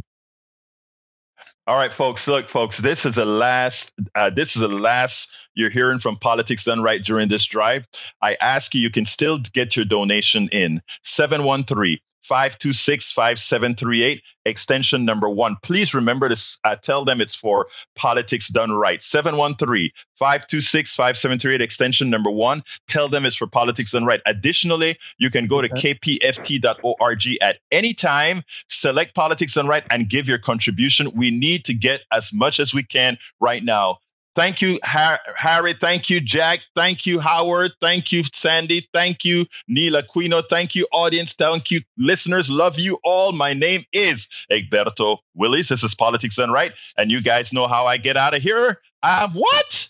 All 1.67 1.77
right, 1.77 1.93
folks. 1.93 2.29
Look, 2.29 2.49
folks. 2.49 2.79
This 2.79 3.05
is 3.05 3.17
the 3.17 3.25
last. 3.25 3.93
Uh, 4.15 4.31
this 4.31 4.55
is 4.55 4.63
the 4.63 4.69
last 4.69 5.29
you're 5.57 5.71
hearing 5.71 5.99
from 5.99 6.17
Politics 6.17 6.65
Done 6.65 6.83
Right 6.83 7.03
during 7.03 7.29
this 7.29 7.45
drive. 7.45 7.85
I 8.23 8.37
ask 8.41 8.75
you. 8.75 8.81
You 8.81 8.91
can 8.91 9.07
still 9.07 9.39
get 9.53 9.75
your 9.75 9.85
donation 9.85 10.49
in 10.53 10.83
713 11.03 11.99
526 12.27 13.13
5738, 13.13 14.23
extension 14.45 15.05
number 15.05 15.29
one. 15.29 15.57
Please 15.63 15.95
remember 15.95 16.29
to 16.29 16.59
uh, 16.65 16.77
tell 16.77 17.05
them 17.05 17.21
it's 17.21 17.35
for 17.35 17.69
Politics 17.95 18.49
Done 18.49 18.73
Right. 18.73 19.03
713 19.03 19.91
526 20.19 20.95
5738, 20.95 21.63
extension 21.63 22.11
number 22.11 22.31
one. 22.31 22.63
Tell 22.89 23.09
them 23.09 23.25
it's 23.25 23.37
for 23.37 23.47
Politics 23.47 23.93
Done 23.93 24.05
Right. 24.05 24.21
Additionally, 24.27 24.99
you 25.19 25.31
can 25.31 25.47
go 25.47 25.63
to 25.63 25.69
kpft.org 25.69 27.27
at 27.41 27.59
any 27.71 27.95
time, 27.95 28.43
select 28.69 29.15
Politics 29.15 29.55
Done 29.55 29.69
Right, 29.69 29.85
and 29.91 30.09
give 30.09 30.27
your 30.27 30.39
contribution. 30.39 31.13
We 31.15 31.31
need 31.31 31.65
to 31.67 31.75
get 31.75 32.03
as 32.13 32.33
much 32.33 32.59
as 32.61 32.75
we 32.75 32.83
can 32.83 33.19
right 33.41 33.63
now 33.63 33.99
Thank 34.37 34.61
you, 34.61 34.79
Harry. 34.85 35.73
Thank 35.73 36.11
you, 36.11 36.21
Jack. 36.21 36.61
Thank 36.77 37.07
you, 37.07 37.19
Howard. 37.19 37.73
Thank 37.81 38.13
you, 38.13 38.23
Sandy. 38.35 38.87
Thank 38.93 39.25
you, 39.25 39.47
Neil 39.67 39.95
Aquino. 39.95 40.43
Thank 40.47 40.75
you, 40.75 40.87
audience. 40.93 41.33
Thank 41.33 41.71
you, 41.71 41.81
listeners. 41.97 42.51
Love 42.51 42.79
you 42.79 42.99
all. 43.03 43.33
My 43.33 43.55
name 43.55 43.85
is 43.95 44.29
Egberto 44.53 45.19
Willies. 45.35 45.71
This 45.71 45.83
is 45.83 45.95
Politics 45.95 46.37
Done 46.37 46.51
Right. 46.51 46.73
And 46.99 47.11
you 47.11 47.23
guys 47.23 47.51
know 47.51 47.67
how 47.67 47.87
I 47.87 47.97
get 47.97 48.19
out 48.19 48.37
of 48.37 48.43
here. 48.43 48.77
I'm 49.03 49.31
what? 49.31 49.89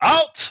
Out 0.00 0.50